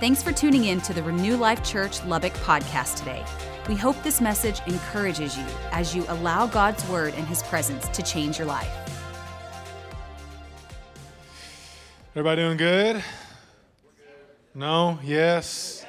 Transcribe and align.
Thanks 0.00 0.22
for 0.22 0.30
tuning 0.30 0.66
in 0.66 0.80
to 0.82 0.94
the 0.94 1.02
Renew 1.02 1.36
Life 1.36 1.64
Church 1.64 2.04
Lubbock 2.04 2.32
podcast 2.34 2.98
today. 2.98 3.24
We 3.68 3.74
hope 3.74 4.00
this 4.04 4.20
message 4.20 4.60
encourages 4.68 5.36
you 5.36 5.44
as 5.72 5.92
you 5.92 6.04
allow 6.06 6.46
God's 6.46 6.88
word 6.88 7.14
and 7.14 7.26
his 7.26 7.42
presence 7.42 7.88
to 7.88 8.00
change 8.04 8.38
your 8.38 8.46
life. 8.46 8.70
Everybody 12.12 12.42
doing 12.42 12.56
good? 12.58 13.02
No? 14.54 15.00
Yes? 15.02 15.84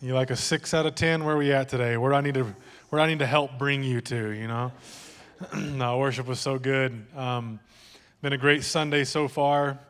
You 0.00 0.14
like 0.14 0.30
a 0.30 0.36
six 0.36 0.72
out 0.72 0.86
of 0.86 0.94
ten? 0.94 1.24
Where 1.24 1.34
are 1.34 1.38
we 1.38 1.52
at 1.52 1.68
today? 1.68 1.96
Where 1.96 2.12
do 2.12 2.16
I 2.16 2.20
need 2.20 2.34
to 2.34 2.44
where 2.90 3.00
do 3.00 3.02
I 3.02 3.08
need 3.08 3.18
to 3.18 3.26
help 3.26 3.58
bring 3.58 3.82
you 3.82 4.00
to, 4.02 4.30
you 4.30 4.46
know? 4.46 4.70
no, 5.56 5.98
worship 5.98 6.28
was 6.28 6.38
so 6.38 6.60
good. 6.60 7.04
Um, 7.16 7.58
been 8.22 8.34
a 8.34 8.38
great 8.38 8.62
Sunday 8.62 9.02
so 9.02 9.26
far. 9.26 9.80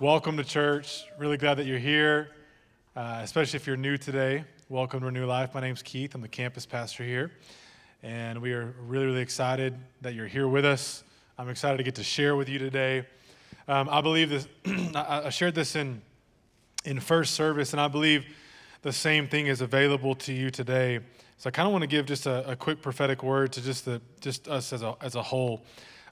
Welcome 0.00 0.36
to 0.38 0.44
church. 0.44 1.04
Really 1.18 1.36
glad 1.36 1.58
that 1.58 1.66
you're 1.66 1.78
here, 1.78 2.30
uh, 2.96 3.20
especially 3.22 3.56
if 3.56 3.66
you're 3.66 3.76
new 3.76 3.96
today. 3.96 4.44
Welcome 4.68 5.00
to 5.00 5.06
Renew 5.06 5.26
Life. 5.26 5.54
My 5.54 5.60
name's 5.60 5.82
Keith. 5.82 6.14
I'm 6.14 6.20
the 6.20 6.28
campus 6.28 6.64
pastor 6.64 7.02
here. 7.02 7.32
And 8.04 8.40
we 8.40 8.52
are 8.52 8.72
really, 8.86 9.06
really 9.06 9.20
excited 9.20 9.76
that 10.02 10.14
you're 10.14 10.28
here 10.28 10.46
with 10.46 10.64
us. 10.64 11.02
I'm 11.36 11.48
excited 11.48 11.78
to 11.78 11.82
get 11.82 11.96
to 11.96 12.04
share 12.04 12.36
with 12.36 12.48
you 12.48 12.60
today. 12.60 13.04
Um, 13.66 13.88
I 13.90 14.00
believe 14.00 14.30
this, 14.30 14.46
I 14.94 15.30
shared 15.30 15.56
this 15.56 15.74
in, 15.74 16.02
in 16.84 17.00
first 17.00 17.34
service, 17.34 17.72
and 17.72 17.80
I 17.80 17.88
believe 17.88 18.26
the 18.82 18.92
same 18.92 19.26
thing 19.26 19.48
is 19.48 19.60
available 19.60 20.14
to 20.16 20.32
you 20.32 20.50
today. 20.50 21.00
So 21.38 21.48
I 21.48 21.50
kind 21.50 21.66
of 21.66 21.72
want 21.72 21.82
to 21.82 21.88
give 21.88 22.06
just 22.06 22.26
a, 22.26 22.48
a, 22.48 22.54
quick 22.54 22.80
prophetic 22.80 23.24
word 23.24 23.52
to 23.54 23.60
just, 23.60 23.86
the, 23.86 24.00
just 24.20 24.46
us 24.46 24.72
as 24.72 24.82
a, 24.82 24.94
as 25.00 25.16
a 25.16 25.22
whole, 25.22 25.64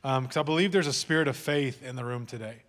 because 0.03 0.37
um, 0.37 0.41
I 0.41 0.43
believe 0.43 0.73
there's 0.73 0.89
a 0.89 0.93
spirit 0.93 1.29
of 1.29 1.37
faith 1.37 1.85
in 1.85 1.95
the 1.95 2.05
room 2.05 2.27
today. 2.27 2.63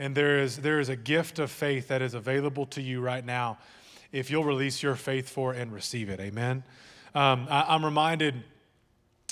And 0.00 0.14
there 0.14 0.38
is, 0.38 0.56
there 0.56 0.80
is 0.80 0.88
a 0.88 0.96
gift 0.96 1.38
of 1.38 1.50
faith 1.50 1.88
that 1.88 2.00
is 2.00 2.14
available 2.14 2.64
to 2.68 2.80
you 2.80 3.02
right 3.02 3.24
now 3.24 3.58
if 4.12 4.30
you'll 4.30 4.44
release 4.44 4.82
your 4.82 4.94
faith 4.94 5.28
for 5.28 5.52
and 5.52 5.70
receive 5.70 6.08
it. 6.08 6.18
Amen. 6.18 6.64
Um, 7.14 7.46
I, 7.50 7.74
am 7.74 7.84
reminded, 7.84 8.42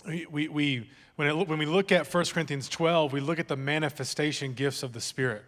we, 0.06 0.46
we, 0.46 0.90
when, 1.16 1.26
it, 1.26 1.48
when 1.48 1.58
we 1.58 1.64
look 1.64 1.90
at 1.90 2.12
1 2.12 2.24
Corinthians 2.26 2.68
12, 2.68 3.14
we 3.14 3.20
look 3.20 3.38
at 3.38 3.48
the 3.48 3.56
manifestation 3.56 4.52
gifts 4.52 4.82
of 4.82 4.92
the 4.92 5.00
Spirit. 5.00 5.42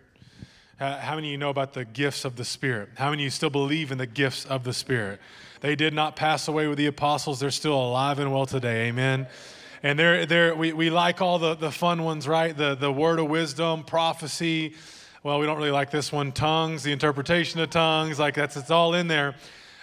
how 0.78 1.16
many 1.16 1.28
of 1.28 1.32
you 1.32 1.36
know 1.36 1.50
about 1.50 1.74
the 1.74 1.84
gifts 1.84 2.24
of 2.24 2.36
the 2.36 2.44
Spirit? 2.44 2.88
How 2.96 3.10
many 3.10 3.22
of 3.22 3.24
you 3.24 3.30
still 3.30 3.50
believe 3.50 3.92
in 3.92 3.98
the 3.98 4.06
gifts 4.06 4.46
of 4.46 4.64
the 4.64 4.72
Spirit? 4.72 5.20
They 5.60 5.76
did 5.76 5.92
not 5.92 6.16
pass 6.16 6.48
away 6.48 6.66
with 6.66 6.78
the 6.78 6.86
apostles, 6.86 7.40
they're 7.40 7.50
still 7.50 7.76
alive 7.76 8.20
and 8.20 8.32
well 8.32 8.46
today. 8.46 8.88
Amen. 8.88 9.26
And 9.82 9.98
they're, 9.98 10.24
they're, 10.24 10.54
we, 10.54 10.72
we 10.72 10.88
like 10.88 11.20
all 11.20 11.38
the, 11.38 11.56
the 11.56 11.70
fun 11.70 12.04
ones, 12.04 12.26
right? 12.26 12.56
The, 12.56 12.74
the 12.74 12.90
word 12.90 13.18
of 13.18 13.28
wisdom, 13.28 13.84
prophecy, 13.84 14.74
well, 15.22 15.38
we 15.38 15.44
don't 15.44 15.58
really 15.58 15.70
like 15.70 15.90
this 15.90 16.10
one, 16.10 16.32
tongues, 16.32 16.82
the 16.82 16.92
interpretation 16.92 17.60
of 17.60 17.68
tongues, 17.68 18.18
like 18.18 18.34
that's 18.34 18.56
it's 18.56 18.70
all 18.70 18.94
in 18.94 19.06
there. 19.06 19.34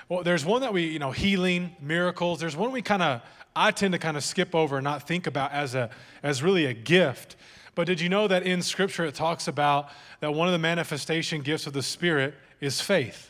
Well, 0.09 0.23
there's 0.23 0.43
one 0.43 0.61
that 0.61 0.73
we, 0.73 0.85
you 0.85 0.99
know, 0.99 1.11
healing, 1.11 1.75
miracles. 1.79 2.39
There's 2.39 2.55
one 2.55 2.71
we 2.71 2.81
kind 2.81 3.03
of, 3.03 3.21
I 3.55 3.71
tend 3.71 3.91
to 3.91 3.99
kind 3.99 4.17
of 4.17 4.23
skip 4.23 4.55
over 4.55 4.77
and 4.77 4.83
not 4.83 5.07
think 5.07 5.27
about 5.27 5.51
as 5.51 5.75
a, 5.75 5.91
as 6.23 6.41
really 6.41 6.65
a 6.65 6.73
gift. 6.73 7.35
But 7.75 7.85
did 7.85 8.01
you 8.01 8.09
know 8.09 8.27
that 8.27 8.43
in 8.43 8.63
Scripture 8.63 9.05
it 9.05 9.13
talks 9.13 9.47
about 9.47 9.89
that 10.21 10.33
one 10.33 10.47
of 10.47 10.53
the 10.53 10.59
manifestation 10.59 11.41
gifts 11.41 11.67
of 11.67 11.73
the 11.73 11.83
Spirit 11.83 12.33
is 12.59 12.81
faith? 12.81 13.29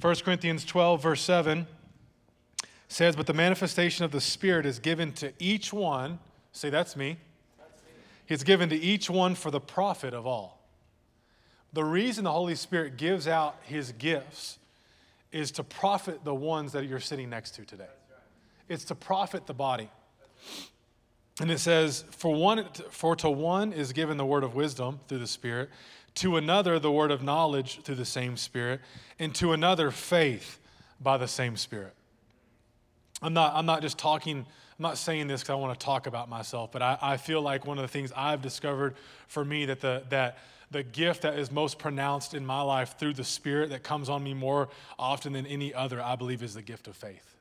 1 0.00 0.16
Corinthians 0.16 0.66
12, 0.66 1.02
verse 1.02 1.22
7 1.22 1.66
says, 2.88 3.16
But 3.16 3.26
the 3.26 3.32
manifestation 3.32 4.04
of 4.04 4.10
the 4.10 4.20
Spirit 4.20 4.66
is 4.66 4.78
given 4.78 5.12
to 5.12 5.32
each 5.38 5.72
one. 5.72 6.18
Say, 6.52 6.68
that's 6.68 6.96
me 6.96 7.16
He's 8.26 8.42
given 8.42 8.68
to 8.70 8.76
each 8.76 9.10
one 9.10 9.34
for 9.34 9.50
the 9.50 9.60
profit 9.60 10.14
of 10.14 10.26
all. 10.26 10.60
The 11.72 11.84
reason 11.84 12.24
the 12.24 12.32
Holy 12.32 12.54
Spirit 12.54 12.96
gives 12.96 13.26
out 13.26 13.56
his 13.64 13.92
gifts 13.92 14.58
is 15.32 15.50
to 15.52 15.64
profit 15.64 16.24
the 16.24 16.34
ones 16.34 16.72
that 16.72 16.86
you're 16.86 17.00
sitting 17.00 17.28
next 17.28 17.52
to 17.56 17.64
today. 17.64 17.88
It's 18.68 18.84
to 18.84 18.94
profit 18.94 19.46
the 19.46 19.54
body. 19.54 19.90
And 21.40 21.50
it 21.50 21.58
says, 21.58 22.04
for 22.12 22.32
one, 22.32 22.68
for 22.90 23.16
to 23.16 23.28
one 23.28 23.72
is 23.72 23.92
given 23.92 24.16
the 24.16 24.24
word 24.24 24.44
of 24.44 24.54
wisdom 24.54 25.00
through 25.08 25.18
the 25.18 25.26
Spirit, 25.26 25.68
to 26.16 26.36
another 26.36 26.78
the 26.78 26.92
word 26.92 27.10
of 27.10 27.24
knowledge 27.24 27.82
through 27.82 27.96
the 27.96 28.04
same 28.04 28.36
Spirit, 28.36 28.80
and 29.18 29.34
to 29.34 29.52
another 29.52 29.90
faith 29.90 30.60
by 31.00 31.18
the 31.18 31.26
same 31.26 31.56
Spirit. 31.56 31.92
I'm 33.20 33.34
not, 33.34 33.52
I'm 33.54 33.66
not 33.66 33.82
just 33.82 33.98
talking 33.98 34.46
I'm 34.78 34.82
not 34.82 34.98
saying 34.98 35.28
this 35.28 35.42
because 35.42 35.52
I 35.52 35.56
want 35.56 35.78
to 35.78 35.84
talk 35.84 36.08
about 36.08 36.28
myself, 36.28 36.72
but 36.72 36.82
I, 36.82 36.98
I 37.00 37.16
feel 37.16 37.40
like 37.40 37.64
one 37.64 37.78
of 37.78 37.82
the 37.82 37.88
things 37.88 38.12
I've 38.16 38.42
discovered 38.42 38.96
for 39.28 39.44
me 39.44 39.66
that 39.66 39.80
the, 39.80 40.02
that 40.10 40.38
the 40.72 40.82
gift 40.82 41.22
that 41.22 41.38
is 41.38 41.52
most 41.52 41.78
pronounced 41.78 42.34
in 42.34 42.44
my 42.44 42.60
life 42.60 42.96
through 42.98 43.14
the 43.14 43.22
Spirit 43.22 43.70
that 43.70 43.84
comes 43.84 44.08
on 44.08 44.24
me 44.24 44.34
more 44.34 44.68
often 44.98 45.32
than 45.32 45.46
any 45.46 45.72
other, 45.72 46.02
I 46.02 46.16
believe, 46.16 46.42
is 46.42 46.54
the 46.54 46.62
gift 46.62 46.88
of 46.88 46.96
faith. 46.96 47.36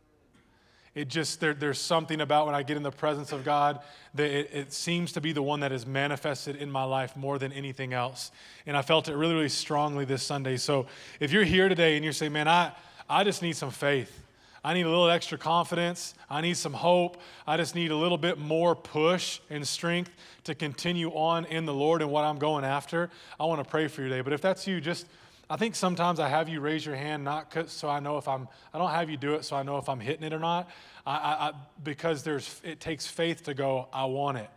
It 0.93 1.07
just, 1.07 1.39
there, 1.39 1.55
there's 1.55 1.79
something 1.79 2.22
about 2.22 2.45
when 2.45 2.53
I 2.53 2.61
get 2.61 2.77
in 2.77 2.83
the 2.83 2.91
presence 2.91 3.31
of 3.31 3.43
God 3.43 3.79
that 4.13 4.29
it, 4.29 4.53
it 4.53 4.73
seems 4.73 5.13
to 5.13 5.22
be 5.22 5.31
the 5.31 5.41
one 5.41 5.61
that 5.61 5.72
is 5.72 5.88
manifested 5.88 6.55
in 6.55 6.69
my 6.69 6.83
life 6.83 7.16
more 7.16 7.39
than 7.39 7.51
anything 7.51 7.93
else. 7.93 8.31
And 8.67 8.77
I 8.77 8.83
felt 8.83 9.09
it 9.09 9.16
really, 9.16 9.33
really 9.33 9.49
strongly 9.49 10.05
this 10.05 10.22
Sunday. 10.22 10.57
So 10.57 10.85
if 11.19 11.31
you're 11.31 11.45
here 11.45 11.67
today 11.67 11.95
and 11.95 12.03
you're 12.03 12.13
saying, 12.13 12.33
man, 12.33 12.47
I, 12.47 12.73
I 13.09 13.23
just 13.23 13.41
need 13.41 13.55
some 13.55 13.72
faith. 13.72 14.22
I 14.63 14.74
need 14.74 14.85
a 14.85 14.90
little 14.90 15.09
extra 15.09 15.38
confidence. 15.38 16.16
I 16.29 16.40
need 16.40 16.56
some 16.56 16.74
hope. 16.74 17.19
I 17.46 17.57
just 17.57 17.75
need 17.75 17.91
a 17.91 17.97
little 17.97 18.18
bit 18.18 18.38
more 18.38 18.75
push 18.75 19.40
and 19.50 19.68
strength 19.68 20.12
to 20.46 20.56
continue 20.56 21.09
on 21.09 21.46
in 21.46 21.66
the 21.66 21.74
Lord 21.74 22.01
and 22.01 22.09
what 22.09 22.24
I'm 22.24 22.40
going 22.40 22.63
after. 22.63 23.09
I 23.40 23.46
want 23.46 23.62
to 23.62 23.69
pray 23.69 23.90
for 23.90 24.02
you 24.02 24.09
today. 24.09 24.22
But 24.22 24.31
if 24.31 24.40
that's 24.40 24.66
you, 24.66 24.79
just 24.79 25.06
I 25.50 25.57
think 25.57 25.75
sometimes 25.75 26.22
I 26.22 26.29
have 26.29 26.47
you 26.47 26.62
raise 26.62 26.85
your 26.85 26.96
hand, 26.96 27.25
not 27.25 27.69
so 27.69 27.90
I 27.90 28.00
know 28.00 28.18
if 28.18 28.28
I'm, 28.28 28.47
I 28.73 28.78
don't 28.78 28.90
have 28.90 29.09
you 29.09 29.18
do 29.18 29.34
it 29.34 29.44
so 29.44 29.57
I 29.57 29.63
know 29.63 29.78
if 29.78 29.90
I'm 29.90 30.00
hitting 30.00 30.23
it 30.23 30.31
or 30.31 30.40
not. 30.40 30.69
I, 31.06 31.16
I, 31.16 31.47
I, 31.50 31.52
because 31.84 32.23
there's, 32.23 32.62
it 32.63 32.79
takes 32.79 33.06
faith 33.06 33.44
to 33.44 33.53
go, 33.53 33.90
I 33.91 34.06
want 34.06 34.38
it. 34.38 34.50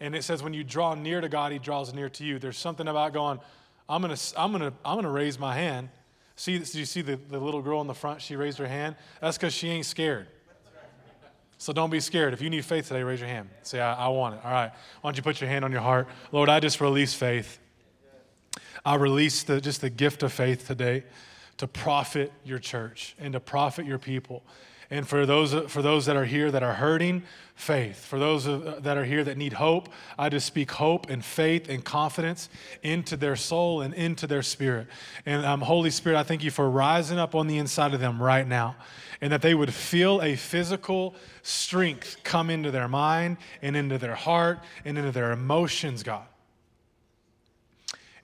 And 0.00 0.14
it 0.14 0.22
says 0.22 0.42
when 0.42 0.54
you 0.54 0.62
draw 0.62 0.94
near 0.94 1.20
to 1.20 1.28
God, 1.28 1.50
He 1.50 1.58
draws 1.58 1.92
near 1.92 2.08
to 2.10 2.24
you. 2.24 2.38
There's 2.38 2.56
something 2.56 2.86
about 2.86 3.12
going, 3.12 3.40
I'm 3.88 4.00
gonna, 4.02 4.16
I'm 4.36 4.52
gonna, 4.52 4.72
I'm 4.84 4.96
gonna 4.96 5.10
raise 5.10 5.38
my 5.38 5.54
hand 5.54 5.88
See, 6.36 6.58
did 6.58 6.74
you 6.74 6.84
see 6.84 7.02
the, 7.02 7.16
the 7.16 7.38
little 7.38 7.62
girl 7.62 7.80
in 7.80 7.86
the 7.86 7.94
front? 7.94 8.22
She 8.22 8.36
raised 8.36 8.58
her 8.58 8.66
hand. 8.66 8.96
That's 9.20 9.36
because 9.36 9.52
she 9.52 9.68
ain't 9.68 9.86
scared. 9.86 10.28
So 11.58 11.72
don't 11.72 11.90
be 11.90 12.00
scared. 12.00 12.32
If 12.32 12.42
you 12.42 12.50
need 12.50 12.64
faith 12.64 12.88
today, 12.88 13.04
raise 13.04 13.20
your 13.20 13.28
hand. 13.28 13.48
Say, 13.62 13.80
I, 13.80 14.06
I 14.06 14.08
want 14.08 14.34
it. 14.34 14.40
All 14.44 14.50
right. 14.50 14.72
Why 15.00 15.08
don't 15.08 15.16
you 15.16 15.22
put 15.22 15.40
your 15.40 15.48
hand 15.48 15.64
on 15.64 15.70
your 15.70 15.80
heart? 15.80 16.08
Lord, 16.32 16.48
I 16.48 16.58
just 16.58 16.80
release 16.80 17.14
faith. 17.14 17.60
I 18.84 18.96
release 18.96 19.44
the, 19.44 19.60
just 19.60 19.80
the 19.80 19.90
gift 19.90 20.24
of 20.24 20.32
faith 20.32 20.66
today 20.66 21.04
to 21.58 21.68
profit 21.68 22.32
your 22.44 22.58
church 22.58 23.14
and 23.20 23.32
to 23.34 23.40
profit 23.40 23.86
your 23.86 23.98
people. 23.98 24.42
And 24.92 25.08
for 25.08 25.24
those, 25.24 25.54
for 25.72 25.80
those 25.80 26.04
that 26.04 26.16
are 26.16 26.26
here 26.26 26.50
that 26.50 26.62
are 26.62 26.74
hurting, 26.74 27.22
faith. 27.54 28.04
For 28.04 28.18
those 28.18 28.44
that 28.44 28.98
are 28.98 29.06
here 29.06 29.24
that 29.24 29.38
need 29.38 29.54
hope, 29.54 29.88
I 30.18 30.28
just 30.28 30.46
speak 30.46 30.70
hope 30.72 31.08
and 31.08 31.24
faith 31.24 31.70
and 31.70 31.82
confidence 31.82 32.50
into 32.82 33.16
their 33.16 33.34
soul 33.34 33.80
and 33.80 33.94
into 33.94 34.26
their 34.26 34.42
spirit. 34.42 34.88
And 35.24 35.46
um, 35.46 35.62
Holy 35.62 35.88
Spirit, 35.88 36.18
I 36.18 36.24
thank 36.24 36.44
you 36.44 36.50
for 36.50 36.68
rising 36.68 37.18
up 37.18 37.34
on 37.34 37.46
the 37.46 37.56
inside 37.56 37.94
of 37.94 38.00
them 38.00 38.22
right 38.22 38.46
now 38.46 38.76
and 39.22 39.32
that 39.32 39.40
they 39.40 39.54
would 39.54 39.72
feel 39.72 40.20
a 40.20 40.36
physical 40.36 41.14
strength 41.40 42.18
come 42.22 42.50
into 42.50 42.70
their 42.70 42.86
mind 42.86 43.38
and 43.62 43.74
into 43.74 43.96
their 43.96 44.14
heart 44.14 44.58
and 44.84 44.98
into 44.98 45.10
their 45.10 45.32
emotions, 45.32 46.02
God. 46.02 46.26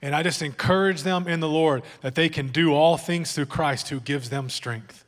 And 0.03 0.15
I 0.15 0.21
just 0.21 0.43
encourage 0.43 1.01
them 1.01 1.27
in 1.27 1.39
the 1.39 1.49
Lord 1.49 1.81
that 2.01 2.13
they 2.13 2.29
can 2.29 2.49
do 2.49 2.75
all 2.75 2.95
things 2.95 3.31
through 3.31 3.47
Christ 3.47 3.89
who 3.89 3.99
gives 3.99 4.29
them 4.29 4.51
strength 4.51 5.03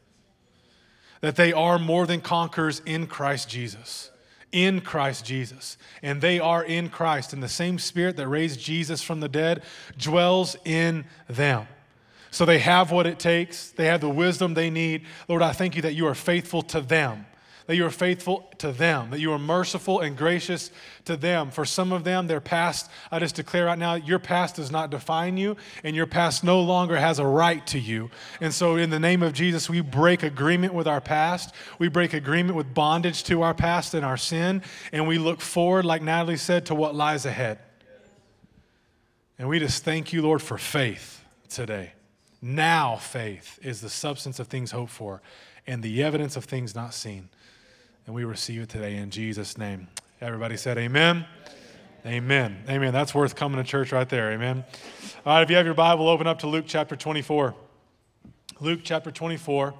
that 1.21 1.35
they 1.35 1.53
are 1.53 1.79
more 1.79 2.05
than 2.05 2.21
conquerors 2.21 2.81
in 2.85 3.07
Christ 3.07 3.49
Jesus. 3.49 4.11
In 4.51 4.81
Christ 4.81 5.25
Jesus. 5.25 5.77
And 6.01 6.21
they 6.21 6.39
are 6.39 6.63
in 6.63 6.89
Christ. 6.89 7.31
And 7.33 7.41
the 7.41 7.49
same 7.49 7.79
spirit 7.79 8.17
that 8.17 8.27
raised 8.27 8.59
Jesus 8.59 9.01
from 9.01 9.19
the 9.19 9.29
dead 9.29 9.63
dwells 9.97 10.57
in 10.65 11.05
them. 11.29 11.67
So 12.31 12.45
they 12.45 12.59
have 12.59 12.91
what 12.91 13.07
it 13.07 13.19
takes, 13.19 13.71
they 13.71 13.85
have 13.85 14.01
the 14.01 14.09
wisdom 14.09 14.53
they 14.53 14.69
need. 14.69 15.05
Lord, 15.27 15.41
I 15.41 15.51
thank 15.51 15.75
you 15.75 15.81
that 15.81 15.93
you 15.93 16.07
are 16.07 16.15
faithful 16.15 16.61
to 16.63 16.81
them 16.81 17.25
that 17.67 17.75
you 17.75 17.85
are 17.85 17.91
faithful 17.91 18.49
to 18.57 18.71
them, 18.71 19.09
that 19.11 19.19
you 19.19 19.31
are 19.31 19.39
merciful 19.39 19.99
and 19.99 20.17
gracious 20.17 20.71
to 21.05 21.15
them. 21.15 21.51
For 21.51 21.65
some 21.65 21.91
of 21.91 22.03
them, 22.03 22.27
their 22.27 22.41
past, 22.41 22.89
I 23.11 23.19
just 23.19 23.35
declare 23.35 23.65
right 23.65 23.77
now, 23.77 23.95
your 23.95 24.19
past 24.19 24.55
does 24.55 24.71
not 24.71 24.89
define 24.89 25.37
you, 25.37 25.57
and 25.83 25.95
your 25.95 26.05
past 26.05 26.43
no 26.43 26.61
longer 26.61 26.97
has 26.97 27.19
a 27.19 27.25
right 27.25 27.65
to 27.67 27.79
you. 27.79 28.09
And 28.39 28.53
so, 28.53 28.75
in 28.75 28.89
the 28.89 28.99
name 28.99 29.23
of 29.23 29.33
Jesus, 29.33 29.69
we 29.69 29.81
break 29.81 30.23
agreement 30.23 30.73
with 30.73 30.87
our 30.87 31.01
past. 31.01 31.53
We 31.79 31.87
break 31.87 32.13
agreement 32.13 32.55
with 32.55 32.73
bondage 32.73 33.23
to 33.25 33.41
our 33.41 33.53
past 33.53 33.93
and 33.93 34.05
our 34.05 34.17
sin, 34.17 34.61
and 34.91 35.07
we 35.07 35.17
look 35.17 35.41
forward, 35.41 35.85
like 35.85 36.01
Natalie 36.01 36.37
said, 36.37 36.65
to 36.67 36.75
what 36.75 36.95
lies 36.95 37.25
ahead. 37.25 37.59
And 39.37 39.49
we 39.49 39.59
just 39.59 39.83
thank 39.83 40.13
you, 40.13 40.21
Lord, 40.21 40.41
for 40.41 40.57
faith 40.57 41.23
today. 41.49 41.93
Now, 42.41 42.95
faith 42.95 43.59
is 43.61 43.81
the 43.81 43.89
substance 43.89 44.39
of 44.39 44.47
things 44.47 44.71
hoped 44.71 44.91
for 44.91 45.21
and 45.67 45.83
the 45.83 46.03
evidence 46.03 46.35
of 46.35 46.45
things 46.45 46.73
not 46.73 46.93
seen. 46.93 47.29
And 48.11 48.15
we 48.17 48.25
receive 48.25 48.63
it 48.63 48.67
today 48.67 48.97
in 48.97 49.09
Jesus' 49.09 49.57
name. 49.57 49.87
Everybody 50.19 50.57
said, 50.57 50.77
Amen. 50.77 51.25
Amen. 52.05 52.61
Amen. 52.67 52.91
That's 52.91 53.15
worth 53.15 53.37
coming 53.37 53.55
to 53.55 53.63
church 53.63 53.93
right 53.93 54.09
there. 54.09 54.33
Amen. 54.33 54.65
All 55.25 55.35
right, 55.35 55.43
if 55.43 55.49
you 55.49 55.55
have 55.55 55.65
your 55.65 55.75
Bible, 55.75 56.09
open 56.09 56.27
up 56.27 56.39
to 56.39 56.47
Luke 56.47 56.65
chapter 56.67 56.97
24. 56.97 57.55
Luke 58.59 58.81
chapter 58.83 59.11
24. 59.11 59.73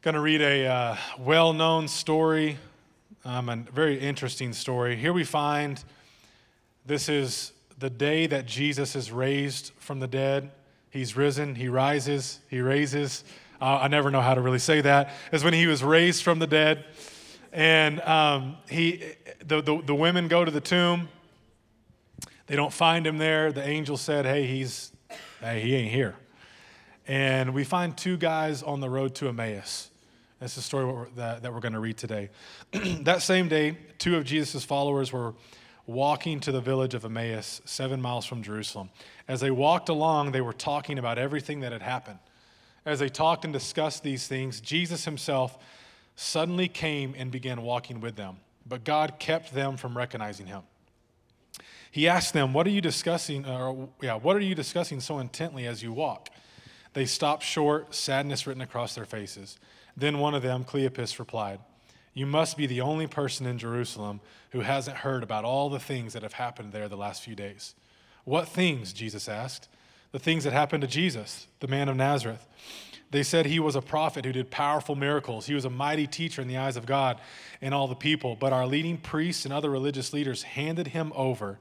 Going 0.00 0.14
to 0.14 0.22
read 0.22 0.40
a 0.40 0.68
uh, 0.68 0.96
well 1.18 1.52
known 1.52 1.86
story, 1.86 2.56
um, 3.26 3.50
a 3.50 3.56
very 3.56 4.00
interesting 4.00 4.54
story. 4.54 4.96
Here 4.96 5.12
we 5.12 5.24
find 5.24 5.84
this 6.86 7.10
is 7.10 7.52
the 7.78 7.90
day 7.90 8.26
that 8.26 8.46
Jesus 8.46 8.96
is 8.96 9.12
raised 9.12 9.72
from 9.78 10.00
the 10.00 10.08
dead. 10.08 10.50
He's 10.88 11.14
risen, 11.14 11.56
he 11.56 11.68
rises, 11.68 12.38
he 12.48 12.62
raises. 12.62 13.22
Uh, 13.60 13.80
I 13.82 13.88
never 13.88 14.10
know 14.10 14.22
how 14.22 14.32
to 14.32 14.40
really 14.40 14.58
say 14.58 14.80
that. 14.80 15.10
Is 15.30 15.44
when 15.44 15.52
he 15.52 15.66
was 15.66 15.84
raised 15.84 16.22
from 16.22 16.38
the 16.38 16.46
dead. 16.46 16.86
And 17.58 18.00
um, 18.02 18.56
he, 18.68 19.02
the, 19.44 19.60
the, 19.60 19.82
the 19.82 19.94
women 19.94 20.28
go 20.28 20.44
to 20.44 20.50
the 20.50 20.60
tomb. 20.60 21.08
They 22.46 22.56
don't 22.56 22.72
find 22.72 23.06
him 23.06 23.18
there. 23.18 23.52
The 23.52 23.66
angel 23.66 23.96
said, 23.96 24.24
Hey, 24.24 24.46
he's, 24.46 24.92
hey, 25.40 25.60
he 25.60 25.74
ain't 25.74 25.92
here 25.92 26.14
and 27.08 27.54
we 27.54 27.64
find 27.64 27.96
two 27.96 28.18
guys 28.18 28.62
on 28.62 28.80
the 28.80 28.90
road 28.90 29.14
to 29.16 29.28
Emmaus. 29.28 29.90
That's 30.38 30.54
the 30.54 30.60
story 30.60 31.08
that, 31.16 31.42
that 31.42 31.52
we're 31.52 31.60
going 31.60 31.72
to 31.72 31.80
read 31.80 31.96
today. 31.96 32.28
that 33.00 33.22
same 33.22 33.48
day, 33.48 33.76
two 33.98 34.16
of 34.16 34.24
Jesus' 34.24 34.62
followers 34.62 35.10
were 35.10 35.34
walking 35.86 36.38
to 36.40 36.52
the 36.52 36.60
village 36.60 36.92
of 36.92 37.06
Emmaus, 37.06 37.62
seven 37.64 38.00
miles 38.00 38.26
from 38.26 38.42
Jerusalem. 38.42 38.90
As 39.26 39.40
they 39.40 39.50
walked 39.50 39.88
along, 39.88 40.32
they 40.32 40.42
were 40.42 40.52
talking 40.52 40.98
about 40.98 41.18
everything 41.18 41.60
that 41.60 41.72
had 41.72 41.82
happened. 41.82 42.18
As 42.84 43.00
they 43.00 43.08
talked 43.08 43.44
and 43.44 43.52
discussed 43.52 44.02
these 44.02 44.28
things, 44.28 44.60
Jesus 44.60 45.06
himself 45.06 45.58
suddenly 46.20 46.66
came 46.66 47.14
and 47.16 47.30
began 47.30 47.62
walking 47.62 48.00
with 48.00 48.16
them, 48.16 48.38
but 48.66 48.82
God 48.82 49.18
kept 49.20 49.54
them 49.54 49.76
from 49.76 49.96
recognizing 49.96 50.46
him. 50.46 50.62
He 51.90 52.08
asked 52.08 52.32
them, 52.32 52.52
"What 52.52 52.66
are 52.66 52.70
you 52.70 52.80
discussing? 52.80 53.46
Uh, 53.46 53.58
or 53.58 53.88
yeah, 54.02 54.14
what 54.14 54.36
are 54.36 54.40
you 54.40 54.54
discussing 54.54 55.00
so 55.00 55.20
intently 55.20 55.66
as 55.66 55.82
you 55.82 55.92
walk?" 55.92 56.28
They 56.92 57.06
stopped 57.06 57.44
short, 57.44 57.94
sadness 57.94 58.46
written 58.46 58.62
across 58.62 58.94
their 58.94 59.04
faces. 59.04 59.58
Then 59.96 60.18
one 60.18 60.34
of 60.34 60.42
them, 60.42 60.64
Cleopas, 60.64 61.18
replied, 61.18 61.60
You 62.14 62.26
must 62.26 62.56
be 62.56 62.66
the 62.66 62.80
only 62.80 63.06
person 63.06 63.46
in 63.46 63.58
Jerusalem 63.58 64.20
who 64.50 64.60
hasn't 64.60 64.98
heard 64.98 65.22
about 65.22 65.44
all 65.44 65.70
the 65.70 65.78
things 65.78 66.12
that 66.14 66.22
have 66.22 66.32
happened 66.32 66.72
there 66.72 66.88
the 66.88 66.96
last 66.96 67.22
few 67.22 67.36
days. 67.36 67.74
What 68.24 68.48
things? 68.48 68.92
Jesus 68.92 69.28
asked. 69.28 69.68
The 70.10 70.18
things 70.18 70.44
that 70.44 70.52
happened 70.52 70.80
to 70.82 70.88
Jesus, 70.88 71.46
the 71.60 71.68
man 71.68 71.88
of 71.88 71.96
Nazareth. 71.96 72.46
They 73.10 73.22
said 73.22 73.46
he 73.46 73.60
was 73.60 73.74
a 73.74 73.80
prophet 73.80 74.24
who 74.24 74.32
did 74.32 74.50
powerful 74.50 74.94
miracles. 74.94 75.46
He 75.46 75.54
was 75.54 75.64
a 75.64 75.70
mighty 75.70 76.06
teacher 76.06 76.42
in 76.42 76.48
the 76.48 76.58
eyes 76.58 76.76
of 76.76 76.84
God 76.84 77.20
and 77.62 77.72
all 77.72 77.88
the 77.88 77.94
people. 77.94 78.36
But 78.36 78.52
our 78.52 78.66
leading 78.66 78.98
priests 78.98 79.44
and 79.44 79.54
other 79.54 79.70
religious 79.70 80.12
leaders 80.12 80.42
handed 80.42 80.88
him 80.88 81.12
over 81.14 81.58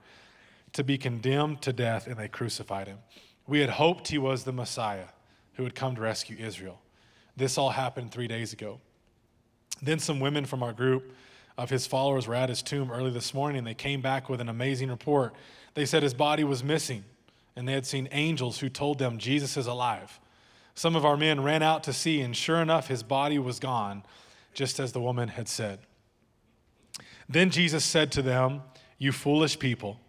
to 0.74 0.84
be 0.84 0.98
condemned 0.98 1.62
to 1.62 1.72
death, 1.72 2.08
and 2.08 2.18
they 2.18 2.28
crucified 2.28 2.88
him. 2.88 3.00
We 3.48 3.62
had 3.62 3.70
hoped 3.70 4.10
he 4.10 4.18
was 4.18 4.44
the 4.44 4.52
Messiah 4.52 5.08
who 5.54 5.64
had 5.64 5.74
come 5.74 5.96
to 5.96 6.02
rescue 6.02 6.36
Israel. 6.38 6.82
This 7.38 7.58
all 7.58 7.70
happened 7.70 8.12
three 8.12 8.28
days 8.28 8.52
ago. 8.52 8.80
Then 9.82 10.00
some 10.00 10.20
women 10.20 10.46
from 10.46 10.62
our 10.64 10.74
group 10.74 11.14
of 11.58 11.70
his 11.70 11.88
followers 11.88 12.28
were 12.28 12.36
at 12.36 12.50
his 12.50 12.62
tomb 12.62 12.92
early 12.92 13.10
this 13.10 13.34
morning, 13.34 13.60
and 13.60 13.68
they 13.68 13.74
came 13.74 14.02
back 14.02 14.28
with 14.28 14.42
an 14.42 14.50
amazing 14.50 14.90
report. 14.90 15.34
They 15.76 15.86
said 15.86 16.04
his 16.04 16.14
body 16.14 16.44
was 16.44 16.64
missing, 16.64 17.06
and 17.56 17.68
they 17.68 17.74
had 17.74 17.86
seen 17.86 18.10
angels 18.12 18.60
who 18.60 18.70
told 18.70 19.00
them 19.00 19.18
Jesus 19.18 19.56
is 19.56 19.66
alive. 19.66 20.20
Some 20.78 20.96
of 20.96 21.06
our 21.06 21.18
men 21.18 21.42
ran 21.42 21.64
out 21.64 21.84
to 21.86 21.92
see, 21.92 22.22
and 22.22 22.38
sure 22.38 22.62
enough, 22.62 22.88
his 22.88 23.02
body 23.02 23.40
was 23.40 23.60
gone, 23.60 24.04
just 24.54 24.80
as 24.80 24.92
the 24.92 25.02
woman 25.02 25.30
had 25.30 25.50
said. 25.50 25.80
Then 27.28 27.50
Jesus 27.50 27.84
said 27.84 28.12
to 28.12 28.22
them, 28.22 28.62
You 29.00 29.12
foolish 29.12 29.58
people, 29.58 30.00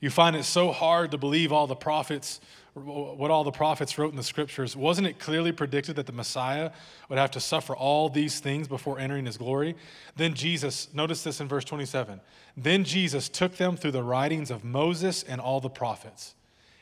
you 0.00 0.10
find 0.10 0.34
it 0.34 0.42
so 0.42 0.72
hard 0.72 1.12
to 1.12 1.18
believe 1.18 1.52
all 1.52 1.68
the 1.68 1.76
prophets 1.76 2.40
what 2.74 3.30
all 3.30 3.42
the 3.42 3.50
prophets 3.50 3.98
wrote 3.98 4.10
in 4.10 4.16
the 4.16 4.22
scriptures, 4.22 4.76
wasn't 4.76 5.06
it 5.06 5.18
clearly 5.18 5.52
predicted 5.52 5.96
that 5.96 6.06
the 6.06 6.12
Messiah 6.12 6.70
would 7.08 7.18
have 7.18 7.32
to 7.32 7.40
suffer 7.40 7.74
all 7.74 8.08
these 8.08 8.38
things 8.38 8.68
before 8.68 8.98
entering 8.98 9.26
his 9.26 9.36
glory? 9.36 9.74
Then 10.16 10.34
Jesus, 10.34 10.88
notice 10.94 11.24
this 11.24 11.40
in 11.40 11.48
verse 11.48 11.64
27. 11.64 12.20
Then 12.56 12.84
Jesus 12.84 13.28
took 13.28 13.56
them 13.56 13.76
through 13.76 13.90
the 13.90 14.02
writings 14.02 14.50
of 14.50 14.62
Moses 14.62 15.24
and 15.24 15.40
all 15.40 15.60
the 15.60 15.68
prophets, 15.68 16.34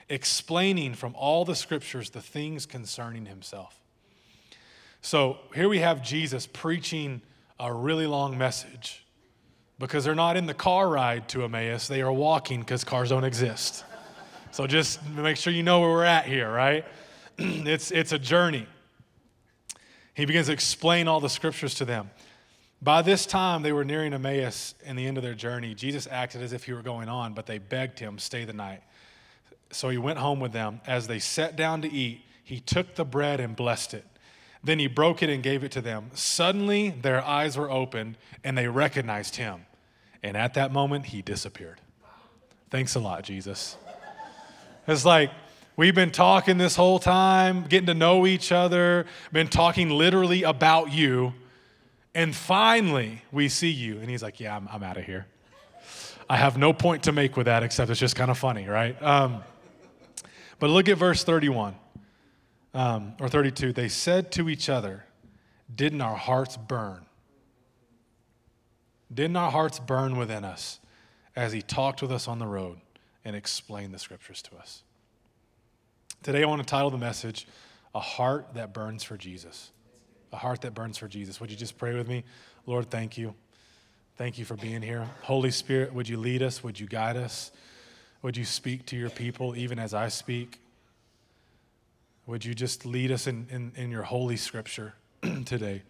explaining 0.08 0.94
from 0.94 1.14
all 1.14 1.44
the 1.44 1.54
scriptures 1.54 2.10
the 2.10 2.20
things 2.20 2.66
concerning 2.66 3.26
himself. 3.26 3.78
So 5.02 5.38
here 5.54 5.68
we 5.68 5.78
have 5.78 6.02
Jesus 6.02 6.46
preaching 6.46 7.22
a 7.60 7.72
really 7.72 8.06
long 8.06 8.36
message 8.38 9.04
because 9.78 10.04
they're 10.04 10.14
not 10.14 10.36
in 10.36 10.46
the 10.46 10.54
car 10.54 10.88
ride 10.88 11.28
to 11.28 11.44
Emmaus, 11.44 11.86
they 11.88 12.02
are 12.02 12.12
walking 12.12 12.60
because 12.60 12.84
cars 12.84 13.10
don't 13.10 13.24
exist. 13.24 13.84
So 14.50 14.66
just 14.66 15.06
make 15.10 15.36
sure 15.36 15.52
you 15.52 15.62
know 15.62 15.80
where 15.80 15.90
we're 15.90 16.04
at 16.04 16.26
here, 16.26 16.50
right? 16.50 16.84
it's, 17.38 17.90
it's 17.90 18.12
a 18.12 18.18
journey. 18.18 18.66
He 20.14 20.24
begins 20.24 20.46
to 20.46 20.52
explain 20.52 21.06
all 21.06 21.20
the 21.20 21.28
scriptures 21.28 21.74
to 21.76 21.84
them. 21.84 22.10
By 22.82 23.02
this 23.02 23.26
time, 23.26 23.62
they 23.62 23.72
were 23.72 23.84
nearing 23.84 24.12
Emmaus 24.14 24.74
and 24.84 24.98
the 24.98 25.06
end 25.06 25.16
of 25.16 25.22
their 25.22 25.34
journey. 25.34 25.74
Jesus 25.74 26.08
acted 26.10 26.42
as 26.42 26.52
if 26.52 26.64
he 26.64 26.72
were 26.72 26.82
going 26.82 27.08
on, 27.08 27.34
but 27.34 27.46
they 27.46 27.58
begged 27.58 27.98
him, 27.98 28.18
stay 28.18 28.44
the 28.44 28.52
night. 28.52 28.82
So 29.70 29.90
he 29.90 29.98
went 29.98 30.18
home 30.18 30.40
with 30.40 30.52
them. 30.52 30.80
As 30.86 31.06
they 31.06 31.18
sat 31.18 31.56
down 31.56 31.82
to 31.82 31.92
eat, 31.92 32.22
he 32.42 32.60
took 32.60 32.94
the 32.94 33.04
bread 33.04 33.40
and 33.40 33.54
blessed 33.54 33.94
it. 33.94 34.04
Then 34.64 34.78
he 34.78 34.86
broke 34.86 35.22
it 35.22 35.30
and 35.30 35.42
gave 35.42 35.62
it 35.62 35.70
to 35.72 35.80
them. 35.80 36.10
Suddenly, 36.14 36.90
their 36.90 37.22
eyes 37.24 37.56
were 37.56 37.70
opened 37.70 38.16
and 38.42 38.56
they 38.56 38.68
recognized 38.68 39.36
him. 39.36 39.66
And 40.22 40.36
at 40.36 40.54
that 40.54 40.72
moment, 40.72 41.06
he 41.06 41.22
disappeared. 41.22 41.80
Thanks 42.70 42.94
a 42.94 43.00
lot, 43.00 43.22
Jesus. 43.24 43.76
It's 44.86 45.04
like, 45.04 45.30
we've 45.76 45.94
been 45.94 46.10
talking 46.10 46.58
this 46.58 46.74
whole 46.74 46.98
time, 46.98 47.64
getting 47.64 47.86
to 47.86 47.94
know 47.94 48.26
each 48.26 48.50
other, 48.50 49.06
been 49.32 49.48
talking 49.48 49.90
literally 49.90 50.42
about 50.42 50.92
you. 50.92 51.34
And 52.14 52.34
finally, 52.34 53.22
we 53.30 53.48
see 53.48 53.70
you. 53.70 53.98
And 54.00 54.10
he's 54.10 54.22
like, 54.22 54.40
Yeah, 54.40 54.56
I'm, 54.56 54.68
I'm 54.72 54.82
out 54.82 54.96
of 54.96 55.04
here. 55.04 55.26
I 56.28 56.36
have 56.36 56.58
no 56.58 56.72
point 56.72 57.04
to 57.04 57.12
make 57.12 57.36
with 57.36 57.46
that 57.46 57.62
except 57.62 57.90
it's 57.90 58.00
just 58.00 58.16
kind 58.16 58.30
of 58.30 58.36
funny, 58.36 58.66
right? 58.66 59.00
Um, 59.02 59.42
but 60.58 60.70
look 60.70 60.88
at 60.88 60.98
verse 60.98 61.24
31 61.24 61.74
um, 62.74 63.14
or 63.20 63.28
32. 63.28 63.72
They 63.72 63.88
said 63.88 64.32
to 64.32 64.48
each 64.48 64.68
other, 64.68 65.04
Didn't 65.74 66.00
our 66.00 66.16
hearts 66.16 66.56
burn? 66.56 67.04
Didn't 69.12 69.36
our 69.36 69.50
hearts 69.50 69.78
burn 69.78 70.16
within 70.16 70.44
us 70.44 70.80
as 71.34 71.52
he 71.52 71.62
talked 71.62 72.02
with 72.02 72.12
us 72.12 72.28
on 72.28 72.38
the 72.38 72.46
road? 72.46 72.80
and 73.28 73.36
explained 73.36 73.92
the 73.92 73.98
scriptures 73.98 74.40
to 74.40 74.56
us. 74.56 74.82
Today, 76.22 76.42
I 76.42 76.46
want 76.46 76.62
to 76.62 76.66
title 76.66 76.88
the 76.88 76.96
message, 76.96 77.46
A 77.94 78.00
Heart 78.00 78.54
That 78.54 78.72
Burns 78.72 79.04
for 79.04 79.18
Jesus. 79.18 79.70
A 80.32 80.36
Heart 80.36 80.62
That 80.62 80.72
Burns 80.72 80.96
for 80.96 81.08
Jesus. 81.08 81.38
Would 81.38 81.50
you 81.50 81.56
just 81.56 81.76
pray 81.76 81.94
with 81.94 82.08
me? 82.08 82.24
Lord, 82.64 82.90
thank 82.90 83.18
you. 83.18 83.34
Thank 84.16 84.38
you 84.38 84.46
for 84.46 84.56
being 84.56 84.80
here. 84.80 85.06
Holy 85.22 85.50
Spirit, 85.50 85.92
would 85.92 86.08
you 86.08 86.16
lead 86.16 86.42
us? 86.42 86.64
Would 86.64 86.80
you 86.80 86.86
guide 86.86 87.18
us? 87.18 87.52
Would 88.22 88.36
you 88.36 88.44
speak 88.44 88.86
to 88.86 88.96
your 88.96 89.10
people 89.10 89.56
even 89.56 89.78
as 89.78 89.94
I 89.94 90.08
speak? 90.08 90.60
Would 92.26 92.44
you 92.44 92.54
just 92.54 92.84
lead 92.84 93.10
us 93.10 93.26
in, 93.26 93.46
in, 93.50 93.72
in 93.76 93.90
your 93.90 94.02
holy 94.02 94.36
scripture 94.36 94.94
today? 95.44 95.82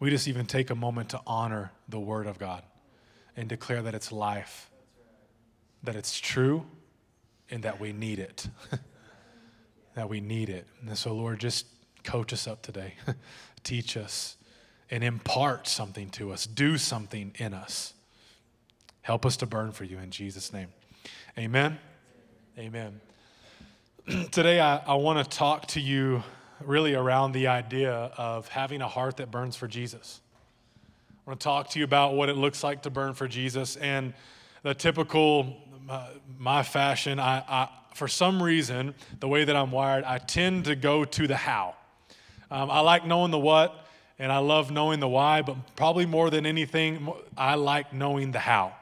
We 0.00 0.10
just 0.10 0.28
even 0.28 0.46
take 0.46 0.70
a 0.70 0.74
moment 0.74 1.10
to 1.10 1.20
honor 1.26 1.72
the 1.88 2.00
Word 2.00 2.26
of 2.26 2.38
God 2.38 2.62
and 3.36 3.48
declare 3.48 3.82
that 3.82 3.94
it's 3.94 4.10
life 4.10 4.68
that 5.82 5.96
it's 5.96 6.18
true 6.18 6.64
and 7.50 7.62
that 7.62 7.80
we 7.80 7.92
need 7.92 8.18
it. 8.18 8.48
that 9.94 10.08
we 10.08 10.20
need 10.20 10.48
it. 10.48 10.66
And 10.86 10.96
so, 10.96 11.14
Lord, 11.14 11.40
just 11.40 11.66
coach 12.04 12.32
us 12.32 12.46
up 12.46 12.62
today, 12.62 12.94
teach 13.64 13.96
us, 13.96 14.36
and 14.90 15.04
impart 15.04 15.66
something 15.66 16.10
to 16.10 16.32
us, 16.32 16.46
do 16.46 16.78
something 16.78 17.32
in 17.36 17.52
us. 17.54 17.94
Help 19.02 19.24
us 19.24 19.36
to 19.38 19.46
burn 19.46 19.72
for 19.72 19.84
you 19.84 19.98
in 19.98 20.10
Jesus' 20.10 20.52
name. 20.52 20.68
Amen. 21.38 21.78
Amen. 22.58 23.00
today, 24.32 24.58
I, 24.58 24.78
I 24.78 24.94
want 24.94 25.24
to 25.24 25.38
talk 25.38 25.68
to 25.68 25.80
you 25.80 26.24
really 26.60 26.96
around 26.96 27.30
the 27.30 27.46
idea 27.46 27.92
of 27.92 28.48
having 28.48 28.82
a 28.82 28.88
heart 28.88 29.18
that 29.18 29.30
burns 29.30 29.54
for 29.54 29.68
Jesus. 29.68 30.20
I 30.84 31.30
want 31.30 31.38
to 31.38 31.44
talk 31.44 31.70
to 31.70 31.78
you 31.78 31.84
about 31.84 32.14
what 32.14 32.28
it 32.28 32.36
looks 32.36 32.64
like 32.64 32.82
to 32.82 32.90
burn 32.90 33.14
for 33.14 33.28
Jesus 33.28 33.76
and 33.76 34.14
the 34.64 34.74
typical 34.74 35.56
my 36.40 36.64
fashion, 36.64 37.20
I, 37.20 37.44
I, 37.48 37.68
for 37.94 38.08
some 38.08 38.42
reason, 38.42 38.96
the 39.20 39.28
way 39.28 39.44
that 39.44 39.54
I'm 39.54 39.70
wired, 39.70 40.02
I 40.02 40.18
tend 40.18 40.64
to 40.64 40.74
go 40.74 41.04
to 41.04 41.28
the 41.28 41.36
how. 41.36 41.76
Um, 42.50 42.68
I 42.68 42.80
like 42.80 43.06
knowing 43.06 43.30
the 43.30 43.38
what, 43.38 43.86
and 44.18 44.32
I 44.32 44.38
love 44.38 44.72
knowing 44.72 44.98
the 44.98 45.08
why, 45.08 45.42
but 45.42 45.76
probably 45.76 46.04
more 46.04 46.30
than 46.30 46.46
anything, 46.46 47.12
I 47.36 47.54
like 47.54 47.92
knowing 47.92 48.32
the 48.32 48.40
how. 48.40 48.74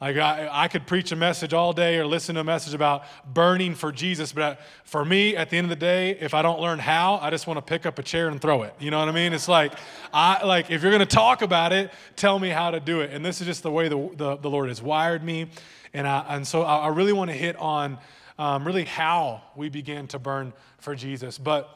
Like 0.00 0.16
I, 0.16 0.48
I 0.50 0.68
could 0.68 0.86
preach 0.86 1.10
a 1.10 1.16
message 1.16 1.52
all 1.52 1.72
day 1.72 1.98
or 1.98 2.06
listen 2.06 2.36
to 2.36 2.42
a 2.42 2.44
message 2.44 2.72
about 2.72 3.02
burning 3.26 3.74
for 3.74 3.90
Jesus, 3.90 4.32
but 4.32 4.60
for 4.84 5.04
me, 5.04 5.34
at 5.34 5.50
the 5.50 5.56
end 5.56 5.64
of 5.64 5.70
the 5.70 5.76
day, 5.76 6.12
if 6.20 6.34
I 6.34 6.42
don't 6.42 6.60
learn 6.60 6.78
how, 6.78 7.16
I 7.16 7.30
just 7.30 7.48
want 7.48 7.58
to 7.58 7.62
pick 7.62 7.84
up 7.84 7.98
a 7.98 8.02
chair 8.04 8.28
and 8.28 8.40
throw 8.40 8.62
it. 8.62 8.74
You 8.78 8.92
know 8.92 9.00
what 9.00 9.08
I 9.08 9.12
mean? 9.12 9.32
It's 9.32 9.48
like, 9.48 9.72
I 10.12 10.44
like 10.44 10.70
if 10.70 10.82
you're 10.82 10.92
going 10.92 11.00
to 11.00 11.06
talk 11.06 11.42
about 11.42 11.72
it, 11.72 11.90
tell 12.14 12.38
me 12.38 12.48
how 12.48 12.70
to 12.70 12.78
do 12.78 13.00
it. 13.00 13.10
And 13.12 13.24
this 13.24 13.40
is 13.40 13.46
just 13.48 13.64
the 13.64 13.72
way 13.72 13.88
the, 13.88 14.10
the, 14.14 14.36
the 14.36 14.48
Lord 14.48 14.68
has 14.68 14.80
wired 14.80 15.24
me. 15.24 15.48
And, 15.92 16.06
I, 16.06 16.24
and 16.28 16.46
so 16.46 16.62
I 16.62 16.88
really 16.88 17.12
want 17.12 17.30
to 17.30 17.36
hit 17.36 17.56
on 17.56 17.98
um, 18.38 18.64
really 18.64 18.84
how 18.84 19.42
we 19.56 19.68
began 19.68 20.06
to 20.08 20.20
burn 20.20 20.52
for 20.78 20.94
Jesus. 20.94 21.38
But 21.38 21.68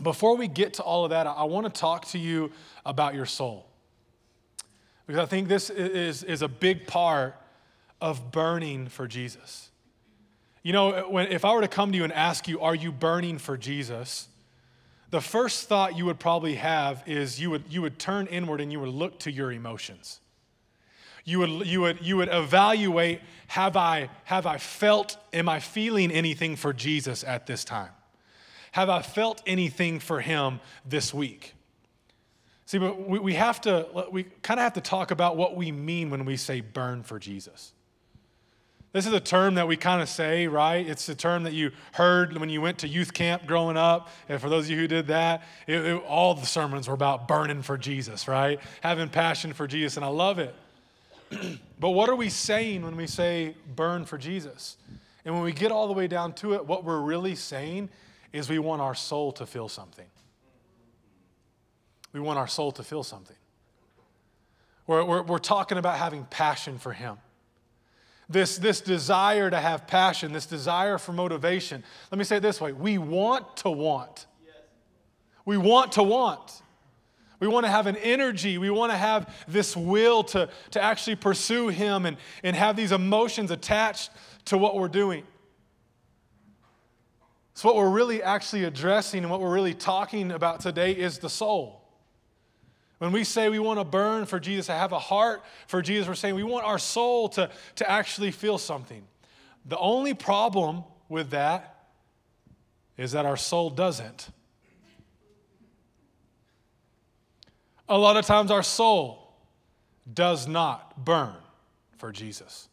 before 0.00 0.36
we 0.36 0.48
get 0.48 0.74
to 0.74 0.82
all 0.82 1.04
of 1.04 1.10
that, 1.10 1.26
I 1.26 1.44
want 1.44 1.66
to 1.66 1.80
talk 1.80 2.06
to 2.08 2.18
you 2.18 2.50
about 2.86 3.14
your 3.14 3.26
soul. 3.26 3.66
Because 5.06 5.20
I 5.20 5.26
think 5.26 5.48
this 5.48 5.68
is, 5.68 6.22
is 6.22 6.40
a 6.40 6.48
big 6.48 6.86
part 6.86 7.36
of 8.02 8.30
burning 8.30 8.88
for 8.88 9.06
Jesus. 9.06 9.70
You 10.62 10.74
know, 10.74 11.08
when, 11.08 11.28
if 11.28 11.44
I 11.44 11.54
were 11.54 11.62
to 11.62 11.68
come 11.68 11.92
to 11.92 11.96
you 11.96 12.04
and 12.04 12.12
ask 12.12 12.46
you, 12.46 12.60
Are 12.60 12.74
you 12.74 12.92
burning 12.92 13.38
for 13.38 13.56
Jesus? 13.56 14.28
the 15.12 15.20
first 15.20 15.68
thought 15.68 15.96
you 15.96 16.06
would 16.06 16.18
probably 16.18 16.54
have 16.54 17.06
is 17.06 17.38
you 17.38 17.50
would, 17.50 17.64
you 17.68 17.82
would 17.82 17.98
turn 17.98 18.26
inward 18.28 18.62
and 18.62 18.72
you 18.72 18.80
would 18.80 18.88
look 18.88 19.18
to 19.20 19.30
your 19.30 19.52
emotions. 19.52 20.20
You 21.26 21.38
would, 21.40 21.66
you 21.66 21.82
would, 21.82 22.00
you 22.00 22.16
would 22.16 22.30
evaluate 22.32 23.20
have 23.48 23.76
I, 23.76 24.08
have 24.24 24.46
I 24.46 24.56
felt, 24.56 25.18
am 25.34 25.50
I 25.50 25.60
feeling 25.60 26.10
anything 26.10 26.56
for 26.56 26.72
Jesus 26.72 27.24
at 27.24 27.46
this 27.46 27.62
time? 27.62 27.90
Have 28.72 28.88
I 28.88 29.02
felt 29.02 29.42
anything 29.46 30.00
for 30.00 30.22
him 30.22 30.60
this 30.86 31.12
week? 31.12 31.52
See, 32.64 32.78
but 32.78 33.06
we, 33.06 33.18
we 33.18 33.34
have 33.34 33.60
to, 33.60 34.06
we 34.10 34.22
kind 34.40 34.58
of 34.58 34.64
have 34.64 34.72
to 34.72 34.80
talk 34.80 35.10
about 35.10 35.36
what 35.36 35.56
we 35.56 35.70
mean 35.70 36.08
when 36.08 36.24
we 36.24 36.38
say 36.38 36.62
burn 36.62 37.02
for 37.02 37.18
Jesus. 37.18 37.74
This 38.92 39.06
is 39.06 39.14
a 39.14 39.20
term 39.20 39.54
that 39.54 39.66
we 39.66 39.78
kind 39.78 40.02
of 40.02 40.08
say, 40.08 40.46
right? 40.48 40.86
It's 40.86 41.08
a 41.08 41.14
term 41.14 41.44
that 41.44 41.54
you 41.54 41.72
heard 41.92 42.36
when 42.36 42.50
you 42.50 42.60
went 42.60 42.78
to 42.78 42.88
youth 42.88 43.14
camp 43.14 43.46
growing 43.46 43.78
up. 43.78 44.10
And 44.28 44.38
for 44.38 44.50
those 44.50 44.66
of 44.66 44.70
you 44.70 44.76
who 44.76 44.86
did 44.86 45.06
that, 45.06 45.44
it, 45.66 45.84
it, 45.84 46.02
all 46.04 46.34
the 46.34 46.44
sermons 46.44 46.88
were 46.88 46.94
about 46.94 47.26
burning 47.26 47.62
for 47.62 47.78
Jesus, 47.78 48.28
right? 48.28 48.60
Having 48.82 49.08
passion 49.08 49.54
for 49.54 49.66
Jesus, 49.66 49.96
and 49.96 50.04
I 50.04 50.08
love 50.08 50.38
it. 50.38 50.54
but 51.80 51.90
what 51.90 52.10
are 52.10 52.14
we 52.14 52.28
saying 52.28 52.82
when 52.82 52.94
we 52.96 53.06
say 53.06 53.54
burn 53.74 54.04
for 54.04 54.18
Jesus? 54.18 54.76
And 55.24 55.34
when 55.34 55.42
we 55.42 55.52
get 55.52 55.72
all 55.72 55.86
the 55.86 55.94
way 55.94 56.06
down 56.06 56.34
to 56.34 56.52
it, 56.52 56.66
what 56.66 56.84
we're 56.84 57.00
really 57.00 57.34
saying 57.34 57.88
is 58.30 58.50
we 58.50 58.58
want 58.58 58.82
our 58.82 58.94
soul 58.94 59.32
to 59.32 59.46
feel 59.46 59.70
something. 59.70 60.06
We 62.12 62.20
want 62.20 62.38
our 62.38 62.48
soul 62.48 62.72
to 62.72 62.82
feel 62.82 63.04
something. 63.04 63.36
We're, 64.86 65.02
we're, 65.02 65.22
we're 65.22 65.38
talking 65.38 65.78
about 65.78 65.96
having 65.96 66.26
passion 66.26 66.78
for 66.78 66.92
Him 66.92 67.16
this, 68.32 68.58
this 68.58 68.80
desire 68.80 69.50
to 69.50 69.60
have 69.60 69.86
passion, 69.86 70.32
this 70.32 70.46
desire 70.46 70.98
for 70.98 71.12
motivation. 71.12 71.84
Let 72.10 72.18
me 72.18 72.24
say 72.24 72.36
it 72.36 72.40
this 72.40 72.60
way 72.60 72.72
we 72.72 72.98
want 72.98 73.56
to 73.58 73.70
want. 73.70 74.26
We 75.44 75.56
want 75.56 75.92
to 75.92 76.02
want. 76.02 76.62
We 77.40 77.48
want 77.48 77.66
to 77.66 77.70
have 77.70 77.88
an 77.88 77.96
energy. 77.96 78.56
We 78.58 78.70
want 78.70 78.92
to 78.92 78.96
have 78.96 79.34
this 79.48 79.76
will 79.76 80.22
to, 80.24 80.48
to 80.70 80.80
actually 80.80 81.16
pursue 81.16 81.68
Him 81.68 82.06
and, 82.06 82.16
and 82.44 82.54
have 82.54 82.76
these 82.76 82.92
emotions 82.92 83.50
attached 83.50 84.10
to 84.44 84.56
what 84.56 84.76
we're 84.76 84.86
doing. 84.86 85.24
So, 87.54 87.68
what 87.68 87.76
we're 87.76 87.90
really 87.90 88.22
actually 88.22 88.64
addressing 88.64 89.24
and 89.24 89.30
what 89.30 89.40
we're 89.40 89.52
really 89.52 89.74
talking 89.74 90.30
about 90.30 90.60
today 90.60 90.92
is 90.92 91.18
the 91.18 91.28
soul. 91.28 91.81
When 93.02 93.10
we 93.10 93.24
say 93.24 93.48
we 93.48 93.58
want 93.58 93.80
to 93.80 93.84
burn 93.84 94.26
for 94.26 94.38
Jesus, 94.38 94.66
to 94.66 94.74
have 94.74 94.92
a 94.92 94.98
heart 95.00 95.42
for 95.66 95.82
Jesus, 95.82 96.06
we're 96.06 96.14
saying 96.14 96.36
we 96.36 96.44
want 96.44 96.64
our 96.64 96.78
soul 96.78 97.28
to, 97.30 97.50
to 97.74 97.90
actually 97.90 98.30
feel 98.30 98.58
something. 98.58 99.02
The 99.64 99.76
only 99.76 100.14
problem 100.14 100.84
with 101.08 101.30
that 101.30 101.88
is 102.96 103.10
that 103.10 103.26
our 103.26 103.36
soul 103.36 103.70
doesn't. 103.70 104.28
A 107.88 107.98
lot 107.98 108.16
of 108.16 108.24
times 108.24 108.52
our 108.52 108.62
soul 108.62 109.34
does 110.14 110.46
not 110.46 111.04
burn 111.04 111.34
for 111.98 112.12
Jesus. 112.12 112.68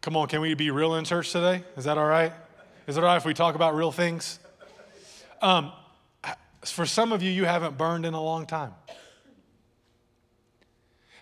Come 0.00 0.16
on, 0.16 0.28
can 0.28 0.40
we 0.40 0.54
be 0.54 0.70
real 0.70 0.94
in 0.94 1.04
church 1.04 1.30
today? 1.30 1.62
Is 1.76 1.84
that 1.84 1.98
all 1.98 2.06
right? 2.06 2.32
Is 2.86 2.96
it 2.96 3.00
all 3.00 3.10
right 3.10 3.18
if 3.18 3.26
we 3.26 3.34
talk 3.34 3.54
about 3.54 3.74
real 3.74 3.92
things? 3.92 4.38
Um, 5.42 5.72
for 6.64 6.86
some 6.86 7.12
of 7.12 7.22
you, 7.22 7.30
you 7.30 7.44
haven't 7.44 7.76
burned 7.76 8.06
in 8.06 8.14
a 8.14 8.22
long 8.22 8.46
time. 8.46 8.72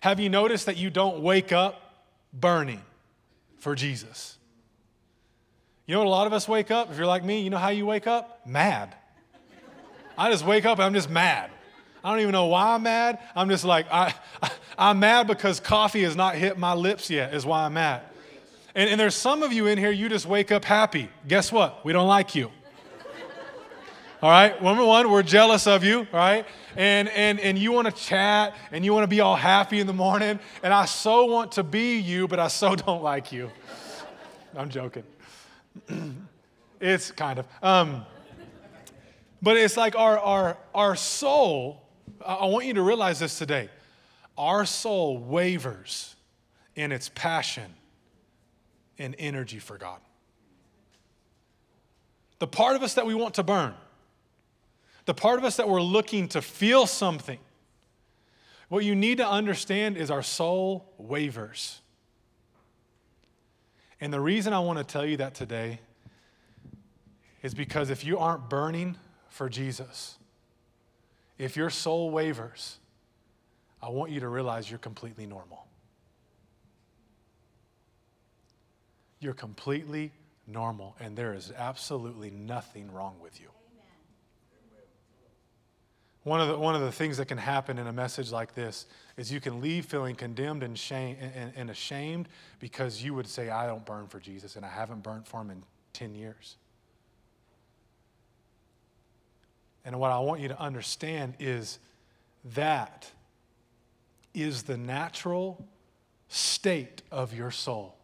Have 0.01 0.21
you 0.21 0.29
noticed 0.29 0.67
that 0.67 0.77
you 0.77 0.91
don't 0.91 1.23
wake 1.23 1.53
up 1.53 2.05
burning 2.33 2.83
for 3.59 3.75
Jesus? 3.75 4.39
You 5.87 5.95
know 5.95 6.01
what 6.01 6.07
a 6.07 6.11
lot 6.11 6.27
of 6.27 6.33
us 6.33 6.49
wake 6.49 6.71
up? 6.71 6.91
If 6.91 6.97
you're 6.97 7.07
like 7.07 7.25
me, 7.25 7.43
you 7.43 7.51
know 7.51 7.59
how 7.59 7.69
you 7.69 7.85
wake 7.85 8.07
up? 8.07 8.47
Mad. 8.47 8.95
I 10.17 10.31
just 10.31 10.45
wake 10.45 10.65
up 10.65 10.79
and 10.79 10.85
I'm 10.85 10.95
just 10.95 11.11
mad. 11.11 11.51
I 12.03 12.11
don't 12.11 12.21
even 12.21 12.33
know 12.33 12.47
why 12.47 12.75
I'm 12.75 12.83
mad. 12.83 13.19
I'm 13.35 13.49
just 13.49 13.65
like, 13.65 13.87
I, 13.91 14.15
I, 14.79 14.91
am 14.91 15.01
mad 15.01 15.27
because 15.27 15.61
coffee 15.61 16.03
has 16.05 16.17
not 16.17 16.35
hit 16.35 16.59
my 16.59 16.75
lips 16.75 17.11
yet, 17.11 17.35
is 17.35 17.45
why 17.45 17.65
I'm 17.65 17.75
mad. 17.75 18.03
And, 18.75 18.89
and 18.89 19.01
there's 19.01 19.15
some 19.15 19.43
of 19.43 19.53
you 19.53 19.67
in 19.67 19.79
here, 19.79 19.91
you 19.91 20.09
just 20.09 20.27
wake 20.27 20.53
up 20.53 20.65
happy. 20.65 21.11
Guess 21.27 21.53
what? 21.53 21.85
We 21.85 21.93
don't 21.93 22.09
like 22.09 22.35
you. 22.35 22.51
All 24.23 24.29
right, 24.29 24.63
number 24.63 24.85
one, 24.85 25.11
we're 25.11 25.23
jealous 25.23 25.67
of 25.67 25.83
you, 25.83 26.07
right? 26.13 26.45
And 26.77 27.09
and 27.09 27.41
and 27.41 27.59
you 27.59 27.73
want 27.73 27.87
to 27.87 27.93
chat 27.93 28.55
and 28.71 28.85
you 28.85 28.93
want 28.93 29.05
to 29.05 29.09
be 29.09 29.21
all 29.21 29.35
happy 29.35 29.81
in 29.81 29.87
the 29.87 29.95
morning. 29.95 30.39
And 30.63 30.75
I 30.75 30.85
so 30.85 31.25
want 31.25 31.53
to 31.53 31.63
be 31.63 31.97
you, 31.97 32.29
but 32.29 32.39
I 32.39 32.49
so 32.49 32.77
don't 32.87 33.03
like 33.03 33.33
you. 33.33 33.51
I'm 34.55 34.69
joking. 34.69 35.05
it's 36.81 37.11
kind 37.13 37.39
of. 37.39 37.47
Um, 37.63 38.05
but 39.41 39.57
it's 39.57 39.79
like 39.79 39.97
our 39.97 40.19
our 40.19 40.59
our 40.75 40.97
soul. 40.97 41.81
I 42.25 42.45
want 42.45 42.67
you 42.67 42.75
to 42.75 42.83
realize 42.83 43.21
this 43.21 43.39
today. 43.39 43.71
Our 44.37 44.67
soul 44.67 45.17
wavers 45.17 46.15
in 46.77 46.93
its 46.93 47.09
passion 47.15 47.73
and 48.99 49.17
energy 49.19 49.61
for 49.61 49.79
God. 49.79 50.01
The 52.39 52.47
part 52.47 52.77
of 52.77 52.83
us 52.83 52.93
that 52.95 53.07
we 53.07 53.15
want 53.15 53.37
to 53.37 53.43
burn 53.43 53.73
the 55.11 55.15
part 55.15 55.41
of 55.41 55.45
us 55.45 55.57
that 55.57 55.69
we're 55.69 55.83
looking 55.83 56.29
to 56.29 56.41
feel 56.41 56.87
something. 56.87 57.41
What 58.69 58.85
you 58.85 58.95
need 58.95 59.19
to 59.19 59.29
understand 59.29 59.97
is 59.97 60.09
our 60.09 60.23
soul 60.23 60.95
wavers. 60.99 61.81
And 64.01 64.13
the 64.13 64.21
reason 64.21 64.53
I 64.53 64.61
want 64.61 64.79
to 64.79 64.85
tell 64.85 65.05
you 65.05 65.17
that 65.17 65.35
today 65.35 65.81
is 67.43 67.55
because 67.55 67.91
if 67.91 68.05
you 68.05 68.19
aren't 68.19 68.49
burning 68.49 68.97
for 69.31 69.49
Jesus, 69.49 70.17
if 71.39 71.57
your 71.57 71.71
soul 71.71 72.13
wavers, 72.13 72.79
I 73.83 73.89
want 73.89 74.13
you 74.13 74.21
to 74.21 74.29
realize 74.29 74.71
you're 74.71 74.79
completely 74.79 75.27
normal. 75.27 75.67
You're 79.19 79.35
completely 79.35 80.13
normal, 80.47 80.95
and 81.01 81.17
there 81.17 81.35
is 81.35 81.53
absolutely 81.59 82.31
nothing 82.31 82.93
wrong 82.93 83.17
with 83.21 83.41
you. 83.41 83.49
One 86.23 86.41
of, 86.41 86.49
the, 86.49 86.59
one 86.59 86.75
of 86.75 86.83
the 86.83 86.93
things 86.93 87.17
that 87.17 87.27
can 87.27 87.39
happen 87.39 87.79
in 87.79 87.87
a 87.87 87.93
message 87.93 88.31
like 88.31 88.55
this 88.55 88.87
is 89.17 89.33
you 89.33 89.41
can 89.41 89.61
leave 89.61 89.87
feeling 89.87 90.15
condemned 90.15 90.63
and, 90.63 90.79
shame, 90.79 91.17
and, 91.19 91.53
and 91.57 91.71
ashamed 91.71 92.29
because 92.59 93.03
you 93.03 93.15
would 93.15 93.27
say, 93.27 93.49
I 93.49 93.67
don't 93.67 93.85
burn 93.87 94.07
for 94.07 94.21
Jesus 94.21 94.57
and 94.57 94.65
I 94.65 94.69
haven't 94.69 95.03
burned 95.03 95.27
for 95.27 95.41
him 95.41 95.51
in 95.51 95.63
10 95.95 96.15
years. 96.15 96.57
And 99.85 99.99
what 99.99 100.13
I 100.13 100.19
want 100.19 100.43
you 100.43 100.49
to 100.49 100.61
understand 100.61 101.35
is 101.39 101.79
that 102.55 103.11
is 104.35 104.65
the 104.65 104.77
natural 104.77 105.67
state 106.29 107.03
of 107.11 107.35
your 107.35 107.51
soul. 107.51 107.97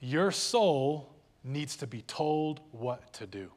Your 0.00 0.30
soul 0.30 1.14
needs 1.42 1.76
to 1.76 1.86
be 1.86 2.02
told 2.02 2.60
what 2.72 3.12
to 3.14 3.26
do. 3.26 3.50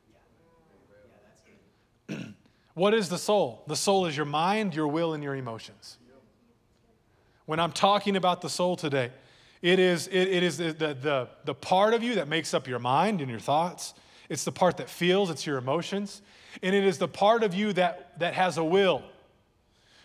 What 2.77 2.93
is 2.93 3.10
the 3.10 3.17
soul? 3.17 3.63
The 3.65 3.75
soul 3.75 4.05
is 4.05 4.15
your 4.15 4.27
mind, 4.27 4.75
your 4.75 4.88
will, 4.88 5.13
and 5.13 5.24
your 5.24 5.36
emotions. 5.36 5.98
When 7.48 7.60
I'm 7.60 7.72
talking 7.72 8.15
about 8.15 8.41
the 8.41 8.50
soul 8.50 8.75
today, 8.75 9.12
it 9.63 9.79
is, 9.79 10.07
it, 10.07 10.27
it 10.27 10.43
is 10.43 10.57
the, 10.57 10.74
the, 10.74 11.27
the 11.43 11.55
part 11.55 11.96
of 11.96 12.03
you 12.03 12.15
that 12.15 12.27
makes 12.27 12.53
up 12.53 12.67
your 12.67 12.77
mind 12.77 13.19
and 13.19 13.31
your 13.31 13.39
thoughts. 13.39 13.96
It's 14.29 14.43
the 14.43 14.51
part 14.51 14.77
that 14.77 14.89
feels, 14.89 15.31
it's 15.31 15.46
your 15.46 15.57
emotions. 15.57 16.22
And 16.62 16.75
it 16.75 16.84
is 16.84 17.00
the 17.00 17.07
part 17.07 17.41
of 17.41 17.55
you 17.55 17.74
that, 17.74 18.19
that 18.19 18.36
has 18.36 18.57
a 18.60 18.63
will. 18.63 19.01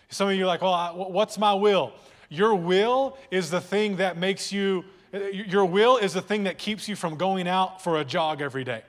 Some 0.09 0.29
of 0.29 0.35
you 0.35 0.43
are 0.43 0.47
like, 0.47 0.61
well, 0.61 0.73
I, 0.73 0.91
what's 0.91 1.37
my 1.37 1.53
will? 1.53 1.93
Your 2.29 2.55
will 2.55 3.17
is 3.29 3.51
the 3.51 3.61
thing 3.61 3.97
that 3.97 4.17
makes 4.17 4.51
you, 4.51 4.83
your 5.31 5.65
will 5.65 5.97
is 5.97 6.13
the 6.13 6.21
thing 6.21 6.45
that 6.45 6.57
keeps 6.57 6.87
you 6.87 6.95
from 6.95 7.17
going 7.17 7.47
out 7.47 7.83
for 7.83 7.99
a 7.99 8.05
jog 8.05 8.41
every 8.41 8.63
day. 8.63 8.81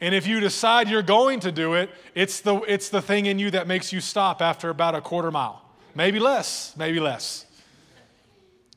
And 0.00 0.14
if 0.14 0.26
you 0.26 0.40
decide 0.40 0.88
you're 0.88 1.02
going 1.02 1.40
to 1.40 1.52
do 1.52 1.74
it, 1.74 1.90
it's 2.14 2.40
the, 2.40 2.56
it's 2.62 2.88
the 2.88 3.02
thing 3.02 3.26
in 3.26 3.38
you 3.38 3.50
that 3.50 3.66
makes 3.66 3.92
you 3.92 4.00
stop 4.00 4.40
after 4.40 4.70
about 4.70 4.94
a 4.94 5.00
quarter 5.00 5.30
mile. 5.30 5.62
Maybe 5.94 6.20
less, 6.20 6.74
maybe 6.76 7.00
less. 7.00 7.44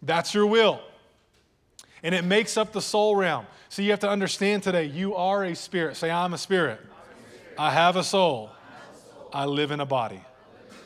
That's 0.01 0.33
your 0.33 0.47
will. 0.47 0.81
And 2.01 2.15
it 2.15 2.23
makes 2.23 2.57
up 2.57 2.71
the 2.71 2.81
soul 2.81 3.15
realm. 3.15 3.45
So 3.69 3.81
you 3.81 3.91
have 3.91 3.99
to 3.99 4.09
understand 4.09 4.63
today 4.63 4.85
you 4.85 5.15
are 5.15 5.43
a 5.43 5.55
spirit. 5.55 5.95
Say, 5.95 6.09
I'm 6.09 6.33
a 6.33 6.37
spirit. 6.37 6.79
I 7.57 7.71
have 7.71 7.95
a 7.95 8.03
soul. 8.03 8.49
I 9.31 9.45
live 9.45 9.71
in 9.71 9.79
a 9.79 9.85
body. 9.85 10.21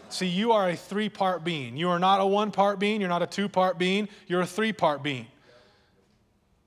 See, 0.10 0.28
you 0.28 0.52
are 0.52 0.70
a 0.70 0.76
three 0.76 1.10
part 1.10 1.44
being. 1.44 1.78
You 1.78 1.90
are 1.90 2.00
not 2.00 2.22
a 2.22 2.26
one 2.26 2.52
part 2.52 2.80
being. 2.80 3.00
You're 3.00 3.10
not 3.10 3.24
a 3.24 3.28
two 3.28 3.50
part 3.50 3.78
being. 3.78 4.08
You're 4.28 4.42
a 4.42 4.46
three 4.46 4.74
part 4.74 5.02
being. 5.02 5.28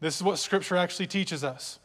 This 0.01 0.17
is 0.17 0.23
what 0.23 0.39
Scripture 0.39 0.77
actually 0.77 1.07
teaches 1.07 1.45
us. 1.45 1.79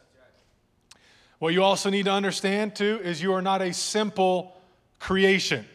What 1.44 1.54
you 1.54 1.62
also 1.62 1.90
need 1.90 2.06
to 2.06 2.12
understand, 2.14 2.74
too, 2.74 3.02
is 3.04 3.22
you 3.22 3.34
are 3.34 3.42
not 3.42 3.62
a 3.62 3.74
simple 3.74 4.56
creation. 4.98 5.66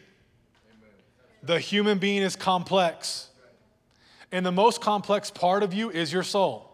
The 1.43 1.59
human 1.59 1.99
being 1.99 2.23
is 2.23 2.35
complex. 2.35 3.29
And 4.31 4.43
the 4.43 4.51
most 4.51 4.81
complex 4.81 5.29
part 5.29 5.61
of 5.61 5.71
you 5.71 5.91
is 5.91 6.11
your 6.11 6.23
soul. 6.23 6.71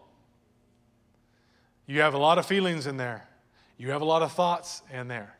You 1.86 2.00
have 2.00 2.14
a 2.14 2.16
lot 2.16 2.38
of 2.38 2.46
feelings 2.46 2.86
in 2.86 2.96
there, 2.96 3.28
you 3.76 3.90
have 3.90 4.00
a 4.00 4.06
lot 4.06 4.22
of 4.22 4.32
thoughts 4.32 4.80
in 4.90 5.08
there. 5.08 5.36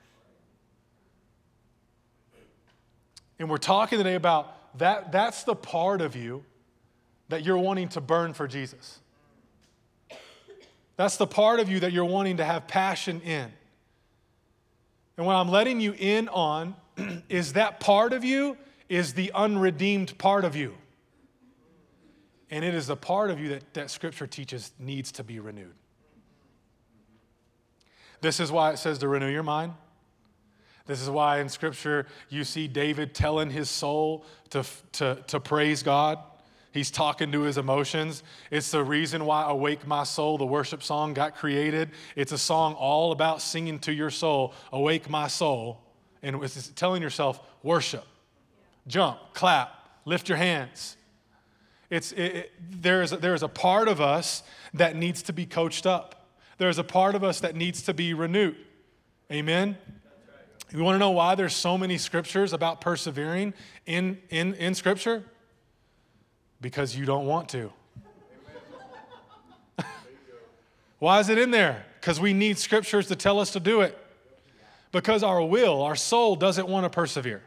And 3.38 3.48
we're 3.48 3.56
talking 3.56 3.96
today 3.96 4.16
about 4.16 4.76
that, 4.76 5.12
that's 5.12 5.44
the 5.44 5.54
part 5.54 6.02
of 6.02 6.14
you 6.14 6.44
that 7.30 7.42
you're 7.42 7.56
wanting 7.56 7.88
to 7.88 8.02
burn 8.02 8.34
for 8.34 8.46
Jesus. 8.46 9.00
That's 10.96 11.16
the 11.16 11.26
part 11.26 11.60
of 11.60 11.68
you 11.68 11.80
that 11.80 11.92
you're 11.92 12.04
wanting 12.04 12.38
to 12.38 12.44
have 12.44 12.66
passion 12.66 13.20
in. 13.20 13.52
And 15.16 15.26
what 15.26 15.34
I'm 15.34 15.48
letting 15.48 15.80
you 15.80 15.94
in 15.98 16.28
on 16.28 16.74
is 17.28 17.54
that 17.54 17.80
part 17.80 18.12
of 18.12 18.24
you 18.24 18.56
is 18.88 19.14
the 19.14 19.32
unredeemed 19.32 20.16
part 20.18 20.44
of 20.44 20.56
you. 20.56 20.74
And 22.50 22.64
it 22.64 22.74
is 22.74 22.86
the 22.86 22.96
part 22.96 23.30
of 23.30 23.40
you 23.40 23.48
that, 23.50 23.74
that 23.74 23.90
Scripture 23.90 24.26
teaches 24.26 24.72
needs 24.78 25.10
to 25.12 25.24
be 25.24 25.40
renewed. 25.40 25.74
This 28.20 28.40
is 28.40 28.52
why 28.52 28.72
it 28.72 28.78
says 28.78 28.98
to 28.98 29.08
renew 29.08 29.28
your 29.28 29.42
mind. 29.42 29.72
This 30.86 31.02
is 31.02 31.10
why 31.10 31.40
in 31.40 31.48
Scripture 31.48 32.06
you 32.28 32.44
see 32.44 32.68
David 32.68 33.14
telling 33.14 33.50
his 33.50 33.68
soul 33.68 34.24
to, 34.50 34.64
to, 34.92 35.22
to 35.26 35.40
praise 35.40 35.82
God. 35.82 36.18
He's 36.76 36.90
talking 36.90 37.32
to 37.32 37.40
his 37.40 37.56
emotions. 37.56 38.22
It's 38.50 38.70
the 38.70 38.84
reason 38.84 39.24
why 39.24 39.48
Awake 39.48 39.86
My 39.86 40.04
Soul, 40.04 40.36
the 40.36 40.44
worship 40.44 40.82
song, 40.82 41.14
got 41.14 41.34
created. 41.34 41.90
It's 42.16 42.32
a 42.32 42.38
song 42.38 42.74
all 42.74 43.12
about 43.12 43.40
singing 43.40 43.78
to 43.78 43.94
your 43.94 44.10
soul, 44.10 44.52
Awake 44.70 45.08
My 45.08 45.26
Soul, 45.26 45.80
and 46.22 46.44
it's 46.44 46.68
telling 46.72 47.00
yourself, 47.00 47.40
worship, 47.62 48.04
jump, 48.86 49.18
clap, 49.32 49.70
lift 50.04 50.28
your 50.28 50.36
hands. 50.36 50.98
It's, 51.88 52.12
it, 52.12 52.18
it, 52.18 52.52
there, 52.82 53.00
is, 53.00 53.10
there 53.10 53.32
is 53.32 53.42
a 53.42 53.48
part 53.48 53.88
of 53.88 54.02
us 54.02 54.42
that 54.74 54.96
needs 54.96 55.22
to 55.22 55.32
be 55.32 55.46
coached 55.46 55.86
up. 55.86 56.28
There's 56.58 56.76
a 56.76 56.84
part 56.84 57.14
of 57.14 57.24
us 57.24 57.40
that 57.40 57.56
needs 57.56 57.80
to 57.84 57.94
be 57.94 58.12
renewed. 58.12 58.56
Amen? 59.32 59.78
You 60.70 60.84
want 60.84 60.96
to 60.96 60.98
know 60.98 61.12
why 61.12 61.36
there's 61.36 61.54
so 61.54 61.78
many 61.78 61.96
scriptures 61.96 62.52
about 62.52 62.82
persevering 62.82 63.54
in, 63.86 64.18
in, 64.28 64.52
in 64.56 64.74
Scripture? 64.74 65.24
Because 66.60 66.96
you 66.96 67.04
don't 67.04 67.26
want 67.26 67.48
to. 67.50 67.72
why 70.98 71.20
is 71.20 71.28
it 71.28 71.38
in 71.38 71.50
there? 71.50 71.84
Because 72.00 72.20
we 72.20 72.32
need 72.32 72.58
scriptures 72.58 73.08
to 73.08 73.16
tell 73.16 73.40
us 73.40 73.52
to 73.52 73.60
do 73.60 73.82
it. 73.82 73.98
Because 74.92 75.22
our 75.22 75.42
will, 75.42 75.82
our 75.82 75.96
soul 75.96 76.36
doesn't 76.36 76.68
want 76.68 76.84
to 76.84 76.90
persevere. 76.90 77.42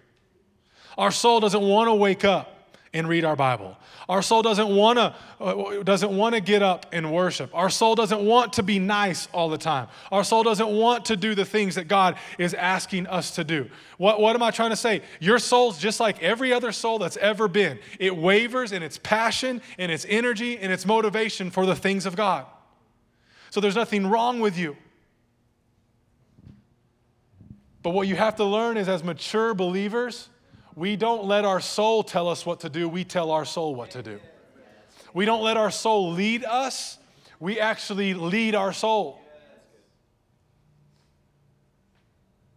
Our 0.97 1.11
soul 1.11 1.39
doesn't 1.39 1.61
want 1.61 1.87
to 1.87 1.93
wake 1.93 2.25
up 2.25 2.58
and 2.93 3.07
read 3.07 3.23
our 3.23 3.35
Bible. 3.35 3.77
Our 4.07 4.21
soul 4.21 4.41
doesn't 4.41 4.75
want 4.75 4.97
to 4.97 5.15
uh, 5.39 5.83
doesn't 5.83 6.15
want 6.15 6.33
to 6.35 6.41
get 6.41 6.63
up 6.63 6.87
and 6.91 7.13
worship. 7.13 7.51
Our 7.53 7.69
soul 7.69 7.93
doesn't 7.95 8.25
want 8.25 8.53
to 8.53 8.63
be 8.63 8.79
nice 8.79 9.27
all 9.31 9.49
the 9.49 9.57
time. 9.57 9.87
Our 10.11 10.23
soul 10.23 10.43
doesn't 10.43 10.69
want 10.69 11.05
to 11.05 11.15
do 11.15 11.35
the 11.35 11.45
things 11.45 11.75
that 11.75 11.87
God 11.87 12.17
is 12.39 12.53
asking 12.53 13.05
us 13.07 13.35
to 13.35 13.43
do. 13.43 13.69
What, 13.97 14.19
what 14.19 14.35
am 14.35 14.41
I 14.41 14.51
trying 14.51 14.71
to 14.71 14.75
say? 14.75 15.01
Your 15.19 15.37
soul's 15.37 15.77
just 15.77 15.99
like 15.99 16.21
every 16.23 16.51
other 16.51 16.71
soul 16.71 16.97
that's 16.99 17.17
ever 17.17 17.47
been. 17.47 17.79
It 17.99 18.15
wavers 18.15 18.71
in 18.71 18.81
its 18.81 18.97
passion 18.97 19.61
and 19.77 19.91
its 19.91 20.05
energy 20.09 20.57
and 20.57 20.71
its 20.73 20.85
motivation 20.85 21.51
for 21.51 21.65
the 21.65 21.75
things 21.75 22.05
of 22.05 22.15
God. 22.15 22.45
So 23.51 23.59
there's 23.59 23.75
nothing 23.75 24.07
wrong 24.07 24.39
with 24.39 24.57
you. 24.57 24.75
But 27.81 27.91
what 27.91 28.07
you 28.07 28.15
have 28.15 28.35
to 28.37 28.43
learn 28.43 28.77
is 28.77 28.89
as 28.89 29.03
mature 29.03 29.53
believers, 29.53 30.29
we 30.79 30.95
don't 30.95 31.25
let 31.25 31.43
our 31.43 31.59
soul 31.59 32.03
tell 32.03 32.29
us 32.29 32.45
what 32.45 32.61
to 32.61 32.69
do, 32.69 32.87
we 32.87 33.03
tell 33.03 33.31
our 33.31 33.43
soul 33.43 33.75
what 33.75 33.91
to 33.91 34.01
do. 34.01 34.17
We 35.13 35.25
don't 35.25 35.43
let 35.43 35.57
our 35.57 35.71
soul 35.71 36.13
lead 36.13 36.45
us, 36.45 36.97
we 37.37 37.59
actually 37.59 38.13
lead 38.13 38.55
our 38.55 38.71
soul. 38.71 39.19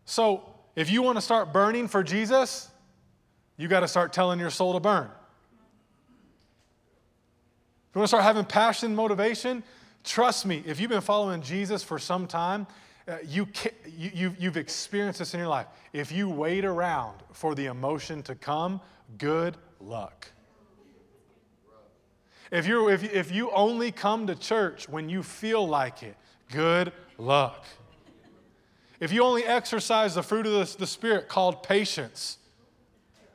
So, 0.05 0.49
if 0.77 0.89
you 0.89 1.03
want 1.03 1.17
to 1.17 1.21
start 1.21 1.53
burning 1.53 1.89
for 1.89 2.05
Jesus, 2.05 2.71
you 3.57 3.67
got 3.67 3.81
to 3.81 3.89
start 3.89 4.13
telling 4.13 4.39
your 4.39 4.51
soul 4.51 4.75
to 4.75 4.81
burn. 4.81 5.11
If 7.89 7.97
you 7.97 7.99
want 7.99 8.05
to 8.05 8.09
start 8.09 8.23
having 8.23 8.45
passion, 8.45 8.95
motivation, 8.95 9.65
trust 10.05 10.47
me, 10.47 10.63
if 10.65 10.79
you've 10.79 10.91
been 10.91 11.01
following 11.01 11.43
Jesus 11.43 11.83
for 11.83 11.99
some 11.99 12.29
time, 12.29 12.69
uh, 13.09 13.17
you, 13.27 13.49
you, 13.87 14.35
you've 14.38 14.57
experienced 14.57 15.19
this 15.19 15.35
in 15.35 15.41
your 15.41 15.49
life. 15.49 15.67
If 15.93 16.12
you 16.12 16.29
wait 16.29 16.65
around 16.65 17.19
for 17.33 17.55
the 17.55 17.67
emotion 17.67 18.23
to 18.25 18.35
come, 18.35 18.81
good 19.19 19.57
luck. 19.81 20.29
If, 22.51 22.67
you're, 22.67 22.93
if, 22.93 23.03
if 23.12 23.33
you 23.33 23.51
only 23.51 23.91
come 23.91 24.27
to 24.27 24.35
church 24.35 24.88
when 24.88 25.09
you 25.09 25.23
feel 25.23 25.67
like 25.67 26.03
it, 26.03 26.17
good 26.51 26.93
luck. 27.19 27.65
If 29.01 29.12
you 29.12 29.25
only 29.25 29.45
exercise 29.45 30.15
the 30.15 30.23
fruit 30.23 30.47
of 30.47 30.53
the, 30.53 30.79
the 30.79 30.87
Spirit 30.87 31.29
called 31.29 31.62
patience 31.62 32.38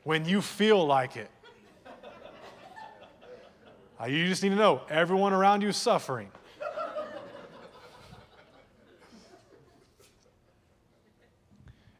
when 0.04 0.24
you 0.24 0.40
feel 0.40 0.86
like 0.86 1.16
it, 1.16 1.30
uh, 4.00 4.06
you 4.06 4.26
just 4.28 4.42
need 4.42 4.50
to 4.50 4.54
know 4.54 4.82
everyone 4.88 5.34
around 5.34 5.62
you 5.62 5.68
is 5.68 5.76
suffering. 5.76 6.30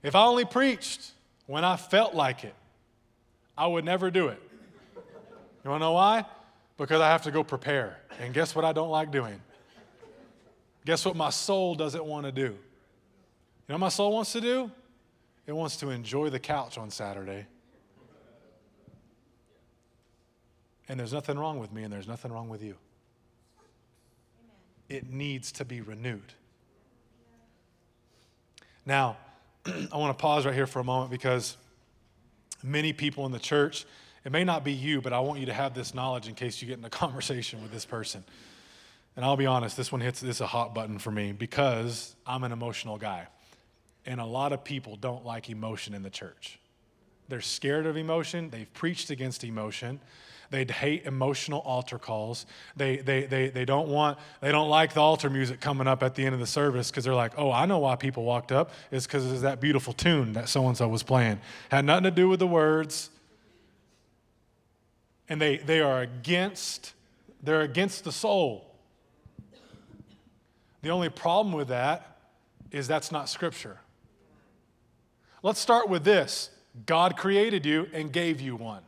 If 0.08 0.14
I 0.14 0.24
only 0.24 0.46
preached 0.46 1.12
when 1.44 1.66
I 1.66 1.76
felt 1.76 2.14
like 2.14 2.42
it, 2.42 2.54
I 3.58 3.66
would 3.66 3.84
never 3.84 4.10
do 4.10 4.28
it. 4.28 4.40
You 5.62 5.68
wanna 5.68 5.84
know 5.84 5.92
why? 5.92 6.24
Because 6.78 7.02
I 7.02 7.08
have 7.08 7.24
to 7.24 7.30
go 7.30 7.44
prepare. 7.44 7.98
And 8.18 8.32
guess 8.32 8.54
what 8.54 8.64
I 8.64 8.72
don't 8.72 8.88
like 8.88 9.10
doing? 9.10 9.38
Guess 10.86 11.04
what 11.04 11.14
my 11.14 11.28
soul 11.28 11.74
doesn't 11.74 12.02
want 12.02 12.24
to 12.24 12.32
do? 12.32 12.40
You 12.40 12.48
know 13.68 13.74
what 13.74 13.80
my 13.80 13.88
soul 13.90 14.14
wants 14.14 14.32
to 14.32 14.40
do? 14.40 14.70
It 15.46 15.52
wants 15.52 15.76
to 15.76 15.90
enjoy 15.90 16.30
the 16.30 16.38
couch 16.38 16.78
on 16.78 16.88
Saturday. 16.88 17.44
And 20.88 20.98
there's 20.98 21.12
nothing 21.12 21.38
wrong 21.38 21.58
with 21.58 21.70
me, 21.70 21.82
and 21.82 21.92
there's 21.92 22.08
nothing 22.08 22.32
wrong 22.32 22.48
with 22.48 22.62
you. 22.62 22.76
It 24.88 25.10
needs 25.10 25.52
to 25.52 25.66
be 25.66 25.82
renewed. 25.82 26.32
Now, 28.86 29.18
I 29.92 29.96
want 29.96 30.16
to 30.16 30.20
pause 30.20 30.46
right 30.46 30.54
here 30.54 30.66
for 30.66 30.80
a 30.80 30.84
moment 30.84 31.10
because 31.10 31.56
many 32.62 32.92
people 32.92 33.26
in 33.26 33.32
the 33.32 33.38
church, 33.38 33.86
it 34.24 34.32
may 34.32 34.44
not 34.44 34.64
be 34.64 34.72
you, 34.72 35.00
but 35.00 35.12
I 35.12 35.20
want 35.20 35.40
you 35.40 35.46
to 35.46 35.52
have 35.52 35.74
this 35.74 35.94
knowledge 35.94 36.28
in 36.28 36.34
case 36.34 36.60
you 36.60 36.68
get 36.68 36.78
in 36.78 36.84
a 36.84 36.90
conversation 37.04 37.62
with 37.62 37.72
this 37.72 37.84
person. 37.84 38.24
And 39.16 39.24
I'll 39.24 39.36
be 39.36 39.46
honest, 39.46 39.76
this 39.76 39.90
one 39.90 40.00
hits 40.00 40.20
this 40.20 40.36
is 40.36 40.40
a 40.40 40.46
hot 40.46 40.74
button 40.74 40.98
for 40.98 41.10
me 41.10 41.32
because 41.32 42.14
I'm 42.26 42.44
an 42.44 42.52
emotional 42.52 42.98
guy. 42.98 43.26
And 44.06 44.20
a 44.20 44.24
lot 44.24 44.52
of 44.52 44.64
people 44.64 44.96
don't 44.96 45.24
like 45.24 45.50
emotion 45.50 45.92
in 45.92 46.02
the 46.02 46.10
church. 46.10 46.58
They're 47.28 47.40
scared 47.40 47.84
of 47.84 47.96
emotion, 47.96 48.48
they've 48.50 48.72
preached 48.72 49.10
against 49.10 49.44
emotion. 49.44 50.00
They'd 50.50 50.70
hate 50.70 51.04
emotional 51.04 51.60
altar 51.60 51.98
calls. 51.98 52.46
They, 52.74 52.96
they, 52.96 53.24
they, 53.24 53.50
they, 53.50 53.64
don't 53.66 53.88
want, 53.88 54.18
they 54.40 54.50
don't 54.50 54.70
like 54.70 54.94
the 54.94 55.00
altar 55.00 55.28
music 55.28 55.60
coming 55.60 55.86
up 55.86 56.02
at 56.02 56.14
the 56.14 56.24
end 56.24 56.34
of 56.34 56.40
the 56.40 56.46
service 56.46 56.90
because 56.90 57.04
they're 57.04 57.14
like, 57.14 57.32
oh, 57.36 57.52
I 57.52 57.66
know 57.66 57.78
why 57.78 57.96
people 57.96 58.24
walked 58.24 58.50
up. 58.50 58.70
It's 58.90 59.06
because 59.06 59.30
it's 59.30 59.42
that 59.42 59.60
beautiful 59.60 59.92
tune 59.92 60.32
that 60.32 60.48
so 60.48 60.66
and 60.66 60.76
so 60.76 60.88
was 60.88 61.02
playing. 61.02 61.40
Had 61.70 61.84
nothing 61.84 62.04
to 62.04 62.10
do 62.10 62.28
with 62.28 62.38
the 62.38 62.46
words. 62.46 63.10
And 65.28 65.38
they, 65.38 65.58
they 65.58 65.80
are 65.80 66.00
against, 66.00 66.94
they're 67.42 67.60
against 67.60 68.04
the 68.04 68.12
soul. 68.12 68.64
The 70.80 70.88
only 70.88 71.10
problem 71.10 71.54
with 71.54 71.68
that 71.68 72.18
is 72.70 72.88
that's 72.88 73.12
not 73.12 73.28
scripture. 73.28 73.80
Let's 75.42 75.60
start 75.60 75.90
with 75.90 76.04
this 76.04 76.50
God 76.86 77.18
created 77.18 77.66
you 77.66 77.88
and 77.92 78.10
gave 78.10 78.40
you 78.40 78.56
one. 78.56 78.82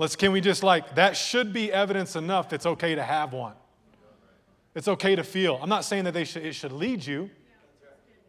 Let's, 0.00 0.16
can 0.16 0.32
we 0.32 0.40
just 0.40 0.62
like, 0.62 0.94
that 0.94 1.14
should 1.14 1.52
be 1.52 1.70
evidence 1.70 2.16
enough 2.16 2.54
it's 2.54 2.64
okay 2.64 2.94
to 2.94 3.02
have 3.02 3.34
one. 3.34 3.52
It's 4.74 4.88
okay 4.88 5.14
to 5.14 5.22
feel. 5.22 5.58
I'm 5.60 5.68
not 5.68 5.84
saying 5.84 6.04
that 6.04 6.14
they 6.14 6.24
should, 6.24 6.42
it 6.42 6.54
should 6.54 6.72
lead 6.72 7.04
you. 7.04 7.28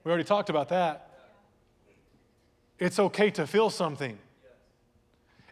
We 0.03 0.10
already 0.10 0.25
talked 0.25 0.49
about 0.49 0.67
that. 0.67 1.10
It's 2.77 2.99
okay 2.99 3.29
to 3.31 3.47
feel 3.47 3.69
something. 3.69 4.19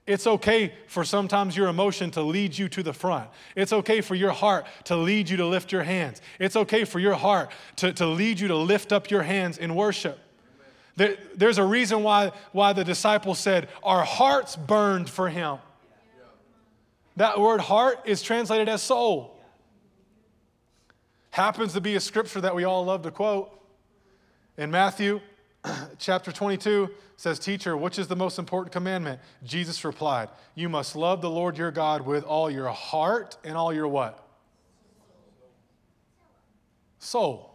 It's 0.06 0.28
okay 0.28 0.74
for 0.88 1.06
sometimes 1.06 1.56
your 1.56 1.70
emotion 1.70 2.12
to 2.12 2.22
lead 2.22 2.58
you 2.58 2.68
to 2.68 2.84
the 2.84 2.92
front. 2.92 3.30
It's 3.56 3.72
okay 3.72 4.02
for 4.02 4.16
your 4.16 4.32
heart 4.32 4.68
to 4.86 4.98
lead 4.98 5.30
you 5.30 5.38
to 5.38 5.46
lift 5.46 5.72
your 5.72 5.84
hands. 5.84 6.22
It's 6.38 6.58
okay 6.58 6.84
for 6.84 7.00
your 7.00 7.14
heart 7.14 7.50
to, 7.78 7.94
to 7.94 8.06
lead 8.06 8.42
you 8.42 8.50
to 8.50 8.58
lift 8.58 8.92
up 8.92 9.10
your 9.10 9.22
hands 9.22 9.58
in 9.58 9.74
worship. 9.74 10.20
There, 10.98 11.16
there's 11.34 11.60
a 11.60 11.66
reason 11.66 12.04
why, 12.04 12.34
why 12.52 12.74
the 12.74 12.84
disciples 12.84 13.40
said, 13.40 13.70
Our 13.84 14.04
hearts 14.04 14.58
burned 14.58 15.10
for 15.10 15.30
him. 15.30 15.60
That 17.20 17.38
word 17.38 17.60
heart 17.60 18.04
is 18.06 18.22
translated 18.22 18.70
as 18.70 18.82
soul. 18.82 19.38
Happens 21.32 21.74
to 21.74 21.82
be 21.82 21.96
a 21.96 22.00
scripture 22.00 22.40
that 22.40 22.56
we 22.56 22.64
all 22.64 22.86
love 22.86 23.02
to 23.02 23.12
quote. 23.12 23.52
In 24.58 24.72
Matthew 24.72 25.20
chapter 25.98 26.32
22 26.32 26.90
says, 27.18 27.38
Teacher, 27.38 27.76
which 27.76 28.00
is 28.00 28.08
the 28.08 28.16
most 28.16 28.40
important 28.40 28.72
commandment? 28.72 29.20
Jesus 29.44 29.84
replied, 29.84 30.30
You 30.56 30.70
must 30.70 30.96
love 30.96 31.20
the 31.20 31.30
Lord 31.30 31.58
your 31.58 31.72
God 31.72 32.06
with 32.06 32.24
all 32.24 32.50
your 32.50 32.70
heart 32.70 33.36
and 33.44 33.58
all 33.58 33.74
your 33.74 33.90
what? 33.90 34.26
Soul. 37.00 37.54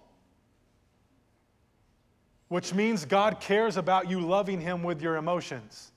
Which 2.49 2.75
means 2.75 3.07
God 3.07 3.41
cares 3.41 3.79
about 3.79 4.11
you 4.11 4.21
loving 4.21 4.61
Him 4.61 4.83
with 4.83 5.01
your 5.01 5.17
emotions 5.17 5.91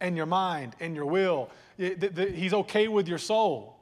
and 0.00 0.16
your 0.16 0.26
mind 0.26 0.74
and 0.80 0.96
your 0.96 1.06
will. 1.06 1.50
He's 1.82 2.54
okay 2.54 2.88
with 2.88 3.08
your 3.08 3.18
soul. 3.18 3.72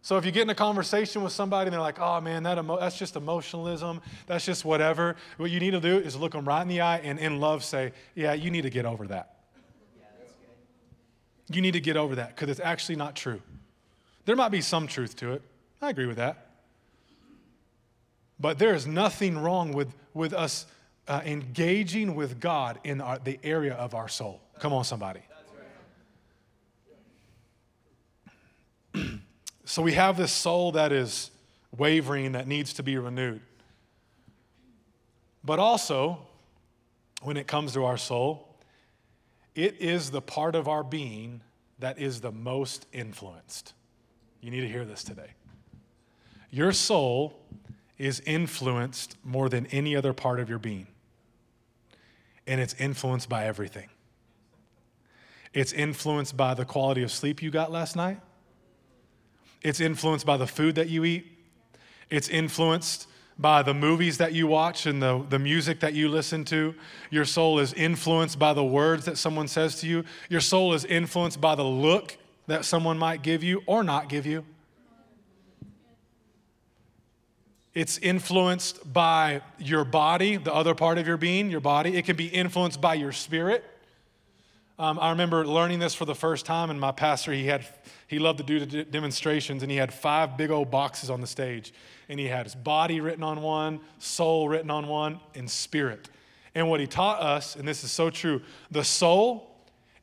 So 0.00 0.16
if 0.16 0.24
you 0.24 0.32
get 0.32 0.42
in 0.42 0.50
a 0.50 0.54
conversation 0.54 1.22
with 1.22 1.32
somebody 1.32 1.68
and 1.68 1.74
they're 1.74 1.80
like, 1.80 2.00
oh 2.00 2.20
man, 2.20 2.44
that 2.44 2.56
emo- 2.56 2.80
that's 2.80 2.98
just 2.98 3.16
emotionalism, 3.16 4.00
that's 4.26 4.46
just 4.46 4.64
whatever, 4.64 5.16
what 5.36 5.50
you 5.50 5.60
need 5.60 5.72
to 5.72 5.80
do 5.80 5.98
is 5.98 6.16
look 6.16 6.32
them 6.32 6.46
right 6.46 6.62
in 6.62 6.68
the 6.68 6.80
eye 6.80 6.98
and 6.98 7.18
in 7.18 7.40
love 7.40 7.62
say, 7.62 7.92
yeah, 8.14 8.32
you 8.32 8.50
need 8.50 8.62
to 8.62 8.70
get 8.70 8.86
over 8.86 9.06
that. 9.08 9.34
You 11.50 11.60
need 11.60 11.72
to 11.72 11.80
get 11.80 11.96
over 11.96 12.14
that 12.14 12.34
because 12.34 12.48
it's 12.48 12.60
actually 12.60 12.96
not 12.96 13.16
true. 13.16 13.42
There 14.24 14.36
might 14.36 14.50
be 14.50 14.60
some 14.60 14.86
truth 14.86 15.16
to 15.16 15.32
it. 15.32 15.42
I 15.82 15.90
agree 15.90 16.06
with 16.06 16.16
that. 16.16 16.46
But 18.40 18.58
there 18.58 18.74
is 18.74 18.86
nothing 18.86 19.36
wrong 19.36 19.72
with, 19.72 19.94
with 20.14 20.32
us 20.32 20.66
uh, 21.08 21.22
engaging 21.24 22.14
with 22.14 22.40
God 22.40 22.78
in 22.84 23.00
our, 23.00 23.18
the 23.18 23.38
area 23.42 23.74
of 23.74 23.94
our 23.94 24.08
soul. 24.08 24.40
Come 24.58 24.72
on, 24.72 24.84
somebody. 24.84 25.20
So 29.68 29.82
we 29.82 29.92
have 29.92 30.16
this 30.16 30.32
soul 30.32 30.72
that 30.72 30.92
is 30.92 31.30
wavering, 31.76 32.32
that 32.32 32.48
needs 32.48 32.72
to 32.72 32.82
be 32.82 32.96
renewed. 32.96 33.42
But 35.44 35.58
also, 35.58 36.20
when 37.20 37.36
it 37.36 37.46
comes 37.46 37.74
to 37.74 37.84
our 37.84 37.98
soul, 37.98 38.56
it 39.54 39.76
is 39.78 40.10
the 40.10 40.22
part 40.22 40.54
of 40.54 40.68
our 40.68 40.82
being 40.82 41.42
that 41.80 41.98
is 41.98 42.22
the 42.22 42.32
most 42.32 42.86
influenced. 42.94 43.74
You 44.40 44.50
need 44.50 44.62
to 44.62 44.68
hear 44.68 44.86
this 44.86 45.04
today. 45.04 45.34
Your 46.50 46.72
soul 46.72 47.38
is 47.98 48.20
influenced 48.20 49.18
more 49.22 49.50
than 49.50 49.66
any 49.66 49.94
other 49.94 50.14
part 50.14 50.40
of 50.40 50.48
your 50.48 50.58
being, 50.58 50.86
and 52.46 52.58
it's 52.58 52.74
influenced 52.78 53.28
by 53.28 53.44
everything. 53.44 53.90
It's 55.52 55.74
influenced 55.74 56.38
by 56.38 56.54
the 56.54 56.64
quality 56.64 57.02
of 57.02 57.10
sleep 57.10 57.42
you 57.42 57.50
got 57.50 57.70
last 57.70 57.96
night. 57.96 58.20
It's 59.62 59.80
influenced 59.80 60.26
by 60.26 60.36
the 60.36 60.46
food 60.46 60.74
that 60.76 60.88
you 60.88 61.04
eat. 61.04 61.26
It's 62.10 62.28
influenced 62.28 63.08
by 63.38 63.62
the 63.62 63.74
movies 63.74 64.18
that 64.18 64.32
you 64.32 64.46
watch 64.46 64.86
and 64.86 65.00
the, 65.00 65.24
the 65.28 65.38
music 65.38 65.80
that 65.80 65.94
you 65.94 66.08
listen 66.08 66.44
to. 66.46 66.74
Your 67.10 67.24
soul 67.24 67.60
is 67.60 67.72
influenced 67.72 68.38
by 68.38 68.52
the 68.52 68.64
words 68.64 69.04
that 69.04 69.16
someone 69.16 69.46
says 69.46 69.80
to 69.80 69.86
you. 69.86 70.04
Your 70.28 70.40
soul 70.40 70.74
is 70.74 70.84
influenced 70.84 71.40
by 71.40 71.54
the 71.54 71.64
look 71.64 72.16
that 72.48 72.64
someone 72.64 72.98
might 72.98 73.22
give 73.22 73.44
you 73.44 73.62
or 73.66 73.84
not 73.84 74.08
give 74.08 74.26
you. 74.26 74.44
It's 77.74 77.98
influenced 77.98 78.92
by 78.92 79.42
your 79.58 79.84
body, 79.84 80.36
the 80.36 80.52
other 80.52 80.74
part 80.74 80.98
of 80.98 81.06
your 81.06 81.16
being, 81.16 81.48
your 81.48 81.60
body. 81.60 81.96
It 81.96 82.06
can 82.06 82.16
be 82.16 82.26
influenced 82.26 82.80
by 82.80 82.94
your 82.94 83.12
spirit. 83.12 83.64
Um, 84.80 84.96
I 85.00 85.10
remember 85.10 85.44
learning 85.44 85.80
this 85.80 85.92
for 85.94 86.04
the 86.04 86.14
first 86.14 86.46
time, 86.46 86.70
and 86.70 86.80
my 86.80 86.92
pastor, 86.92 87.32
he 87.32 87.46
had, 87.46 87.66
he 88.06 88.20
loved 88.20 88.38
to 88.38 88.44
do 88.44 88.64
the 88.64 88.84
demonstrations, 88.84 89.62
and 89.64 89.72
he 89.72 89.76
had 89.76 89.92
five 89.92 90.36
big 90.36 90.52
old 90.52 90.70
boxes 90.70 91.10
on 91.10 91.20
the 91.20 91.26
stage. 91.26 91.72
And 92.08 92.20
he 92.20 92.26
had 92.26 92.46
his 92.46 92.54
body 92.54 93.00
written 93.00 93.24
on 93.24 93.42
one, 93.42 93.80
soul 93.98 94.48
written 94.48 94.70
on 94.70 94.86
one, 94.86 95.18
and 95.34 95.50
spirit. 95.50 96.08
And 96.54 96.70
what 96.70 96.78
he 96.78 96.86
taught 96.86 97.20
us, 97.20 97.56
and 97.56 97.66
this 97.66 97.82
is 97.82 97.90
so 97.90 98.08
true, 98.08 98.40
the 98.70 98.84
soul, 98.84 99.50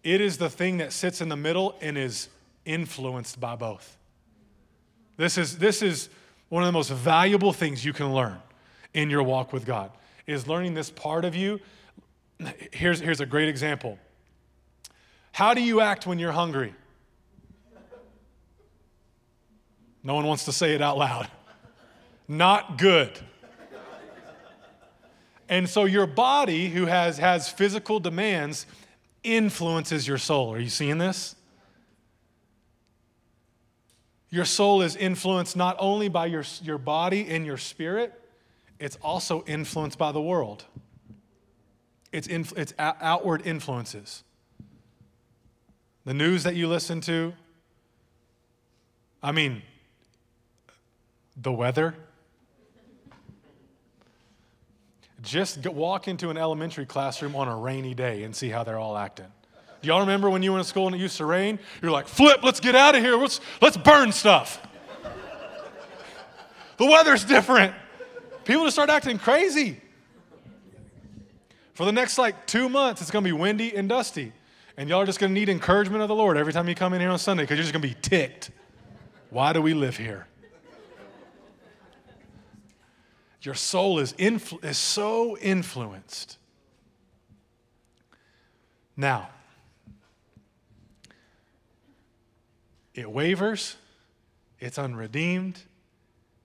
it 0.04 0.20
is 0.20 0.38
the 0.38 0.50
thing 0.50 0.78
that 0.78 0.92
sits 0.92 1.22
in 1.22 1.30
the 1.30 1.38
middle 1.38 1.78
and 1.82 1.98
is 1.98 2.28
influenced 2.66 3.40
by 3.40 3.56
both. 3.56 3.98
This 5.16 5.38
is, 5.38 5.58
this 5.58 5.82
is 5.82 6.10
one 6.50 6.64
of 6.64 6.68
the 6.68 6.74
most 6.74 6.92
valuable 6.92 7.54
things 7.54 7.86
you 7.86 7.94
can 7.94 8.14
learn 8.14 8.38
in 8.94 9.10
your 9.10 9.24
walk 9.24 9.54
with 9.54 9.66
God, 9.66 9.92
is 10.28 10.48
learning 10.48 10.74
this 10.74 10.90
part 10.90 11.24
of 11.24 11.34
you. 11.34 11.62
Here's, 12.74 13.00
here's 13.00 13.22
a 13.22 13.26
great 13.26 13.48
example 13.48 13.98
how 15.36 15.54
do 15.54 15.62
you 15.62 15.82
act 15.82 16.08
when 16.08 16.18
you're 16.18 16.32
hungry? 16.32 16.74
No 20.02 20.14
one 20.14 20.26
wants 20.26 20.46
to 20.46 20.54
say 20.54 20.76
it 20.76 20.82
out 20.82 20.98
loud. 20.98 21.28
Not 22.26 22.78
good. 22.78 23.12
And 25.50 25.68
so 25.68 25.84
your 25.84 26.08
body, 26.08 26.70
who 26.70 26.86
has, 26.86 27.18
has 27.18 27.50
physical 27.50 28.00
demands, 28.00 28.66
influences 29.26 30.08
your 30.08 30.18
soul. 30.18 30.54
Are 30.54 30.60
you 30.60 30.70
seeing 30.70 31.00
this? 31.00 31.36
Your 34.30 34.46
soul 34.46 34.84
is 34.84 34.96
influenced 34.96 35.58
not 35.58 35.76
only 35.80 36.08
by 36.08 36.28
your, 36.28 36.46
your 36.64 36.78
body 36.78 37.28
and 37.28 37.46
your 37.46 37.58
spirit, 37.58 38.14
it's 38.80 38.96
also 39.02 39.44
influenced 39.48 39.98
by 39.98 40.14
the 40.14 40.22
world. 40.22 40.64
It's, 42.14 42.28
inf- 42.28 42.58
it's 42.58 42.74
outward 42.80 43.46
influences 43.46 44.24
the 46.06 46.14
news 46.14 46.44
that 46.44 46.56
you 46.56 46.68
listen 46.68 47.02
to. 47.02 47.34
I 49.22 49.32
mean, 49.32 49.64
the 51.36 51.52
weather. 51.52 51.96
Just 55.24 55.66
walk 55.68 56.08
into 56.08 56.30
an 56.30 56.38
elementary 56.38 56.86
classroom 56.86 57.36
on 57.36 57.48
a 57.48 57.56
rainy 57.56 57.96
day 57.96 58.24
and 58.24 58.36
see 58.36 58.50
how 58.50 58.64
they're 58.64 58.78
all 58.78 58.96
acting. 58.96 59.26
Do 59.82 59.88
y'all 59.88 60.02
remember 60.02 60.30
when 60.30 60.44
you 60.44 60.54
went 60.54 60.64
to 60.64 60.70
school 60.70 60.86
and 60.86 60.96
it 60.96 61.00
used 61.00 61.18
to 61.18 61.26
rain? 61.26 61.58
You're 61.82 61.92
like, 61.92 62.08
flip, 62.08 62.44
let's 62.44 62.60
get 62.60 62.76
out 62.76 62.96
of 62.96 63.02
here. 63.02 63.16
Let's, 63.16 63.42
let's 63.62 63.78
burn 63.78 64.12
stuff. 64.12 64.62
the 66.78 66.86
weather's 66.86 67.26
different. 67.26 67.74
People 68.44 68.66
just 68.66 68.76
start 68.76 68.92
acting 68.92 69.18
crazy. 69.18 69.82
For 71.74 71.86
the 71.86 71.92
next 71.92 72.18
like 72.18 72.46
two 72.46 72.70
months, 72.70 73.02
it's 73.02 73.12
gonna 73.12 73.24
be 73.24 73.32
windy 73.32 73.76
and 73.76 73.90
dusty. 73.90 74.32
And 74.78 74.90
y'all 74.90 75.02
are 75.02 75.06
just 75.06 75.20
going 75.20 75.34
to 75.34 75.40
need 75.40 75.48
encouragement 75.48 76.02
of 76.02 76.10
the 76.10 76.16
Lord 76.16 76.38
every 76.38 76.52
time 76.52 76.68
you 76.68 76.76
come 76.76 76.94
in 76.94 77.02
here 77.02 77.10
on 77.10 77.20
Sunday 77.20 77.44
because 77.44 77.58
you're 77.58 77.64
just 77.64 77.74
going 77.74 77.82
to 77.82 77.88
be 77.88 77.96
ticked. 78.02 78.52
Why 79.30 79.54
do 79.54 79.62
we 79.62 79.74
live 79.74 79.98
here? 79.98 80.28
Your 83.42 83.54
soul 83.54 84.00
is, 84.00 84.14
influ- 84.14 84.64
is 84.66 84.78
so 84.78 85.38
influenced. 85.38 86.38
Now, 88.98 89.30
it 92.94 93.10
wavers, 93.10 93.76
it's 94.60 94.80
unredeemed, 94.80 95.62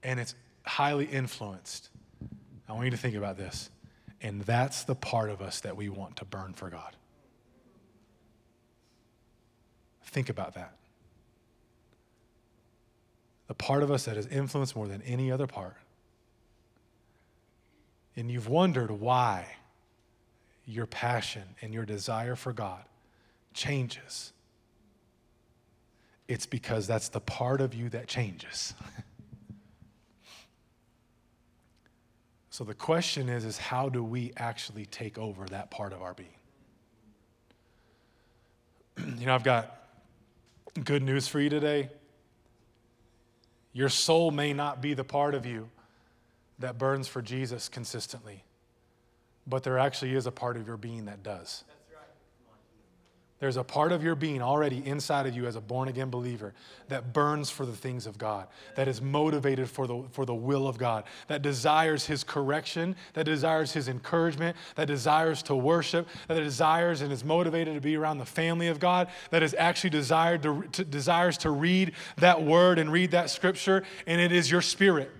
and 0.02 0.20
it's 0.20 0.34
highly 0.66 1.06
influenced. 1.06 1.88
I 2.68 2.72
want 2.72 2.84
you 2.84 2.90
to 2.90 2.96
think 2.96 3.16
about 3.16 3.36
this. 3.36 3.70
And 4.20 4.42
that's 4.42 4.84
the 4.84 4.94
part 4.94 5.30
of 5.30 5.40
us 5.40 5.60
that 5.60 5.76
we 5.76 5.88
want 5.88 6.16
to 6.16 6.24
burn 6.24 6.52
for 6.52 6.68
God. 6.68 6.96
Think 10.10 10.28
about 10.28 10.54
that. 10.54 10.72
The 13.46 13.54
part 13.54 13.82
of 13.82 13.90
us 13.90 14.04
that 14.04 14.16
is 14.16 14.26
influenced 14.26 14.74
more 14.74 14.88
than 14.88 15.02
any 15.02 15.30
other 15.30 15.46
part. 15.46 15.76
And 18.16 18.30
you've 18.30 18.48
wondered 18.48 18.90
why 18.90 19.46
your 20.66 20.86
passion 20.86 21.42
and 21.62 21.72
your 21.72 21.84
desire 21.84 22.34
for 22.34 22.52
God 22.52 22.84
changes. 23.54 24.32
It's 26.26 26.46
because 26.46 26.86
that's 26.86 27.08
the 27.08 27.20
part 27.20 27.60
of 27.60 27.72
you 27.72 27.88
that 27.90 28.08
changes. 28.08 28.74
so 32.50 32.64
the 32.64 32.74
question 32.74 33.28
is 33.28 33.44
is 33.44 33.58
how 33.58 33.88
do 33.88 34.02
we 34.02 34.32
actually 34.36 34.86
take 34.86 35.18
over 35.18 35.46
that 35.46 35.70
part 35.70 35.92
of 35.92 36.02
our 36.02 36.14
being? 36.14 36.28
you 39.18 39.26
know, 39.26 39.34
I've 39.34 39.44
got 39.44 39.79
Good 40.84 41.02
news 41.02 41.28
for 41.28 41.40
you 41.40 41.50
today. 41.50 41.90
Your 43.72 43.88
soul 43.88 44.30
may 44.30 44.52
not 44.52 44.80
be 44.80 44.94
the 44.94 45.04
part 45.04 45.34
of 45.34 45.44
you 45.44 45.68
that 46.58 46.78
burns 46.78 47.08
for 47.08 47.20
Jesus 47.20 47.68
consistently, 47.68 48.44
but 49.46 49.62
there 49.62 49.78
actually 49.78 50.14
is 50.14 50.26
a 50.26 50.30
part 50.30 50.56
of 50.56 50.66
your 50.66 50.76
being 50.76 51.06
that 51.06 51.22
does. 51.22 51.64
There's 53.40 53.56
a 53.56 53.64
part 53.64 53.90
of 53.90 54.04
your 54.04 54.14
being 54.14 54.42
already 54.42 54.86
inside 54.86 55.26
of 55.26 55.34
you 55.34 55.46
as 55.46 55.56
a 55.56 55.62
born 55.62 55.88
again 55.88 56.10
believer 56.10 56.52
that 56.88 57.14
burns 57.14 57.48
for 57.48 57.64
the 57.64 57.72
things 57.72 58.06
of 58.06 58.18
God, 58.18 58.46
that 58.76 58.86
is 58.86 59.00
motivated 59.00 59.70
for 59.70 59.86
the, 59.86 60.04
for 60.12 60.26
the 60.26 60.34
will 60.34 60.68
of 60.68 60.76
God, 60.76 61.04
that 61.28 61.40
desires 61.40 62.04
His 62.04 62.22
correction, 62.22 62.94
that 63.14 63.24
desires 63.24 63.72
His 63.72 63.88
encouragement, 63.88 64.58
that 64.76 64.88
desires 64.88 65.42
to 65.44 65.56
worship, 65.56 66.06
that 66.28 66.34
desires 66.34 67.00
and 67.00 67.10
is 67.10 67.24
motivated 67.24 67.74
to 67.74 67.80
be 67.80 67.96
around 67.96 68.18
the 68.18 68.26
family 68.26 68.68
of 68.68 68.78
God, 68.78 69.08
that 69.30 69.42
is 69.42 69.54
actually 69.58 69.90
desired 69.90 70.42
to, 70.42 70.62
to 70.72 70.84
desires 70.84 71.38
to 71.38 71.50
read 71.50 71.92
that 72.18 72.42
word 72.42 72.78
and 72.78 72.92
read 72.92 73.12
that 73.12 73.30
scripture, 73.30 73.84
and 74.06 74.20
it 74.20 74.32
is 74.32 74.50
your 74.50 74.60
spirit. 74.60 75.10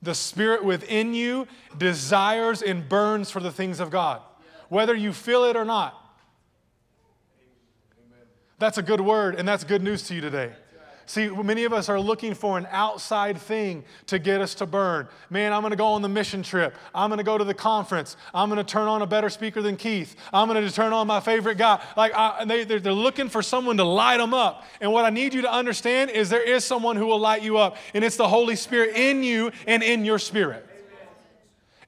The 0.00 0.14
spirit 0.14 0.64
within 0.64 1.12
you 1.12 1.48
desires 1.76 2.62
and 2.62 2.88
burns 2.88 3.32
for 3.32 3.40
the 3.40 3.50
things 3.50 3.80
of 3.80 3.90
God, 3.90 4.22
whether 4.68 4.94
you 4.94 5.12
feel 5.12 5.42
it 5.42 5.56
or 5.56 5.64
not. 5.64 6.04
That's 8.58 8.78
a 8.78 8.82
good 8.82 9.00
word, 9.00 9.36
and 9.36 9.46
that's 9.46 9.64
good 9.64 9.82
news 9.82 10.02
to 10.08 10.14
you 10.14 10.20
today. 10.20 10.52
See, 11.08 11.30
many 11.30 11.64
of 11.64 11.72
us 11.72 11.88
are 11.88 11.98
looking 11.98 12.34
for 12.34 12.58
an 12.58 12.68
outside 12.70 13.38
thing 13.38 13.82
to 14.08 14.18
get 14.18 14.42
us 14.42 14.54
to 14.56 14.66
burn. 14.66 15.08
Man, 15.30 15.54
I'm 15.54 15.62
going 15.62 15.70
to 15.70 15.76
go 15.76 15.86
on 15.86 16.02
the 16.02 16.08
mission 16.08 16.42
trip. 16.42 16.74
I'm 16.94 17.08
going 17.08 17.16
to 17.16 17.24
go 17.24 17.38
to 17.38 17.44
the 17.44 17.54
conference. 17.54 18.18
I'm 18.34 18.50
going 18.50 18.58
to 18.58 18.70
turn 18.70 18.88
on 18.88 19.00
a 19.00 19.06
better 19.06 19.30
speaker 19.30 19.62
than 19.62 19.78
Keith. 19.78 20.16
I'm 20.34 20.48
going 20.48 20.62
to 20.62 20.70
turn 20.70 20.92
on 20.92 21.06
my 21.06 21.20
favorite 21.20 21.56
guy. 21.56 21.82
Like, 21.96 22.12
I, 22.14 22.44
they, 22.44 22.64
they're, 22.64 22.78
they're 22.78 22.92
looking 22.92 23.30
for 23.30 23.40
someone 23.40 23.78
to 23.78 23.84
light 23.84 24.18
them 24.18 24.34
up. 24.34 24.64
And 24.82 24.92
what 24.92 25.06
I 25.06 25.10
need 25.10 25.32
you 25.32 25.40
to 25.42 25.50
understand 25.50 26.10
is 26.10 26.28
there 26.28 26.42
is 26.42 26.62
someone 26.62 26.96
who 26.96 27.06
will 27.06 27.18
light 27.18 27.42
you 27.42 27.56
up, 27.56 27.78
and 27.94 28.04
it's 28.04 28.16
the 28.16 28.28
Holy 28.28 28.54
Spirit 28.54 28.94
in 28.94 29.22
you 29.22 29.50
and 29.66 29.82
in 29.82 30.04
your 30.04 30.18
spirit. 30.18 30.68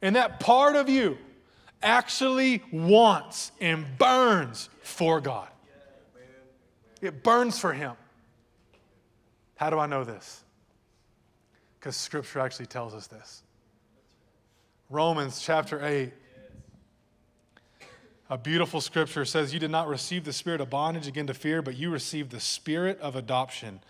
And 0.00 0.16
that 0.16 0.40
part 0.40 0.76
of 0.76 0.88
you 0.88 1.18
actually 1.82 2.62
wants 2.72 3.52
and 3.60 3.84
burns 3.98 4.70
for 4.80 5.20
God. 5.20 5.48
It 7.00 7.22
burns 7.22 7.58
for 7.58 7.72
Him. 7.72 7.92
How 9.56 9.70
do 9.70 9.78
I 9.78 9.86
know 9.86 10.04
this? 10.04 10.42
Because 11.78 11.96
Scripture 11.96 12.40
actually 12.40 12.66
tells 12.66 12.94
us 12.94 13.06
this. 13.06 13.42
Romans 14.90 15.40
chapter 15.40 15.84
8, 15.84 16.12
a 18.28 18.38
beautiful 18.38 18.80
scripture 18.80 19.24
says, 19.24 19.52
You 19.52 19.60
did 19.60 19.70
not 19.70 19.86
receive 19.86 20.24
the 20.24 20.32
spirit 20.32 20.60
of 20.60 20.68
bondage 20.68 21.06
again 21.06 21.28
to 21.28 21.34
fear, 21.34 21.62
but 21.62 21.76
you 21.76 21.90
received 21.90 22.30
the 22.30 22.40
spirit 22.40 22.98
of 23.00 23.14
adoption, 23.14 23.80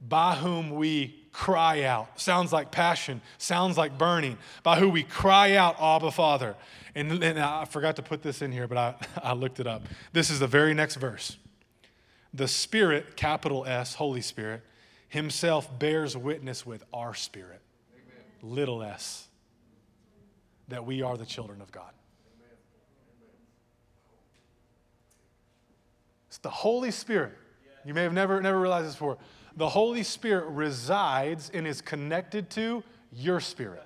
by 0.00 0.34
whom 0.34 0.74
we 0.74 1.22
cry 1.32 1.82
out. 1.82 2.20
Sounds 2.20 2.52
like 2.52 2.70
passion, 2.70 3.20
sounds 3.38 3.76
like 3.76 3.98
burning, 3.98 4.38
by 4.62 4.78
who 4.78 4.88
we 4.88 5.02
cry 5.02 5.54
out, 5.54 5.76
Abba, 5.80 6.10
Father. 6.10 6.54
And, 6.94 7.22
and 7.22 7.38
I 7.38 7.64
forgot 7.64 7.96
to 7.96 8.02
put 8.02 8.22
this 8.22 8.42
in 8.42 8.52
here, 8.52 8.68
but 8.68 8.78
I, 8.78 8.94
I 9.22 9.32
looked 9.32 9.58
it 9.58 9.66
up. 9.66 9.82
This 10.12 10.30
is 10.30 10.38
the 10.38 10.46
very 10.46 10.74
next 10.74 10.96
verse. 10.96 11.36
The 12.34 12.48
Spirit, 12.48 13.16
capital 13.16 13.64
S, 13.66 13.94
Holy 13.94 14.20
Spirit, 14.20 14.62
himself 15.08 15.78
bears 15.78 16.16
witness 16.16 16.64
with 16.64 16.84
our 16.92 17.14
spirit, 17.14 17.60
Amen. 17.94 18.24
little 18.54 18.82
s, 18.82 19.28
that 20.68 20.86
we 20.86 21.02
are 21.02 21.18
the 21.18 21.26
children 21.26 21.60
of 21.60 21.70
God. 21.70 21.90
Amen. 22.34 22.56
It's 26.28 26.38
the 26.38 26.48
Holy 26.48 26.90
Spirit. 26.90 27.36
You 27.84 27.92
may 27.92 28.02
have 28.02 28.14
never, 28.14 28.40
never 28.40 28.58
realized 28.58 28.86
this 28.86 28.94
before. 28.94 29.18
The 29.56 29.68
Holy 29.68 30.02
Spirit 30.02 30.46
resides 30.46 31.50
and 31.52 31.66
is 31.66 31.82
connected 31.82 32.48
to 32.50 32.82
your 33.12 33.40
spirit. 33.40 33.82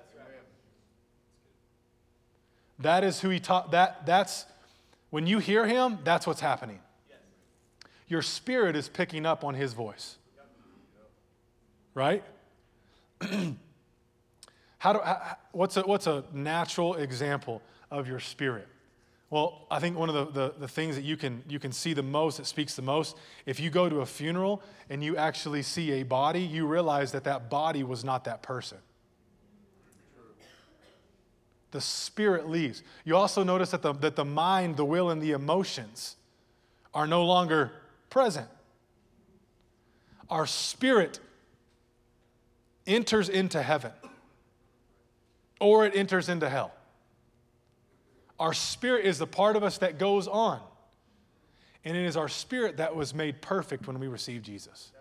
That 2.79 3.03
is 3.03 3.19
who 3.19 3.29
he 3.29 3.39
taught. 3.39 3.71
That, 3.71 4.05
that's 4.05 4.45
when 5.09 5.25
you 5.27 5.39
hear 5.39 5.65
him, 5.65 5.99
that's 6.03 6.27
what's 6.27 6.41
happening. 6.41 6.79
Your 8.07 8.21
spirit 8.21 8.75
is 8.75 8.87
picking 8.87 9.25
up 9.25 9.43
on 9.43 9.53
his 9.53 9.73
voice 9.73 10.17
right? 11.97 12.23
how 14.77 14.93
do, 14.93 14.99
how, 14.99 15.35
what's, 15.51 15.75
a, 15.77 15.81
what's 15.81 16.05
a 16.05 16.23
natural 16.31 16.93
example 16.93 17.59
of 17.89 18.07
your 18.07 18.19
spirit? 18.19 18.67
Well, 19.31 19.65
I 19.71 19.79
think 19.79 19.97
one 19.97 20.07
of 20.07 20.13
the, 20.15 20.25
the, 20.25 20.53
the, 20.59 20.67
things 20.67 20.95
that 20.95 21.03
you 21.03 21.17
can, 21.17 21.41
you 21.49 21.57
can 21.57 21.71
see 21.71 21.93
the 21.93 22.03
most, 22.03 22.37
that 22.37 22.45
speaks 22.45 22.75
the 22.75 22.83
most, 22.83 23.17
if 23.47 23.59
you 23.59 23.71
go 23.71 23.89
to 23.89 24.01
a 24.01 24.05
funeral 24.05 24.61
and 24.91 25.03
you 25.03 25.17
actually 25.17 25.63
see 25.63 25.93
a 25.93 26.03
body, 26.03 26.41
you 26.41 26.67
realize 26.67 27.11
that 27.13 27.23
that 27.23 27.49
body 27.49 27.83
was 27.83 28.05
not 28.05 28.25
that 28.25 28.43
person. 28.43 28.77
The 31.71 31.81
spirit 31.81 32.47
leaves. 32.47 32.83
You 33.05 33.15
also 33.15 33.43
notice 33.43 33.71
that 33.71 33.81
the, 33.81 33.93
that 33.93 34.15
the 34.15 34.23
mind, 34.23 34.77
the 34.77 34.85
will, 34.85 35.09
and 35.09 35.19
the 35.19 35.31
emotions 35.31 36.15
are 36.93 37.07
no 37.07 37.25
longer 37.25 37.71
present. 38.09 38.47
Our 40.29 40.45
spirit 40.45 41.19
enters 42.85 43.29
into 43.29 43.61
heaven 43.61 43.91
or 45.59 45.85
it 45.85 45.95
enters 45.95 46.29
into 46.29 46.49
hell. 46.49 46.73
Our 48.39 48.53
spirit 48.53 49.05
is 49.05 49.17
the 49.17 49.27
part 49.27 49.55
of 49.55 49.63
us 49.63 49.79
that 49.79 49.97
goes 49.97 50.27
on. 50.27 50.59
And 51.83 51.95
it 51.95 52.05
is 52.05 52.17
our 52.17 52.27
spirit 52.27 52.77
that 52.77 52.95
was 52.95 53.13
made 53.13 53.41
perfect 53.41 53.87
when 53.87 53.99
we 53.99 54.07
received 54.07 54.45
Jesus. 54.45 54.91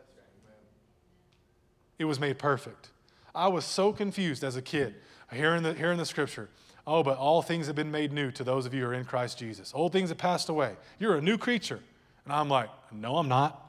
It 1.99 2.05
was 2.05 2.21
made 2.21 2.39
perfect. 2.39 2.91
I 3.35 3.49
was 3.49 3.65
so 3.65 3.93
confused 3.93 4.45
as 4.45 4.57
a 4.57 4.63
kid 4.63 4.95
hearing 5.33 5.63
the, 5.63 5.75
hearing 5.75 5.99
the 5.99 6.07
scripture. 6.07 6.49
Oh, 6.87 7.03
but 7.03 7.19
all 7.19 7.43
things 7.43 7.67
have 7.67 7.75
been 7.75 7.91
made 7.91 8.13
new 8.13 8.31
to 8.31 8.45
those 8.45 8.65
of 8.65 8.73
you 8.73 8.83
who 8.83 8.91
are 8.91 8.95
in 8.95 9.05
Christ 9.05 9.39
Jesus. 9.39 9.73
Old 9.75 9.93
things 9.93 10.11
have 10.11 10.19
passed 10.19 10.49
away. 10.49 10.77
You're 10.99 11.17
a 11.17 11.21
new 11.21 11.37
creature. 11.37 11.81
And 12.27 12.33
I'm 12.33 12.49
like, 12.49 12.69
no, 12.93 13.17
I'm 13.19 13.29
not. 13.29 13.63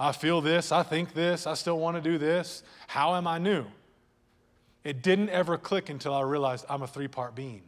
I 0.00 0.12
feel 0.12 0.40
this, 0.40 0.72
I 0.72 0.82
think 0.82 1.12
this, 1.12 1.46
I 1.46 1.54
still 1.54 1.78
want 1.78 1.96
to 1.96 2.00
do 2.02 2.18
this. 2.18 2.64
How 2.88 3.14
am 3.14 3.26
I 3.26 3.38
new? 3.38 3.66
It 4.82 5.02
didn't 5.02 5.28
ever 5.28 5.58
click 5.58 5.90
until 5.90 6.14
I 6.14 6.22
realized 6.22 6.64
I'm 6.68 6.82
a 6.82 6.88
three 6.88 7.06
part 7.06 7.34
being. 7.34 7.62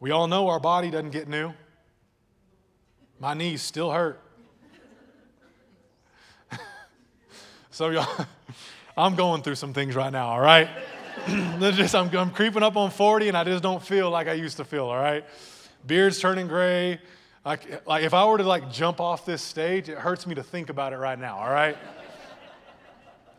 We 0.00 0.10
all 0.10 0.26
know 0.26 0.48
our 0.48 0.58
body 0.58 0.90
doesn't 0.90 1.12
get 1.12 1.28
new. 1.28 1.54
My 3.20 3.34
knees 3.34 3.62
still 3.62 3.92
hurt. 3.92 4.20
so, 7.70 7.90
y'all, 7.90 8.26
I'm 8.96 9.14
going 9.14 9.42
through 9.42 9.54
some 9.54 9.72
things 9.72 9.94
right 9.94 10.12
now, 10.12 10.26
all 10.26 10.40
right? 10.40 10.68
just, 11.60 11.94
I'm, 11.94 12.14
I'm 12.16 12.32
creeping 12.32 12.64
up 12.64 12.76
on 12.76 12.90
40 12.90 13.28
and 13.28 13.36
I 13.36 13.44
just 13.44 13.62
don't 13.62 13.82
feel 13.82 14.10
like 14.10 14.26
I 14.26 14.32
used 14.32 14.56
to 14.56 14.64
feel, 14.64 14.86
all 14.86 14.96
right? 14.96 15.24
Beard's 15.86 16.20
turning 16.20 16.48
gray. 16.48 17.00
Like, 17.44 17.86
like 17.86 18.04
if 18.04 18.14
I 18.14 18.24
were 18.24 18.38
to 18.38 18.44
like 18.44 18.70
jump 18.70 19.00
off 19.00 19.26
this 19.26 19.42
stage, 19.42 19.88
it 19.88 19.98
hurts 19.98 20.26
me 20.26 20.34
to 20.36 20.42
think 20.42 20.70
about 20.70 20.92
it 20.92 20.96
right 20.96 21.18
now, 21.18 21.38
all 21.38 21.50
right? 21.50 21.76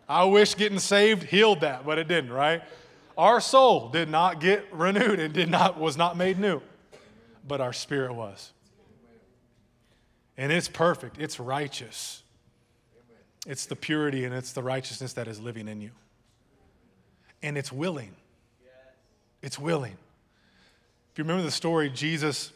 I 0.08 0.26
wish 0.26 0.56
getting 0.56 0.80
saved 0.80 1.24
healed 1.24 1.62
that, 1.62 1.86
but 1.86 1.98
it 1.98 2.08
didn't, 2.08 2.32
right? 2.32 2.62
Our 3.18 3.40
soul 3.40 3.90
did 3.90 4.10
not 4.10 4.42
get 4.42 4.66
renewed 4.72 5.20
and 5.20 5.34
did 5.34 5.50
not 5.50 5.80
was 5.80 5.96
not 5.96 6.18
made 6.18 6.40
new, 6.40 6.62
but 7.48 7.62
our 7.62 7.74
spirit 7.74 8.14
was. 8.14 8.52
And 10.38 10.52
it's 10.52 10.68
perfect, 10.68 11.18
it's 11.20 11.40
righteous. 11.40 12.24
It's 13.46 13.66
the 13.66 13.76
purity 13.76 14.26
and 14.26 14.34
it's 14.34 14.54
the 14.54 14.64
righteousness 14.64 15.14
that 15.14 15.28
is 15.28 15.40
living 15.40 15.68
in 15.68 15.82
you. 15.82 15.92
And 17.42 17.58
it's 17.58 17.72
willing. 17.72 18.16
It's 19.42 19.60
willing. 19.60 19.98
If 21.14 21.20
you 21.20 21.24
remember 21.24 21.44
the 21.44 21.52
story, 21.52 21.90
Jesus 21.90 22.52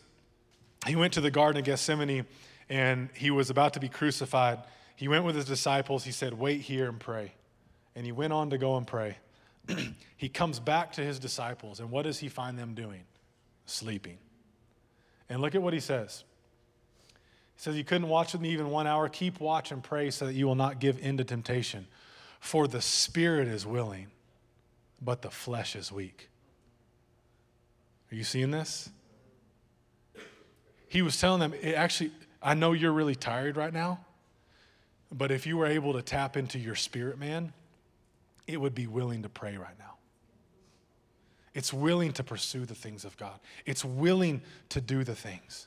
he 0.86 0.96
went 0.96 1.14
to 1.14 1.22
the 1.22 1.32
Garden 1.32 1.60
of 1.60 1.66
Gethsemane 1.66 2.26
and 2.70 3.10
he 3.14 3.32
was 3.32 3.50
about 3.50 3.74
to 3.74 3.80
be 3.80 3.90
crucified. 3.90 4.60
He 4.96 5.08
went 5.08 5.26
with 5.26 5.36
his 5.36 5.46
disciples. 5.46 6.04
He 6.04 6.12
said, 6.12 6.34
Wait 6.34 6.62
here 6.62 6.88
and 6.88 7.00
pray. 7.00 7.34
And 7.96 8.06
he 8.06 8.12
went 8.12 8.34
on 8.34 8.50
to 8.52 8.58
go 8.58 8.78
and 8.78 8.86
pray. 8.86 9.18
he 10.18 10.30
comes 10.30 10.60
back 10.60 10.94
to 10.94 11.02
his 11.02 11.20
disciples, 11.20 11.80
and 11.80 11.90
what 11.92 12.04
does 12.04 12.20
he 12.20 12.30
find 12.30 12.58
them 12.58 12.74
doing? 12.74 13.04
Sleeping. 13.66 14.18
And 15.30 15.42
look 15.42 15.56
at 15.56 15.62
what 15.62 15.74
he 15.74 15.80
says. 15.80 16.24
He 17.56 17.62
says, 17.62 17.76
You 17.76 17.84
couldn't 17.84 18.08
watch 18.08 18.34
with 18.34 18.42
me 18.42 18.50
even 18.50 18.70
one 18.70 18.88
hour. 18.88 19.10
Keep 19.10 19.40
watch 19.40 19.72
and 19.72 19.84
pray 19.84 20.12
so 20.12 20.26
that 20.26 20.34
you 20.34 20.46
will 20.46 20.56
not 20.56 20.80
give 20.80 21.00
in 21.00 21.18
to 21.18 21.24
temptation. 21.24 21.88
For 22.40 22.68
the 22.68 22.82
spirit 22.82 23.48
is 23.48 23.66
willing, 23.66 24.08
but 25.02 25.22
the 25.22 25.32
flesh 25.32 25.76
is 25.76 25.92
weak. 25.92 26.30
Are 28.12 28.16
you 28.16 28.24
seeing 28.24 28.52
this? 28.52 28.90
he 30.88 31.02
was 31.02 31.20
telling 31.20 31.40
them, 31.40 31.54
actually, 31.76 32.12
I 32.42 32.54
know 32.54 32.74
you're 32.74 32.92
really 32.92 33.16
tired 33.16 33.58
right 33.58 33.74
now, 33.74 34.00
but 35.12 35.32
if 35.32 35.46
you 35.46 35.58
were 35.58 35.66
able 35.66 35.94
to 35.94 36.02
tap 36.02 36.38
into 36.38 36.58
your 36.60 36.76
spirit, 36.76 37.20
man, 37.20 37.54
it 38.46 38.60
would 38.60 38.74
be 38.74 38.88
willing 38.88 39.24
to 39.24 39.30
pray 39.30 39.58
right 39.58 39.78
now. 39.78 39.96
It's 41.54 41.74
willing 41.74 42.14
to 42.14 42.24
pursue 42.24 42.66
the 42.66 42.76
things 42.76 43.04
of 43.04 43.18
God, 43.18 43.40
it's 43.66 43.84
willing 43.84 44.42
to 44.70 44.82
do 44.82 45.04
the 45.04 45.16
things. 45.16 45.67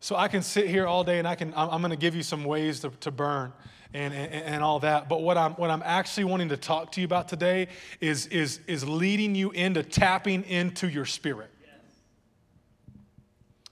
So 0.00 0.16
I 0.16 0.28
can 0.28 0.42
sit 0.42 0.68
here 0.68 0.86
all 0.86 1.02
day 1.02 1.18
and 1.18 1.26
I 1.26 1.34
can, 1.34 1.52
I'm 1.56 1.80
going 1.80 1.90
to 1.90 1.96
give 1.96 2.14
you 2.14 2.22
some 2.22 2.44
ways 2.44 2.80
to, 2.80 2.90
to 3.00 3.10
burn 3.10 3.52
and, 3.92 4.14
and, 4.14 4.32
and, 4.32 4.62
all 4.62 4.80
that. 4.80 5.08
But 5.08 5.22
what 5.22 5.36
I'm, 5.36 5.52
what 5.54 5.70
I'm 5.70 5.82
actually 5.84 6.24
wanting 6.24 6.50
to 6.50 6.56
talk 6.56 6.92
to 6.92 7.00
you 7.00 7.04
about 7.04 7.26
today 7.26 7.68
is, 8.00 8.26
is, 8.26 8.60
is 8.66 8.86
leading 8.86 9.34
you 9.34 9.50
into 9.50 9.82
tapping 9.82 10.44
into 10.44 10.88
your 10.88 11.04
spirit. 11.04 11.50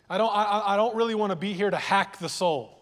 I 0.08 0.18
don't, 0.18 0.30
I, 0.34 0.62
I 0.66 0.76
don't 0.76 0.94
really 0.94 1.14
want 1.14 1.30
to 1.30 1.36
be 1.36 1.52
here 1.52 1.70
to 1.70 1.76
hack 1.76 2.18
the 2.18 2.28
soul. 2.28 2.72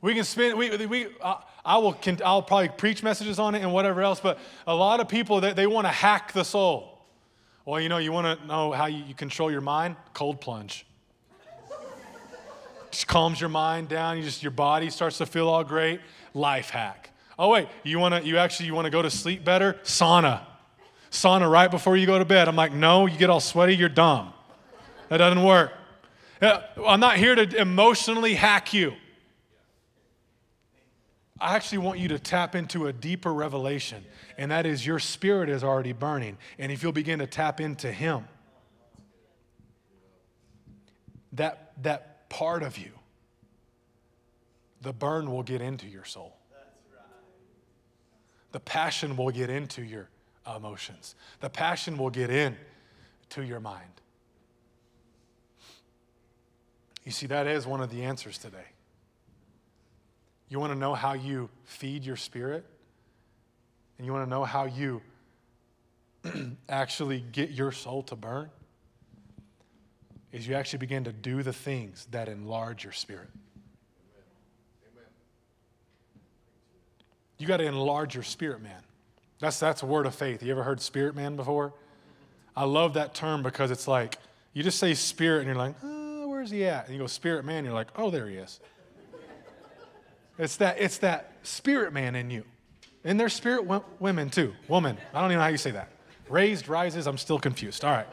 We 0.00 0.14
can 0.14 0.24
spend, 0.24 0.58
we, 0.58 0.86
we, 0.86 1.06
uh, 1.20 1.36
I 1.64 1.78
will, 1.78 1.96
I'll 2.24 2.42
probably 2.42 2.68
preach 2.68 3.02
messages 3.02 3.38
on 3.38 3.54
it 3.54 3.62
and 3.62 3.72
whatever 3.72 4.02
else, 4.02 4.20
but 4.20 4.38
a 4.66 4.74
lot 4.74 5.00
of 5.00 5.08
people, 5.08 5.40
they, 5.40 5.52
they 5.52 5.66
want 5.66 5.86
to 5.86 5.92
hack 5.92 6.32
the 6.32 6.44
soul. 6.44 7.06
Well, 7.64 7.80
you 7.80 7.88
know, 7.88 7.98
you 7.98 8.10
want 8.10 8.38
to 8.38 8.46
know 8.46 8.72
how 8.72 8.86
you, 8.86 9.04
you 9.04 9.14
control 9.14 9.50
your 9.50 9.60
mind? 9.60 9.96
Cold 10.12 10.40
plunge. 10.40 10.84
Just 12.92 13.06
calms 13.06 13.40
your 13.40 13.50
mind 13.50 13.88
down. 13.88 14.18
You 14.18 14.22
just 14.22 14.42
your 14.42 14.52
body 14.52 14.90
starts 14.90 15.18
to 15.18 15.26
feel 15.26 15.48
all 15.48 15.64
great. 15.64 16.00
Life 16.34 16.70
hack. 16.70 17.10
Oh 17.38 17.48
wait, 17.48 17.68
you 17.82 17.98
want 17.98 18.14
to 18.14 18.24
you 18.24 18.38
actually 18.38 18.66
you 18.66 18.74
want 18.74 18.84
to 18.84 18.90
go 18.90 19.02
to 19.02 19.10
sleep 19.10 19.44
better? 19.44 19.74
Sauna. 19.82 20.42
Sauna 21.10 21.50
right 21.50 21.70
before 21.70 21.96
you 21.96 22.06
go 22.06 22.18
to 22.18 22.24
bed. 22.24 22.48
I'm 22.48 22.56
like, 22.56 22.72
"No, 22.72 23.06
you 23.06 23.18
get 23.18 23.30
all 23.30 23.40
sweaty, 23.40 23.74
you're 23.74 23.88
dumb." 23.88 24.32
That 25.08 25.18
doesn't 25.18 25.42
work. 25.42 25.72
I'm 26.40 27.00
not 27.00 27.16
here 27.16 27.34
to 27.34 27.60
emotionally 27.60 28.34
hack 28.34 28.72
you. 28.72 28.94
I 31.40 31.56
actually 31.56 31.78
want 31.78 31.98
you 31.98 32.08
to 32.08 32.18
tap 32.18 32.54
into 32.54 32.86
a 32.86 32.92
deeper 32.92 33.32
revelation, 33.32 34.04
and 34.38 34.50
that 34.50 34.64
is 34.64 34.86
your 34.86 34.98
spirit 34.98 35.48
is 35.48 35.64
already 35.64 35.92
burning. 35.92 36.38
And 36.58 36.70
if 36.70 36.82
you'll 36.82 36.92
begin 36.92 37.18
to 37.18 37.26
tap 37.26 37.60
into 37.60 37.90
Him, 37.90 38.28
that, 41.32 41.72
that 41.82 42.11
part 42.32 42.62
of 42.62 42.78
you, 42.78 42.92
the 44.80 44.92
burn 44.92 45.30
will 45.30 45.42
get 45.42 45.60
into 45.60 45.86
your 45.86 46.04
soul. 46.04 46.34
The 48.52 48.60
passion 48.60 49.18
will 49.18 49.30
get 49.30 49.50
into 49.50 49.82
your 49.82 50.08
emotions. 50.56 51.14
The 51.40 51.50
passion 51.50 51.98
will 51.98 52.08
get 52.08 52.30
in 52.30 52.56
to 53.30 53.42
your 53.42 53.60
mind. 53.60 54.00
You 57.04 57.12
see, 57.12 57.26
that 57.26 57.46
is 57.46 57.66
one 57.66 57.82
of 57.82 57.90
the 57.90 58.02
answers 58.02 58.38
today. 58.38 58.68
You 60.48 60.58
want 60.58 60.72
to 60.72 60.78
know 60.78 60.94
how 60.94 61.12
you 61.12 61.50
feed 61.64 62.02
your 62.02 62.16
spirit? 62.16 62.64
And 63.98 64.06
you 64.06 64.12
want 64.12 64.24
to 64.24 64.30
know 64.30 64.44
how 64.44 64.64
you 64.64 65.02
actually 66.68 67.20
get 67.20 67.50
your 67.50 67.72
soul 67.72 68.02
to 68.04 68.16
burn? 68.16 68.48
Is 70.32 70.48
you 70.48 70.54
actually 70.54 70.78
begin 70.78 71.04
to 71.04 71.12
do 71.12 71.42
the 71.42 71.52
things 71.52 72.06
that 72.10 72.28
enlarge 72.28 72.84
your 72.84 72.92
spirit. 72.92 73.28
You 77.38 77.46
got 77.46 77.58
to 77.58 77.66
enlarge 77.66 78.14
your 78.14 78.22
spirit, 78.22 78.62
man. 78.62 78.80
That's, 79.40 79.58
that's 79.58 79.82
a 79.82 79.86
word 79.86 80.06
of 80.06 80.14
faith. 80.14 80.42
You 80.42 80.52
ever 80.52 80.62
heard 80.62 80.80
spirit 80.80 81.16
man 81.16 81.36
before? 81.36 81.74
I 82.56 82.64
love 82.64 82.94
that 82.94 83.14
term 83.14 83.42
because 83.42 83.70
it's 83.70 83.88
like, 83.88 84.16
you 84.52 84.62
just 84.62 84.78
say 84.78 84.94
spirit 84.94 85.38
and 85.38 85.46
you're 85.48 85.56
like, 85.56 85.74
oh, 85.82 86.28
where's 86.28 86.50
he 86.50 86.64
at? 86.64 86.86
And 86.86 86.94
you 86.94 87.00
go, 87.00 87.06
spirit 87.06 87.44
man, 87.44 87.64
you're 87.64 87.74
like, 87.74 87.88
oh, 87.96 88.10
there 88.10 88.28
he 88.28 88.36
is. 88.36 88.60
It's 90.38 90.56
that, 90.56 90.80
it's 90.80 90.98
that 90.98 91.32
spirit 91.42 91.92
man 91.92 92.14
in 92.14 92.30
you. 92.30 92.44
And 93.04 93.18
there's 93.18 93.32
spirit 93.32 93.62
w- 93.62 93.82
women 93.98 94.30
too. 94.30 94.54
Woman. 94.68 94.96
I 95.12 95.20
don't 95.20 95.30
even 95.30 95.38
know 95.38 95.42
how 95.42 95.48
you 95.48 95.58
say 95.58 95.72
that. 95.72 95.90
Raised, 96.28 96.68
rises, 96.68 97.06
I'm 97.06 97.18
still 97.18 97.38
confused. 97.38 97.84
All 97.84 97.92
right. 97.92 98.06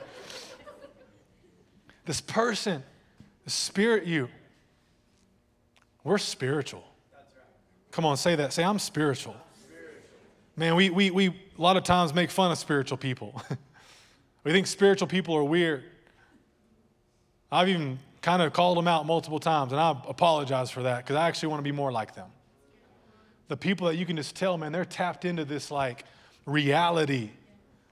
This 2.10 2.22
person, 2.22 2.82
the 3.44 3.52
spirit 3.52 4.08
you, 4.08 4.30
we're 6.04 6.18
spiritual. 6.18 6.84
Come 7.92 8.04
on, 8.04 8.18
say 8.18 8.34
that. 8.34 8.52
Say, 8.52 8.64
I'm 8.64 8.80
spiritual. 8.80 9.36
Man, 10.56 10.76
we, 10.76 10.90
we, 10.90 11.12
we 11.12 11.28
a 11.28 11.34
lot 11.56 11.78
of 11.78 11.84
times 11.84 12.12
make 12.12 12.32
fun 12.32 12.52
of 12.52 12.58
spiritual 12.58 12.98
people. 12.98 13.40
we 14.44 14.52
think 14.52 14.66
spiritual 14.66 15.08
people 15.08 15.36
are 15.36 15.44
weird. 15.44 15.84
I've 17.52 17.70
even 17.70 18.00
kind 18.24 18.42
of 18.42 18.54
called 18.54 18.80
them 18.80 18.88
out 18.88 19.06
multiple 19.06 19.40
times, 19.40 19.72
and 19.72 19.80
I 19.80 19.92
apologize 20.08 20.72
for 20.72 20.82
that 20.82 21.06
because 21.06 21.16
I 21.16 21.28
actually 21.28 21.50
want 21.50 21.60
to 21.60 21.64
be 21.64 21.72
more 21.72 21.92
like 21.92 22.16
them. 22.16 22.30
The 23.50 23.58
people 23.58 23.86
that 23.86 23.98
you 23.98 24.08
can 24.08 24.16
just 24.18 24.36
tell, 24.36 24.58
man, 24.58 24.72
they're 24.72 24.84
tapped 24.84 25.26
into 25.26 25.46
this 25.46 25.70
like 25.70 26.06
reality 26.48 27.30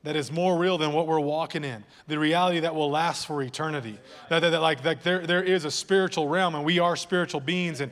that 0.08 0.16
is 0.16 0.32
more 0.32 0.58
real 0.58 0.78
than 0.78 0.94
what 0.94 1.06
we're 1.06 1.20
walking 1.20 1.66
in, 1.66 1.84
the 2.08 2.18
reality 2.18 2.62
that 2.62 2.74
will 2.74 2.90
last 2.90 3.28
for 3.28 3.42
eternity. 3.42 4.00
That, 4.30 4.40
that, 4.40 4.52
that 4.52 4.62
like, 4.62 4.84
that 4.84 5.04
there, 5.04 5.28
there 5.28 5.44
is 5.44 5.66
a 5.66 5.70
spiritual 5.70 6.30
realm, 6.30 6.56
and 6.56 6.64
we 6.64 6.80
are 6.80 6.96
spiritual 6.96 7.42
beings. 7.42 7.82
And 7.82 7.92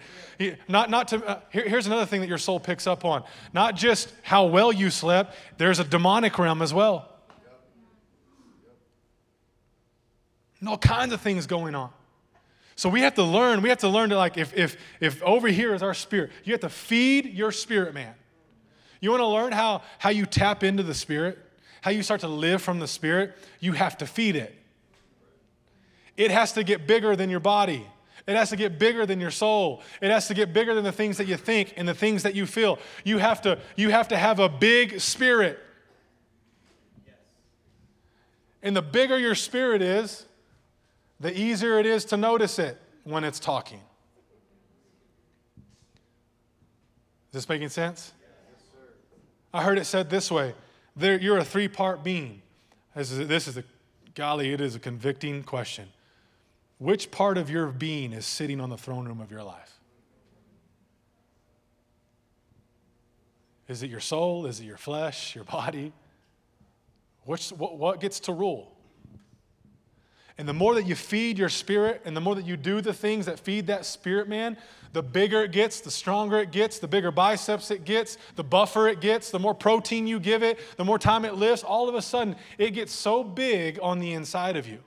not, 0.69 0.89
not 0.89 1.09
to, 1.09 1.21
uh, 1.25 1.41
here, 1.51 1.67
here's 1.67 1.87
another 1.87 2.05
thing 2.05 2.21
that 2.21 2.29
your 2.29 2.37
soul 2.37 2.57
picks 2.57 2.87
up 2.87 3.03
on 3.03 3.25
not 3.51 3.75
just 3.75 4.13
how 4.21 4.45
well 4.45 4.71
you 4.71 4.89
slept, 4.89 5.35
there's 5.57 5.79
a 5.79 5.83
demonic 5.83 6.39
realm 6.39 6.61
as 6.61 6.73
well. 6.73 7.11
And 10.61 10.69
all 10.69 10.77
kinds 10.77 11.11
of 11.11 11.19
things 11.19 11.47
going 11.47 11.75
on. 11.75 11.89
So 12.77 12.87
we 12.87 13.01
have 13.01 13.15
to 13.15 13.23
learn, 13.23 13.61
we 13.61 13.67
have 13.67 13.79
to 13.79 13.89
learn 13.89 14.09
to 14.11 14.15
like, 14.15 14.37
if, 14.37 14.55
if, 14.55 14.77
if 15.01 15.21
over 15.21 15.49
here 15.49 15.73
is 15.73 15.83
our 15.83 15.93
spirit, 15.93 16.31
you 16.45 16.53
have 16.53 16.61
to 16.61 16.69
feed 16.69 17.33
your 17.33 17.51
spirit 17.51 17.93
man. 17.93 18.15
You 19.01 19.11
want 19.11 19.19
to 19.19 19.27
learn 19.27 19.51
how, 19.51 19.81
how 19.99 20.11
you 20.11 20.25
tap 20.25 20.63
into 20.63 20.81
the 20.81 20.93
spirit? 20.93 21.39
How 21.85 21.91
you 21.91 22.01
start 22.01 22.21
to 22.21 22.27
live 22.27 22.63
from 22.63 22.79
the 22.79 22.87
Spirit, 22.87 23.37
you 23.59 23.73
have 23.73 23.95
to 23.95 24.07
feed 24.07 24.35
it. 24.35 24.55
It 26.17 26.31
has 26.31 26.51
to 26.53 26.63
get 26.63 26.87
bigger 26.87 27.15
than 27.15 27.29
your 27.29 27.39
body. 27.39 27.85
It 28.25 28.35
has 28.35 28.49
to 28.49 28.55
get 28.55 28.79
bigger 28.79 29.05
than 29.05 29.19
your 29.19 29.29
soul. 29.29 29.83
It 30.01 30.09
has 30.09 30.27
to 30.29 30.33
get 30.33 30.51
bigger 30.51 30.73
than 30.73 30.83
the 30.83 30.91
things 30.91 31.17
that 31.17 31.27
you 31.27 31.37
think 31.37 31.75
and 31.77 31.87
the 31.87 31.93
things 31.93 32.23
that 32.23 32.33
you 32.33 32.47
feel. 32.47 32.79
You 33.03 33.19
have 33.19 33.39
to, 33.43 33.59
you 33.75 33.91
have, 33.91 34.07
to 34.07 34.17
have 34.17 34.39
a 34.39 34.49
big 34.49 34.99
spirit. 34.99 35.59
And 38.63 38.75
the 38.75 38.81
bigger 38.81 39.19
your 39.19 39.35
spirit 39.35 39.83
is, 39.83 40.25
the 41.19 41.39
easier 41.39 41.77
it 41.77 41.85
is 41.85 42.03
to 42.05 42.17
notice 42.17 42.57
it 42.57 42.81
when 43.03 43.23
it's 43.23 43.39
talking. 43.39 43.81
Is 47.27 47.33
this 47.33 47.47
making 47.47 47.69
sense? 47.69 48.11
I 49.53 49.61
heard 49.61 49.77
it 49.77 49.85
said 49.85 50.09
this 50.09 50.31
way 50.31 50.55
there, 50.95 51.19
you're 51.19 51.37
a 51.37 51.45
three 51.45 51.67
part 51.67 52.03
being. 52.03 52.41
This 52.95 53.11
is, 53.11 53.27
this 53.27 53.47
is 53.47 53.57
a, 53.57 53.63
golly, 54.13 54.53
it 54.53 54.61
is 54.61 54.75
a 54.75 54.79
convicting 54.79 55.43
question. 55.43 55.89
Which 56.77 57.11
part 57.11 57.37
of 57.37 57.49
your 57.49 57.67
being 57.67 58.13
is 58.13 58.25
sitting 58.25 58.59
on 58.59 58.69
the 58.69 58.77
throne 58.77 59.07
room 59.07 59.21
of 59.21 59.31
your 59.31 59.43
life? 59.43 59.79
Is 63.67 63.81
it 63.81 63.89
your 63.89 63.99
soul? 63.99 64.45
Is 64.45 64.59
it 64.59 64.65
your 64.65 64.77
flesh, 64.77 65.35
your 65.35 65.43
body? 65.43 65.91
Which, 67.23 67.49
what, 67.49 67.77
what 67.77 67.99
gets 67.99 68.19
to 68.21 68.33
rule? 68.33 68.74
And 70.37 70.47
the 70.47 70.53
more 70.53 70.75
that 70.75 70.85
you 70.85 70.95
feed 70.95 71.37
your 71.39 71.49
spirit 71.49 72.01
and 72.03 72.15
the 72.15 72.21
more 72.21 72.35
that 72.35 72.45
you 72.45 72.57
do 72.57 72.81
the 72.81 72.93
things 72.93 73.25
that 73.25 73.39
feed 73.39 73.67
that 73.67 73.85
spirit 73.85 74.27
man, 74.27 74.57
the 74.91 75.01
bigger 75.01 75.43
it 75.43 75.51
gets, 75.51 75.79
the 75.79 75.91
stronger 75.91 76.39
it 76.39 76.51
gets, 76.51 76.79
the 76.79 76.87
bigger 76.87 77.11
biceps 77.11 77.71
it 77.71 77.85
gets, 77.85 78.17
the 78.35 78.43
buffer 78.43 78.87
it 78.87 78.99
gets, 78.99 79.31
the 79.31 79.39
more 79.39 79.53
protein 79.53 80.07
you 80.07 80.19
give 80.19 80.43
it, 80.43 80.59
the 80.77 80.83
more 80.83 80.99
time 80.99 81.23
it 81.23 81.35
lives, 81.35 81.63
all 81.63 81.87
of 81.87 81.95
a 81.95 82.01
sudden 82.01 82.35
it 82.57 82.71
gets 82.71 82.91
so 82.91 83.23
big 83.23 83.79
on 83.81 83.99
the 83.99 84.13
inside 84.13 84.57
of 84.57 84.67
you 84.67 84.79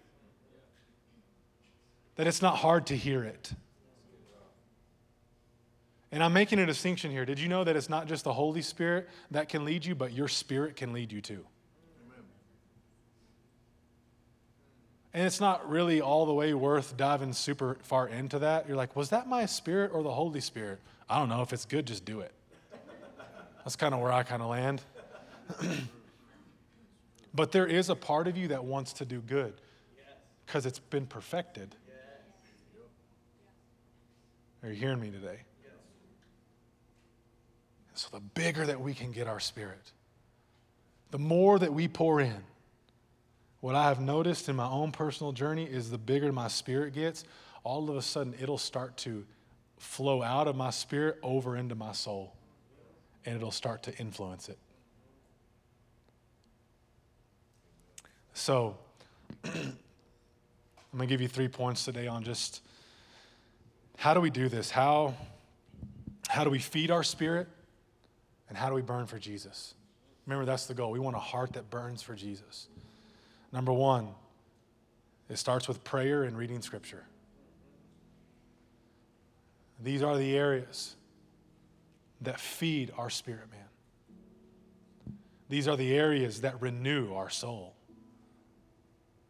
that 2.17 2.27
it's 2.27 2.43
not 2.43 2.57
hard 2.57 2.87
to 2.87 2.97
hear 2.97 3.25
it. 3.25 3.53
And 6.11 6.23
I'm 6.23 6.33
making 6.33 6.59
a 6.59 6.67
distinction 6.67 7.11
here. 7.11 7.25
Did 7.25 7.39
you 7.39 7.49
know 7.49 7.65
that 7.65 7.77
it's 7.77 7.89
not 7.89 8.07
just 8.07 8.25
the 8.25 8.33
Holy 8.33 8.63
Spirit 8.63 9.09
that 9.31 9.49
can 9.49 9.65
lead 9.65 9.85
you, 9.85 9.95
but 9.95 10.13
your 10.13 10.29
spirit 10.29 10.75
can 10.75 10.93
lead 10.93 11.13
you 11.13 11.21
too? 11.21 11.45
And 15.19 15.27
it's 15.27 15.41
not 15.41 15.69
really 15.69 16.01
all 16.01 16.27
the 16.27 16.33
way 16.33 16.55
worth 16.55 16.97
diving 16.97 17.33
super 17.33 17.77
far 17.83 18.07
into 18.07 18.39
that. 18.39 18.69
You're 18.69 18.77
like, 18.77 18.95
was 18.95 19.11
that 19.11 19.27
my 19.27 19.47
spirit 19.47 19.91
or 19.93 20.05
the 20.05 20.13
Holy 20.13 20.41
Spirit? 20.41 20.79
I 21.11 21.19
don't 21.19 21.29
know. 21.29 21.43
If 21.43 21.53
it's 21.53 21.65
good, 21.65 21.89
just 21.89 22.05
do 22.05 22.21
it. 22.21 22.31
That's 23.65 23.75
kind 23.75 23.95
of 23.95 24.01
where 24.01 24.13
I 24.13 24.23
kind 24.23 24.43
of 24.43 24.49
land. 24.49 24.81
but 27.35 27.51
there 27.51 27.67
is 27.67 27.91
a 27.91 27.97
part 27.97 28.29
of 28.29 28.37
you 28.37 28.47
that 28.47 28.65
wants 28.65 28.93
to 28.93 29.05
do 29.05 29.19
good 29.21 29.55
because 30.47 30.67
it's 30.67 30.79
been 30.79 31.05
perfected. 31.05 31.75
Are 34.63 34.69
you 34.69 34.77
hearing 34.77 35.01
me 35.01 35.11
today? 35.11 35.41
So, 37.95 38.07
the 38.13 38.21
bigger 38.21 38.65
that 38.65 38.81
we 38.81 38.95
can 38.95 39.11
get 39.11 39.27
our 39.27 39.41
spirit, 39.41 39.91
the 41.11 41.19
more 41.19 41.59
that 41.59 41.75
we 41.75 41.89
pour 41.89 42.21
in, 42.21 42.45
what 43.61 43.75
I 43.75 43.85
have 43.85 44.01
noticed 44.01 44.49
in 44.49 44.57
my 44.57 44.69
own 44.69 44.93
personal 44.93 45.33
journey 45.33 45.65
is 45.65 45.91
the 45.91 45.99
bigger 45.99 46.33
my 46.33 46.49
spirit 46.49 46.95
gets, 46.95 47.25
all 47.65 47.91
of 47.91 47.97
a 47.97 48.03
sudden 48.03 48.35
it'll 48.41 48.59
start 48.59 48.97
to 48.99 49.25
flow 49.79 50.23
out 50.23 50.49
of 50.49 50.57
my 50.57 50.71
spirit 50.71 51.19
over 51.23 51.57
into 51.57 51.75
my 51.75 51.93
soul, 51.93 52.35
and 53.25 53.37
it'll 53.37 53.51
start 53.51 53.83
to 53.85 53.97
influence 53.99 54.49
it. 54.49 54.59
So, 58.33 58.77
I'm 59.45 59.53
going 60.93 61.07
to 61.09 61.15
give 61.15 61.21
you 61.21 61.29
three 61.29 61.49
points 61.49 61.85
today 61.85 62.07
on 62.07 62.23
just 62.23 62.63
how 63.97 64.15
do 64.15 64.21
we 64.21 64.31
do 64.31 64.49
this? 64.49 64.71
How, 64.71 65.15
how 66.29 66.45
do 66.45 66.51
we 66.51 66.61
feed 66.61 66.91
our 66.91 67.03
spirit? 67.03 67.49
And 68.49 68.57
how 68.57 68.69
do 68.69 68.75
we 68.75 68.83
burn 68.83 69.07
for 69.07 69.19
Jesus? 69.19 69.75
Remember, 70.25 70.45
that's 70.45 70.67
the 70.67 70.75
goal. 70.75 70.93
We 70.93 71.01
want 71.01 71.17
a 71.17 71.21
heart 71.21 71.55
that 71.55 71.69
burns 71.69 72.01
for 72.01 72.15
Jesus. 72.15 72.69
Number 73.53 73.73
one, 73.73 74.09
it 75.29 75.37
starts 75.37 75.69
with 75.69 75.85
prayer 75.85 76.25
and 76.25 76.37
reading 76.37 76.63
scripture. 76.63 77.05
These 79.83 80.03
are 80.03 80.17
the 80.17 80.37
areas 80.37 80.97
that 82.21 82.41
feed 82.41 82.93
our 82.97 83.11
spirit 83.11 83.51
man. 83.51 85.15
These 85.49 85.69
are 85.69 85.77
the 85.77 85.95
areas 85.95 86.43
that 86.43 86.61
renew 86.61 87.15
our 87.15 87.31
soul. 87.31 87.75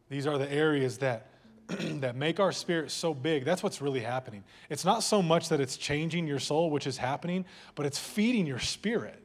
These 0.09 0.27
are 0.27 0.39
the 0.39 0.51
areas 0.51 0.99
that 0.99 1.29
that 2.01 2.17
make 2.17 2.41
our 2.41 2.51
spirit 2.51 2.91
so 2.91 3.13
big, 3.13 3.45
that's 3.45 3.63
what's 3.63 3.83
really 3.83 4.01
happening. 4.01 4.43
It's 4.71 4.87
not 4.87 5.03
so 5.03 5.21
much 5.21 5.51
that 5.51 5.61
it's 5.61 5.77
changing 5.77 6.27
your 6.27 6.39
soul, 6.39 6.71
which 6.71 6.87
is 6.87 6.97
happening, 6.97 7.45
but 7.75 7.85
it's 7.85 7.99
feeding 7.99 8.47
your 8.47 8.59
spirit. 8.59 9.23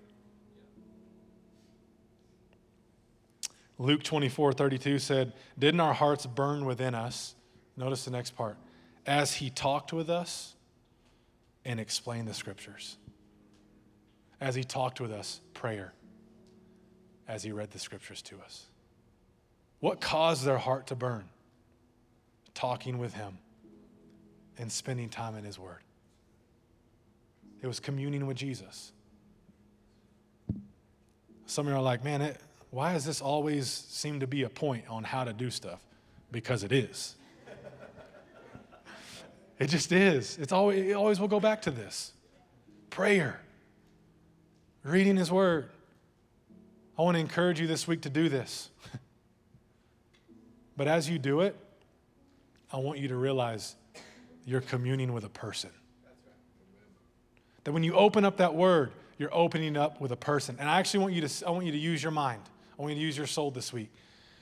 Luke 3.84 4.02
24 4.02 4.54
32 4.54 4.98
said, 4.98 5.34
Didn't 5.60 5.82
our 5.82 5.94
hearts 5.94 6.26
burn 6.26 6.64
within 6.64 6.96
us? 6.96 7.36
Notice 7.76 8.06
the 8.06 8.12
next 8.12 8.32
part. 8.32 8.56
As 9.06 9.34
he 9.34 9.50
talked 9.50 9.92
with 9.92 10.10
us 10.10 10.56
and 11.66 11.82
explained 11.82 12.30
the 12.30 12.34
scriptures. 12.34 12.96
As 14.40 14.56
he 14.56 14.64
talked 14.64 15.02
with 15.02 15.12
us, 15.12 15.42
prayer. 15.54 15.94
As 17.28 17.44
he 17.44 17.52
read 17.52 17.72
the 17.72 17.80
scriptures 17.80 18.22
to 18.24 18.40
us. 18.40 18.68
What 19.82 20.00
caused 20.00 20.46
their 20.46 20.58
heart 20.58 20.88
to 20.88 20.96
burn? 20.96 21.26
Talking 22.54 23.00
with 23.00 23.14
him 23.14 23.38
and 24.58 24.72
spending 24.72 25.10
time 25.10 25.36
in 25.36 25.44
his 25.44 25.60
word. 25.60 25.82
It 27.62 27.68
was 27.68 27.82
communing 27.82 28.28
with 28.28 28.38
Jesus. 28.38 28.94
Some 31.48 31.68
of 31.68 31.74
you 31.74 31.78
are 31.78 31.84
like, 31.84 32.02
man, 32.02 32.22
it, 32.22 32.40
why 32.74 32.94
does 32.94 33.06
this 33.06 33.22
always 33.22 33.70
seem 33.70 34.22
to 34.22 34.26
be 34.26 34.42
a 34.42 34.50
point 34.50 34.86
on 34.90 35.04
how 35.04 35.24
to 35.24 35.32
do 35.32 35.52
stuff? 35.52 35.80
Because 36.32 36.64
it 36.64 36.72
is. 36.72 37.14
it 39.60 39.68
just 39.68 39.92
is. 39.92 40.40
It's 40.40 40.52
always, 40.52 40.90
it 40.90 40.94
always 40.94 41.20
will 41.20 41.28
go 41.28 41.40
back 41.40 41.62
to 41.64 41.72
this 41.72 42.14
prayer, 42.90 43.40
reading 44.84 45.18
His 45.18 45.32
Word. 45.32 45.70
I 46.98 47.04
want 47.04 47.14
to 47.14 47.20
encourage 47.22 47.60
you 47.60 47.68
this 47.68 47.88
week 47.88 48.02
to 48.02 48.10
do 48.10 48.28
this. 48.28 48.72
but 50.76 50.88
as 50.88 51.08
you 51.08 51.20
do 51.20 51.42
it, 51.42 51.56
I 52.72 52.78
want 52.78 52.98
you 52.98 53.08
to 53.10 53.16
realize 53.16 53.76
you're 54.48 54.62
communing 54.62 55.14
with 55.14 55.26
a 55.26 55.30
person. 55.30 55.70
That 57.66 57.72
when 57.72 57.84
you 57.84 57.94
open 57.94 58.26
up 58.26 58.38
that 58.38 58.56
word, 58.56 58.94
you're 59.20 59.34
opening 59.34 59.78
up 59.78 60.02
with 60.02 60.12
a 60.12 60.18
person. 60.18 60.58
And 60.60 60.68
I 60.68 60.80
actually 60.80 61.02
want 61.02 61.14
you 61.14 61.22
to, 61.22 61.48
I 61.48 61.52
want 61.52 61.68
you 61.68 61.72
to 61.72 61.78
use 61.78 62.02
your 62.02 62.12
mind. 62.12 62.42
I 62.78 62.82
want 62.82 62.94
you 62.94 63.00
to 63.00 63.06
use 63.06 63.18
your 63.18 63.28
soul 63.28 63.52
this 63.52 63.72
week. 63.72 63.92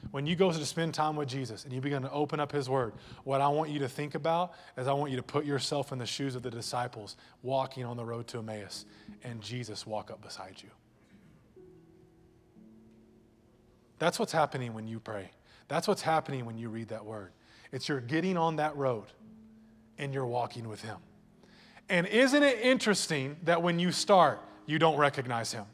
When 0.10 0.26
you 0.26 0.36
go 0.36 0.52
to 0.52 0.66
spend 0.66 0.96
time 0.96 1.16
with 1.16 1.30
Jesus 1.30 1.64
and 1.64 1.72
you 1.72 1.80
begin 1.80 2.02
to 2.02 2.12
open 2.12 2.40
up 2.40 2.52
His 2.52 2.68
Word, 2.68 2.94
what 3.24 3.40
I 3.40 3.48
want 3.50 3.70
you 3.70 3.80
to 3.80 3.90
think 3.90 4.16
about 4.16 4.54
is 4.76 4.88
I 4.88 4.94
want 4.94 5.12
you 5.12 5.18
to 5.18 5.24
put 5.24 5.46
yourself 5.46 5.92
in 5.92 6.00
the 6.00 6.06
shoes 6.06 6.36
of 6.36 6.42
the 6.42 6.50
disciples 6.50 7.18
walking 7.44 7.86
on 7.86 7.98
the 7.98 8.06
road 8.06 8.28
to 8.28 8.40
Emmaus 8.40 8.86
and 9.24 9.42
Jesus 9.42 9.86
walk 9.86 10.10
up 10.10 10.22
beside 10.22 10.56
you. 10.58 10.70
That's 14.00 14.18
what's 14.18 14.32
happening 14.32 14.74
when 14.74 14.88
you 14.88 15.00
pray. 15.00 15.30
That's 15.68 15.88
what's 15.88 16.02
happening 16.02 16.46
when 16.46 16.58
you 16.58 16.70
read 16.70 16.88
that 16.88 17.06
Word. 17.06 17.32
It's 17.72 17.88
you're 17.88 18.02
getting 18.02 18.38
on 18.38 18.56
that 18.56 18.76
road 18.76 19.06
and 20.00 20.14
you're 20.14 20.26
walking 20.26 20.68
with 20.68 20.82
Him. 20.82 20.98
And 21.88 22.08
isn't 22.08 22.42
it 22.42 22.60
interesting 22.62 23.38
that 23.44 23.62
when 23.62 23.78
you 23.78 23.92
start, 23.92 24.42
you 24.66 24.80
don't 24.80 24.98
recognize 24.98 25.54
Him? 25.54 25.66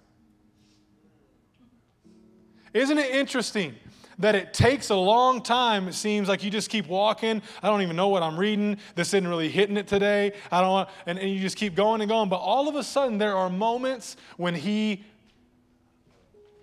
Isn't 2.73 2.97
it 2.97 3.11
interesting 3.11 3.75
that 4.19 4.35
it 4.35 4.53
takes 4.53 4.89
a 4.89 4.95
long 4.95 5.41
time? 5.41 5.87
It 5.87 5.93
seems 5.93 6.27
like 6.27 6.43
you 6.43 6.49
just 6.49 6.69
keep 6.69 6.87
walking. 6.87 7.41
I 7.61 7.67
don't 7.67 7.81
even 7.81 7.95
know 7.95 8.07
what 8.09 8.23
I'm 8.23 8.37
reading. 8.37 8.77
This 8.95 9.09
isn't 9.09 9.27
really 9.27 9.49
hitting 9.49 9.77
it 9.77 9.87
today. 9.87 10.33
I 10.51 10.61
don't 10.61 10.71
want, 10.71 10.89
and, 11.05 11.19
and 11.19 11.29
you 11.29 11.39
just 11.39 11.57
keep 11.57 11.75
going 11.75 12.01
and 12.01 12.09
going. 12.09 12.29
But 12.29 12.37
all 12.37 12.67
of 12.67 12.75
a 12.75 12.83
sudden, 12.83 13.17
there 13.17 13.35
are 13.35 13.49
moments 13.49 14.17
when 14.37 14.55
He, 14.55 15.03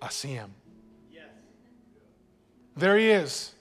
I 0.01 0.09
see 0.09 0.29
Him. 0.29 0.53
Yes. 1.11 1.23
There 2.75 2.97
He 2.97 3.09
is. 3.09 3.53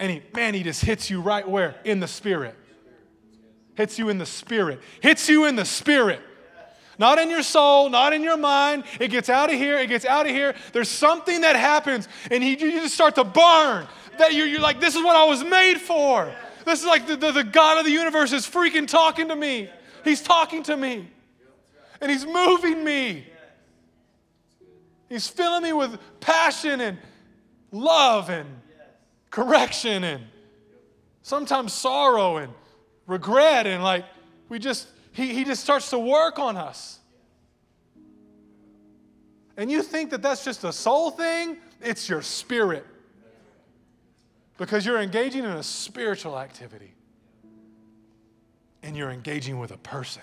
And 0.00 0.10
He, 0.10 0.22
man, 0.34 0.54
He 0.54 0.62
just 0.62 0.84
hits 0.84 1.10
you 1.10 1.20
right 1.20 1.46
where? 1.46 1.76
In 1.84 2.00
the 2.00 2.08
Spirit. 2.08 2.54
Hits 3.74 3.98
you 3.98 4.08
in 4.08 4.16
the 4.18 4.26
Spirit. 4.26 4.80
Hits 5.02 5.28
you 5.28 5.44
in 5.44 5.54
the 5.54 5.66
Spirit. 5.66 6.20
Not 6.98 7.18
in 7.18 7.28
your 7.28 7.42
soul, 7.42 7.90
not 7.90 8.12
in 8.12 8.22
your 8.22 8.36
mind. 8.36 8.84
It 9.00 9.08
gets 9.08 9.28
out 9.28 9.52
of 9.52 9.56
here, 9.56 9.78
it 9.78 9.88
gets 9.88 10.04
out 10.04 10.26
of 10.26 10.32
here. 10.32 10.54
There's 10.72 10.88
something 10.88 11.42
that 11.42 11.56
happens, 11.56 12.08
and 12.30 12.42
you 12.42 12.56
just 12.56 12.94
start 12.94 13.14
to 13.16 13.24
burn. 13.24 13.86
That 14.18 14.32
you're, 14.32 14.46
you're 14.46 14.60
like, 14.60 14.80
this 14.80 14.94
is 14.96 15.04
what 15.04 15.14
I 15.14 15.24
was 15.24 15.44
made 15.44 15.78
for. 15.78 16.32
This 16.64 16.80
is 16.80 16.86
like 16.86 17.06
the, 17.06 17.16
the, 17.16 17.32
the 17.32 17.44
God 17.44 17.78
of 17.78 17.84
the 17.84 17.90
universe 17.90 18.32
is 18.32 18.46
freaking 18.46 18.88
talking 18.88 19.28
to 19.28 19.36
me. 19.36 19.68
He's 20.04 20.22
talking 20.22 20.62
to 20.64 20.76
me, 20.76 21.08
and 22.00 22.10
He's 22.10 22.24
moving 22.24 22.82
me. 22.82 23.26
He's 25.08 25.28
filling 25.28 25.62
me 25.62 25.72
with 25.72 25.98
passion 26.20 26.80
and 26.80 26.98
love 27.70 28.30
and 28.30 28.48
correction 29.30 30.02
and 30.02 30.24
sometimes 31.22 31.72
sorrow 31.72 32.38
and 32.38 32.52
regret 33.06 33.66
and 33.66 33.82
like 33.82 34.04
we 34.48 34.58
just 34.58 34.88
he, 35.16 35.32
he 35.32 35.44
just 35.44 35.62
starts 35.62 35.88
to 35.90 35.98
work 35.98 36.38
on 36.38 36.58
us. 36.58 37.00
And 39.56 39.70
you 39.70 39.82
think 39.82 40.10
that 40.10 40.20
that's 40.20 40.44
just 40.44 40.62
a 40.64 40.72
soul 40.72 41.10
thing? 41.10 41.56
It's 41.80 42.06
your 42.06 42.20
spirit. 42.20 42.86
Because 44.58 44.84
you're 44.84 45.00
engaging 45.00 45.44
in 45.44 45.52
a 45.52 45.62
spiritual 45.62 46.38
activity. 46.38 46.92
And 48.82 48.94
you're 48.94 49.08
engaging 49.08 49.58
with 49.58 49.70
a 49.70 49.78
person. 49.78 50.20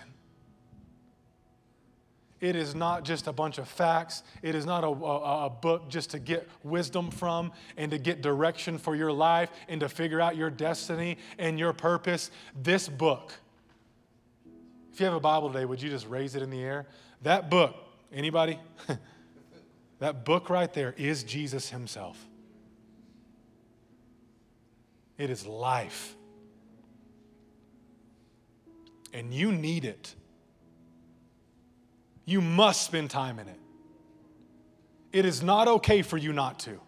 It 2.39 2.55
is 2.55 2.75
not 2.75 3.03
just 3.03 3.25
a 3.25 3.33
bunch 3.33 3.57
of 3.57 3.67
facts. 3.67 4.21
It 4.43 4.53
is 4.53 4.67
not 4.67 4.83
a, 4.83 4.87
a, 4.87 5.45
a, 5.45 5.49
book 5.49 5.89
just 5.89 6.11
to 6.11 6.19
get 6.19 6.47
wisdom 6.61 7.09
from 7.09 7.51
and 7.77 7.89
to 7.89 7.97
get 7.97 8.21
direction 8.21 8.77
for 8.77 8.95
your 8.95 9.11
life 9.11 9.49
and 9.69 9.79
to 9.79 9.89
figure 9.89 10.21
out 10.21 10.35
your 10.35 10.51
destiny 10.51 11.17
and 11.39 11.57
your 11.57 11.73
purpose. 11.73 12.29
This 12.61 12.87
book 12.87 13.33
if 14.93 14.99
you 14.99 15.07
have 15.07 15.15
a 15.15 15.19
Bible 15.19 15.51
today, 15.51 15.65
would 15.65 15.81
you 15.81 15.89
just 15.89 16.07
raise 16.07 16.35
it 16.35 16.43
in 16.43 16.51
the 16.51 16.61
air? 16.61 16.85
That 17.23 17.49
book, 17.49 17.75
anybody? 18.13 18.59
that 19.99 20.23
book 20.23 20.51
right 20.51 20.71
there 20.71 20.93
is 20.95 21.23
Jesus 21.23 21.71
himself. 21.71 22.23
It 25.17 25.31
is 25.31 25.47
life. 25.47 26.15
And 29.13 29.33
you 29.33 29.51
need 29.51 29.83
it. 29.83 30.13
You 32.25 32.39
must 32.39 32.83
spend 32.83 33.09
time 33.09 33.39
in 33.39 33.47
it. 33.47 33.59
It 35.11 35.25
is 35.25 35.41
not 35.41 35.67
okay 35.67 36.03
for 36.03 36.17
you 36.17 36.33
not 36.33 36.59
to. 36.59 36.79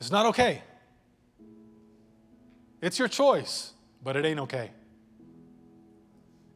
It's 0.00 0.10
not 0.10 0.26
okay. 0.26 0.62
It's 2.80 2.98
your 2.98 3.08
choice, 3.08 3.72
but 4.02 4.16
it 4.16 4.24
ain't 4.24 4.40
okay. 4.40 4.72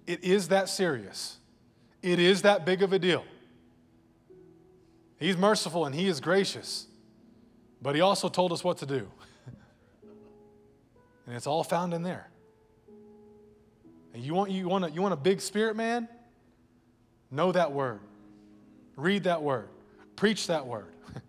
It 0.07 0.23
is 0.23 0.49
that 0.49 0.69
serious. 0.69 1.39
It 2.03 2.19
is 2.19 2.43
that 2.43 2.65
big 2.65 2.83
of 2.83 2.93
a 2.93 2.99
deal. 2.99 3.25
He's 5.19 5.37
merciful 5.37 5.87
and 5.87 5.95
He 5.95 6.07
is 6.07 6.21
gracious, 6.21 6.87
but 7.83 7.95
He 7.95 8.01
also 8.01 8.29
told 8.29 8.53
us 8.53 8.63
what 8.63 8.79
to 8.79 8.87
do. 8.87 9.11
and 11.27 11.35
it's 11.35 11.47
all 11.47 11.65
found 11.65 11.95
in 11.95 12.03
there. 12.03 12.29
And 14.15 14.23
you 14.23 14.35
want, 14.35 14.51
you, 14.51 14.69
want 14.69 14.85
a, 14.85 14.91
you 14.91 15.03
want 15.03 15.15
a 15.15 15.19
big 15.19 15.41
spirit 15.41 15.77
man? 15.77 16.09
Know 17.31 17.51
that 17.53 17.73
word. 17.73 18.01
Read 18.95 19.25
that 19.25 19.43
word. 19.43 19.69
Preach 20.15 20.47
that 20.47 20.67
word. 20.67 20.93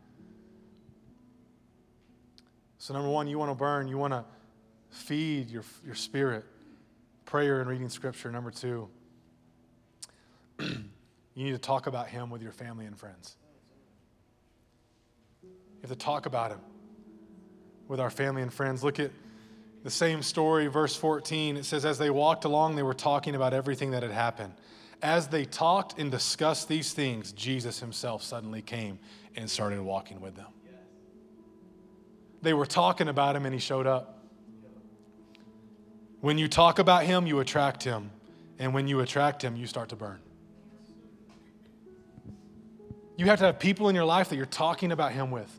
so, 2.77 2.93
number 2.93 3.09
one, 3.09 3.27
you 3.27 3.39
want 3.39 3.51
to 3.51 3.55
burn, 3.55 3.87
you 3.87 3.97
want 3.97 4.13
to 4.13 4.23
feed 4.89 5.49
your, 5.49 5.63
your 5.85 5.95
spirit 5.95 6.45
prayer 7.27 7.59
and 7.59 7.69
reading 7.69 7.89
scripture. 7.89 8.31
Number 8.31 8.49
two, 8.49 8.87
you 10.59 10.79
need 11.35 11.51
to 11.51 11.57
talk 11.59 11.85
about 11.85 12.07
him 12.07 12.29
with 12.29 12.41
your 12.41 12.53
family 12.53 12.85
and 12.85 12.97
friends. 12.97 13.35
You 15.43 15.49
have 15.81 15.91
to 15.91 15.95
talk 15.95 16.25
about 16.25 16.51
him 16.51 16.61
with 17.87 17.99
our 17.99 18.09
family 18.09 18.41
and 18.41 18.51
friends. 18.51 18.83
Look 18.83 18.99
at 18.99 19.11
the 19.83 19.91
same 19.91 20.23
story, 20.23 20.67
verse 20.67 20.95
14. 20.95 21.57
It 21.57 21.65
says, 21.65 21.85
As 21.85 21.97
they 21.97 22.09
walked 22.09 22.45
along, 22.45 22.77
they 22.77 22.83
were 22.83 22.93
talking 22.93 23.35
about 23.35 23.53
everything 23.53 23.91
that 23.91 24.03
had 24.03 24.11
happened. 24.11 24.53
As 25.01 25.27
they 25.27 25.45
talked 25.45 25.99
and 25.99 26.09
discussed 26.09 26.69
these 26.69 26.93
things, 26.93 27.33
Jesus 27.33 27.79
himself 27.79 28.23
suddenly 28.23 28.61
came 28.61 28.99
and 29.35 29.49
started 29.49 29.81
walking 29.81 30.21
with 30.21 30.35
them. 30.35 30.47
They 32.41 32.53
were 32.53 32.65
talking 32.65 33.09
about 33.09 33.35
him 33.35 33.45
and 33.45 33.53
he 33.53 33.59
showed 33.59 33.85
up. 33.85 34.16
When 36.21 36.37
you 36.37 36.47
talk 36.47 36.79
about 36.79 37.03
him, 37.03 37.27
you 37.27 37.39
attract 37.39 37.83
him. 37.83 38.11
And 38.59 38.73
when 38.73 38.87
you 38.87 39.01
attract 39.01 39.43
him, 39.43 39.55
you 39.55 39.67
start 39.67 39.89
to 39.89 39.95
burn. 39.95 40.19
You 43.17 43.25
have 43.25 43.39
to 43.39 43.45
have 43.45 43.59
people 43.59 43.89
in 43.89 43.95
your 43.95 44.05
life 44.05 44.29
that 44.29 44.35
you're 44.35 44.45
talking 44.45 44.91
about 44.91 45.11
him 45.11 45.31
with. 45.31 45.51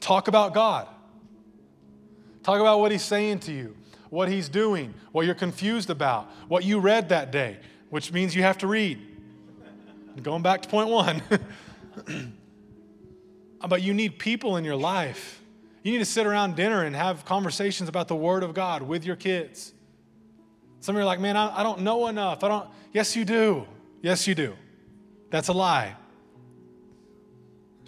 Talk 0.00 0.28
about 0.28 0.54
God. 0.54 0.88
Talk 2.42 2.60
about 2.60 2.80
what 2.80 2.92
he's 2.92 3.02
saying 3.02 3.40
to 3.40 3.52
you, 3.52 3.74
what 4.10 4.28
he's 4.28 4.48
doing, 4.50 4.92
what 5.12 5.24
you're 5.24 5.34
confused 5.34 5.88
about, 5.88 6.30
what 6.48 6.62
you 6.64 6.78
read 6.78 7.08
that 7.08 7.30
day, 7.30 7.58
which 7.88 8.12
means 8.12 8.34
you 8.34 8.42
have 8.42 8.58
to 8.58 8.66
read. 8.66 9.00
Going 10.22 10.42
back 10.42 10.62
to 10.62 10.68
point 10.68 10.88
one. 10.88 11.22
but 13.68 13.82
you 13.82 13.94
need 13.94 14.18
people 14.18 14.56
in 14.56 14.64
your 14.64 14.76
life. 14.76 15.40
You 15.84 15.92
need 15.92 15.98
to 15.98 16.06
sit 16.06 16.26
around 16.26 16.56
dinner 16.56 16.82
and 16.82 16.96
have 16.96 17.26
conversations 17.26 17.90
about 17.90 18.08
the 18.08 18.16
Word 18.16 18.42
of 18.42 18.54
God 18.54 18.82
with 18.82 19.04
your 19.04 19.16
kids. 19.16 19.74
Some 20.80 20.96
of 20.96 20.98
you 20.98 21.02
are 21.02 21.06
like, 21.06 21.20
man, 21.20 21.36
I, 21.36 21.60
I 21.60 21.62
don't 21.62 21.82
know 21.82 22.06
enough. 22.06 22.42
I 22.42 22.48
don't. 22.48 22.68
Yes, 22.92 23.14
you 23.14 23.26
do. 23.26 23.66
Yes, 24.00 24.26
you 24.26 24.34
do. 24.34 24.54
That's 25.28 25.48
a 25.48 25.52
lie. 25.52 25.94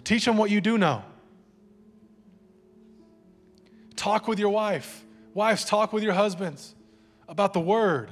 Teach 0.03 0.25
them 0.25 0.37
what 0.37 0.51
you 0.51 0.61
do 0.61 0.77
know. 0.77 1.03
Talk 3.95 4.27
with 4.27 4.37
your 4.37 4.49
wife. 4.49 5.03
Wives, 5.33 5.65
talk 5.65 5.91
with 5.91 6.03
your 6.03 6.13
husbands 6.13 6.75
about 7.27 7.53
the 7.53 7.59
Word. 7.59 8.11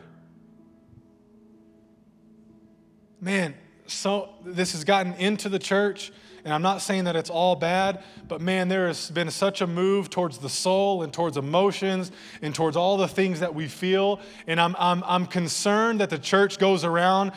Man, 3.22 3.54
so 3.86 4.30
this 4.44 4.72
has 4.72 4.84
gotten 4.84 5.14
into 5.14 5.48
the 5.48 5.60
church 5.60 6.12
and 6.46 6.54
I'm 6.54 6.62
not 6.62 6.84
saying 6.84 7.06
that 7.06 7.16
it's 7.16 7.32
all 7.32 7.56
bad, 7.56 8.04
but 8.28 8.39
man, 8.39 8.68
there 8.68 8.86
has 8.86 9.10
been 9.10 9.32
such 9.32 9.62
a 9.62 9.68
move 9.68 10.12
towards 10.12 10.38
the 10.38 10.48
soul 10.48 11.02
and 11.02 11.12
towards 11.12 11.38
emotions 11.38 12.12
and 12.39 12.54
towards 12.54 12.78
all 12.78 12.98
the 12.98 13.08
things 13.08 13.39
that 13.39 13.56
we 13.56 13.68
feel. 13.68 14.20
And 14.46 14.62
I'm, 14.62 14.76
I'm, 14.78 15.04
I'm 15.08 15.26
concerned 15.26 16.02
that 16.02 16.12
the 16.12 16.20
church 16.20 16.60
goes 16.60 16.84
around 16.84 17.32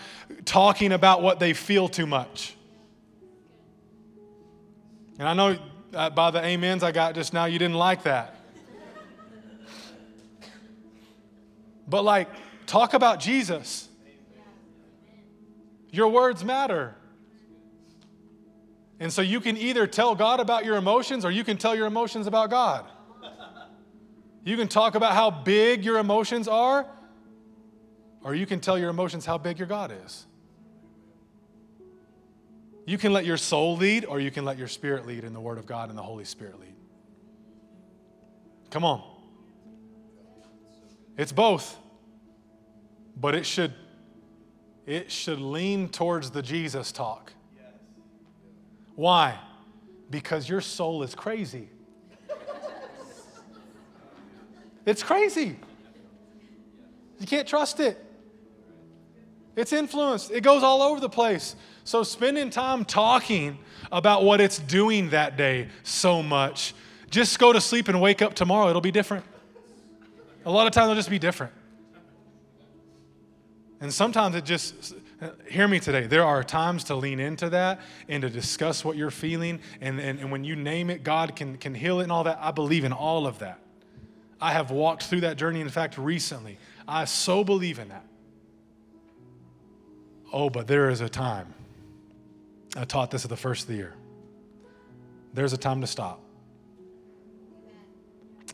talking 0.45 0.93
about 0.93 1.23
what 1.23 1.41
they 1.41 1.55
feel 1.55 1.89
too 1.89 2.07
much. 2.07 2.55
And 5.19 5.27
I 5.27 5.33
know 5.33 5.57
uh, 5.95 6.11
by 6.11 6.31
the 6.31 6.45
amens 6.45 6.83
I 6.83 6.93
got 6.93 7.15
just 7.15 7.33
now, 7.33 7.47
you 7.47 7.59
didn't 7.59 7.79
like 7.79 8.03
that. 8.03 8.37
But 11.89 12.03
like, 12.03 12.29
talk 12.67 12.93
about 12.93 13.21
Jesus. 13.21 13.89
Your 15.91 16.09
words 16.09 16.45
matter. 16.45 16.95
And 19.01 19.13
so 19.13 19.23
you 19.23 19.41
can 19.41 19.57
either 19.57 19.87
tell 19.87 20.15
God 20.15 20.41
about 20.41 20.65
your 20.65 20.77
emotions 20.77 21.25
or 21.25 21.31
you 21.31 21.45
can 21.45 21.57
tell 21.57 21.75
your 21.75 21.87
emotions 21.87 22.27
about 22.27 22.51
God. 22.51 22.85
You 24.45 24.57
can 24.57 24.69
talk 24.69 24.95
about 24.95 25.13
how 25.13 25.31
big 25.31 25.85
your 25.85 25.99
emotions 25.99 26.49
are, 26.49 26.87
or 28.25 28.35
you 28.35 28.47
can 28.47 28.61
tell 28.61 28.79
your 28.79 28.89
emotions 28.89 29.27
how 29.27 29.39
big 29.39 29.59
your 29.59 29.69
God 29.69 29.93
is. 30.05 30.27
You 32.87 32.97
can 32.97 33.13
let 33.13 33.27
your 33.27 33.37
soul 33.37 33.77
lead, 33.77 34.07
or 34.07 34.19
you 34.19 34.31
can 34.31 34.47
let 34.47 34.57
your 34.57 34.69
spirit 34.69 35.07
lead 35.07 35.23
in 35.23 35.35
the 35.35 35.41
Word 35.41 35.59
of 35.59 35.67
God 35.67 35.91
and 35.91 35.99
the 35.99 36.03
Holy 36.03 36.25
Spirit 36.25 36.59
lead. 36.59 36.75
Come 38.71 38.85
on. 38.85 39.03
It's 41.19 41.33
both. 41.33 41.77
But 43.17 43.35
it 43.35 43.45
should 43.45 43.75
it 44.87 45.13
should 45.13 45.41
lean 45.41 45.91
towards 45.91 46.31
the 46.31 46.41
Jesus 46.41 46.91
talk. 46.93 47.35
Why? 48.99 49.39
Because 50.11 50.49
your 50.49 50.61
soul 50.61 51.05
is 51.05 51.15
crazy. 51.15 51.69
It's 54.85 55.05
crazy. 55.05 55.57
You 57.21 57.27
can't 57.29 57.47
trust 57.47 57.79
it. 57.79 58.05
It's 59.55 59.73
influenced, 59.73 60.33
it 60.33 60.41
goes 60.41 60.65
all 60.65 60.83
over 60.83 60.99
the 60.99 61.09
place. 61.09 61.55
So, 61.85 62.03
spending 62.03 62.51
time 62.51 62.85
talking 62.85 63.61
about 63.93 64.25
what 64.25 64.41
it's 64.41 64.59
doing 64.59 65.11
that 65.11 65.37
day 65.37 65.69
so 65.85 66.21
much, 66.21 66.75
just 67.09 67.39
go 67.39 67.53
to 67.53 67.61
sleep 67.61 67.87
and 67.87 68.01
wake 68.01 68.21
up 68.21 68.35
tomorrow, 68.35 68.69
it'll 68.69 68.81
be 68.81 68.91
different. 68.91 69.25
A 70.45 70.51
lot 70.51 70.67
of 70.67 70.73
times, 70.73 70.87
it'll 70.87 70.97
just 70.97 71.09
be 71.09 71.21
different. 71.21 71.53
And 73.81 73.95
sometimes 73.95 74.35
it 74.35 74.45
just, 74.45 74.93
Hear 75.49 75.67
me 75.67 75.81
today. 75.81 76.07
There 76.07 76.25
are 76.25 76.45
times 76.45 76.85
to 76.85 76.95
lean 76.95 77.19
into 77.19 77.51
that 77.51 77.81
and 78.09 78.23
to 78.23 78.31
discuss 78.31 78.85
what 78.85 78.97
you're 78.97 79.11
feeling. 79.11 79.61
And, 79.81 79.99
and, 79.99 80.21
and 80.21 80.31
when 80.31 80.45
you 80.45 80.55
name 80.55 80.91
it, 80.91 81.03
God 81.03 81.35
can, 81.35 81.57
can 81.57 81.75
heal 81.75 81.99
it 82.01 82.05
and 82.05 82.13
all 82.13 82.25
that. 82.25 82.39
I 82.41 82.53
believe 82.53 82.85
in 82.85 82.93
all 82.93 83.27
of 83.27 83.41
that. 83.41 83.59
I 84.41 84.53
have 84.53 84.71
walked 84.71 85.05
through 85.05 85.23
that 85.23 85.37
journey, 85.37 85.61
in 85.61 85.69
fact, 85.69 85.99
recently. 85.99 86.59
I 86.87 87.05
so 87.05 87.43
believe 87.43 87.81
in 87.81 87.89
that. 87.89 88.05
Oh, 90.33 90.51
but 90.51 90.69
there 90.69 90.89
is 90.89 91.01
a 91.01 91.09
time. 91.09 91.53
I 92.77 92.85
taught 92.85 93.11
this 93.11 93.25
at 93.25 93.31
the 93.31 93.37
first 93.37 93.63
of 93.63 93.69
the 93.69 93.75
year. 93.75 93.95
There's 95.35 95.53
a 95.53 95.59
time 95.59 95.81
to 95.81 95.87
stop. 95.89 96.21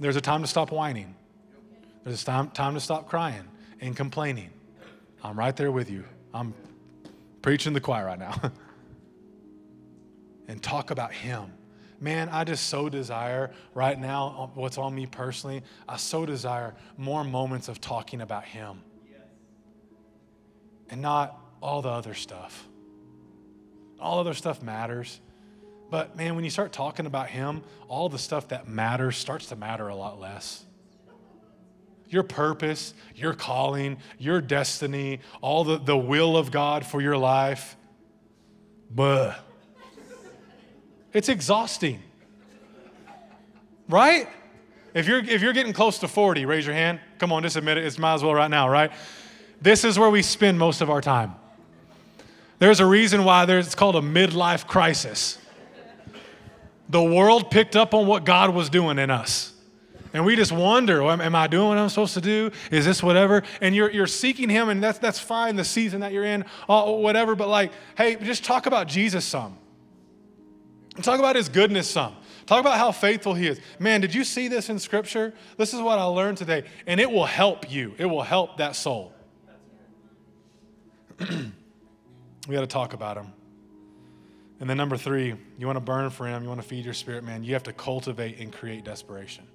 There's 0.00 0.16
a 0.16 0.20
time 0.20 0.40
to 0.40 0.48
stop 0.48 0.72
whining. 0.72 1.14
There's 2.04 2.22
a 2.22 2.24
time, 2.24 2.50
time 2.50 2.74
to 2.74 2.80
stop 2.80 3.08
crying 3.08 3.44
and 3.80 3.94
complaining. 3.94 4.50
I'm 5.22 5.38
right 5.38 5.54
there 5.54 5.70
with 5.70 5.90
you. 5.90 6.04
I'm 6.34 6.52
preaching 7.42 7.72
the 7.72 7.80
choir 7.80 8.04
right 8.04 8.18
now. 8.18 8.34
and 10.48 10.62
talk 10.62 10.90
about 10.90 11.12
Him. 11.12 11.52
Man, 12.00 12.28
I 12.28 12.44
just 12.44 12.66
so 12.66 12.88
desire 12.88 13.52
right 13.72 13.98
now, 13.98 14.36
uh, 14.38 14.60
what's 14.60 14.76
on 14.76 14.94
me 14.94 15.06
personally, 15.06 15.62
I 15.88 15.96
so 15.96 16.26
desire 16.26 16.74
more 16.98 17.24
moments 17.24 17.68
of 17.68 17.80
talking 17.80 18.20
about 18.20 18.44
Him 18.44 18.82
and 20.90 21.00
not 21.00 21.38
all 21.62 21.80
the 21.80 21.88
other 21.88 22.14
stuff. 22.14 22.66
All 24.00 24.18
other 24.18 24.34
stuff 24.34 24.60
matters. 24.60 25.20
But 25.88 26.16
man, 26.16 26.34
when 26.34 26.44
you 26.44 26.50
start 26.50 26.72
talking 26.72 27.06
about 27.06 27.28
Him, 27.28 27.62
all 27.88 28.08
the 28.08 28.18
stuff 28.18 28.48
that 28.48 28.68
matters 28.68 29.16
starts 29.16 29.46
to 29.46 29.56
matter 29.56 29.88
a 29.88 29.94
lot 29.94 30.20
less 30.20 30.66
your 32.14 32.22
purpose, 32.22 32.94
your 33.16 33.34
calling, 33.34 33.98
your 34.18 34.40
destiny, 34.40 35.20
all 35.42 35.64
the, 35.64 35.78
the 35.78 35.96
will 35.96 36.36
of 36.36 36.52
God 36.52 36.86
for 36.86 37.02
your 37.02 37.18
life. 37.18 37.76
But 38.94 39.38
it's 41.12 41.28
exhausting. 41.28 42.00
Right? 43.88 44.28
If 44.94 45.08
you're, 45.08 45.18
if 45.18 45.42
you're 45.42 45.52
getting 45.52 45.72
close 45.72 45.98
to 45.98 46.08
40, 46.08 46.46
raise 46.46 46.64
your 46.64 46.74
hand. 46.74 47.00
Come 47.18 47.32
on, 47.32 47.42
just 47.42 47.56
admit 47.56 47.78
it. 47.78 47.84
It's 47.84 47.98
might 47.98 48.14
as 48.14 48.22
well 48.22 48.34
right 48.34 48.50
now, 48.50 48.68
right? 48.68 48.92
This 49.60 49.84
is 49.84 49.98
where 49.98 50.08
we 50.08 50.22
spend 50.22 50.56
most 50.56 50.80
of 50.80 50.88
our 50.88 51.00
time. 51.00 51.34
There's 52.60 52.78
a 52.78 52.86
reason 52.86 53.24
why 53.24 53.44
there's, 53.44 53.66
it's 53.66 53.74
called 53.74 53.96
a 53.96 54.00
midlife 54.00 54.68
crisis. 54.68 55.38
The 56.88 57.02
world 57.02 57.50
picked 57.50 57.74
up 57.74 57.92
on 57.92 58.06
what 58.06 58.24
God 58.24 58.54
was 58.54 58.70
doing 58.70 59.00
in 59.00 59.10
us. 59.10 59.53
And 60.14 60.24
we 60.24 60.36
just 60.36 60.52
wonder, 60.52 61.02
am, 61.02 61.34
I 61.34 61.48
doing 61.48 61.70
what 61.70 61.78
I'm 61.78 61.88
supposed 61.88 62.14
to 62.14 62.20
do? 62.20 62.52
Is 62.70 62.84
this 62.84 63.02
whatever? 63.02 63.42
And 63.60 63.74
you're, 63.74 63.90
you're 63.90 64.06
seeking 64.06 64.48
Him, 64.48 64.68
and 64.68 64.80
that's, 64.80 64.98
that's 64.98 65.18
fine, 65.18 65.56
the 65.56 65.64
season 65.64 66.00
that 66.00 66.12
you're 66.12 66.24
in, 66.24 66.44
whatever. 66.68 67.34
But 67.34 67.48
like, 67.48 67.72
hey, 67.96 68.14
just 68.14 68.44
talk 68.44 68.66
about 68.66 68.86
Jesus 68.86 69.24
some. 69.24 69.58
Talk 71.02 71.18
about 71.18 71.34
His 71.34 71.48
goodness 71.48 71.90
some. 71.90 72.14
Talk 72.46 72.60
about 72.60 72.78
how 72.78 72.92
faithful 72.92 73.34
He 73.34 73.48
is. 73.48 73.60
Man, 73.80 74.00
did 74.00 74.14
you 74.14 74.22
see 74.22 74.46
this 74.46 74.70
in 74.70 74.78
Scripture? 74.78 75.34
This 75.56 75.74
is 75.74 75.80
what 75.80 75.98
I 75.98 76.04
learned 76.04 76.38
today. 76.38 76.62
And 76.86 77.00
it 77.00 77.10
will 77.10 77.26
help 77.26 77.70
you, 77.70 77.94
it 77.98 78.06
will 78.06 78.22
help 78.22 78.58
that 78.58 78.76
soul. 78.76 79.12
we 81.18 81.26
got 82.48 82.60
to 82.60 82.68
talk 82.68 82.92
about 82.92 83.16
Him. 83.16 83.32
And 84.60 84.70
then, 84.70 84.76
number 84.76 84.96
three, 84.96 85.34
you 85.58 85.66
want 85.66 85.76
to 85.76 85.80
burn 85.80 86.08
for 86.10 86.28
Him, 86.28 86.44
you 86.44 86.48
want 86.48 86.62
to 86.62 86.66
feed 86.68 86.84
your 86.84 86.94
spirit, 86.94 87.24
man, 87.24 87.42
you 87.42 87.54
have 87.54 87.64
to 87.64 87.72
cultivate 87.72 88.38
and 88.38 88.52
create 88.52 88.84
desperation. 88.84 89.48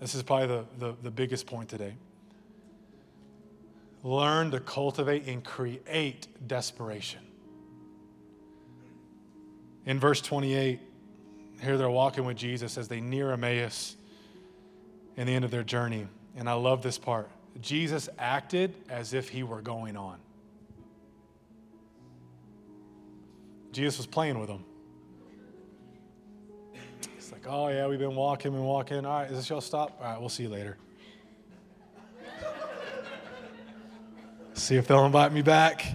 This 0.00 0.14
is 0.14 0.22
probably 0.22 0.46
the, 0.46 0.64
the, 0.78 0.96
the 1.02 1.10
biggest 1.10 1.46
point 1.46 1.68
today. 1.68 1.94
Learn 4.04 4.52
to 4.52 4.60
cultivate 4.60 5.26
and 5.26 5.42
create 5.42 6.28
desperation. 6.46 7.20
In 9.86 9.98
verse 9.98 10.20
28, 10.20 10.80
here 11.60 11.76
they're 11.76 11.90
walking 11.90 12.24
with 12.24 12.36
Jesus 12.36 12.78
as 12.78 12.86
they 12.86 13.00
near 13.00 13.32
Emmaus 13.32 13.96
in 15.16 15.26
the 15.26 15.34
end 15.34 15.44
of 15.44 15.50
their 15.50 15.64
journey. 15.64 16.06
And 16.36 16.48
I 16.48 16.52
love 16.52 16.82
this 16.82 16.98
part. 16.98 17.28
Jesus 17.60 18.08
acted 18.18 18.74
as 18.88 19.14
if 19.14 19.28
he 19.28 19.42
were 19.42 19.60
going 19.60 19.96
on. 19.96 20.18
Jesus 23.72 23.98
was 23.98 24.06
playing 24.06 24.38
with 24.38 24.48
them 24.48 24.64
like, 27.38 27.52
oh, 27.52 27.68
yeah, 27.68 27.86
we've 27.86 28.00
been 28.00 28.16
walking 28.16 28.52
and 28.52 28.64
walking. 28.64 29.06
All 29.06 29.20
right, 29.20 29.30
is 29.30 29.36
this 29.36 29.48
y'all 29.48 29.60
stop? 29.60 29.96
All 30.00 30.06
right, 30.06 30.18
we'll 30.18 30.28
see 30.28 30.42
you 30.44 30.48
later. 30.48 30.76
see 34.54 34.76
if 34.76 34.88
they'll 34.88 35.06
invite 35.06 35.32
me 35.32 35.42
back. 35.42 35.86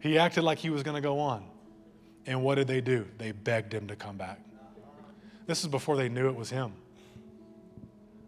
He 0.00 0.18
acted 0.18 0.42
like 0.42 0.58
he 0.58 0.70
was 0.70 0.82
going 0.82 0.96
to 0.96 1.00
go 1.00 1.20
on. 1.20 1.44
And 2.26 2.42
what 2.42 2.56
did 2.56 2.66
they 2.66 2.80
do? 2.80 3.06
They 3.18 3.30
begged 3.30 3.72
him 3.72 3.86
to 3.88 3.96
come 3.96 4.16
back. 4.16 4.40
This 5.46 5.62
is 5.62 5.68
before 5.68 5.96
they 5.96 6.08
knew 6.08 6.28
it 6.28 6.34
was 6.34 6.50
him. 6.50 6.72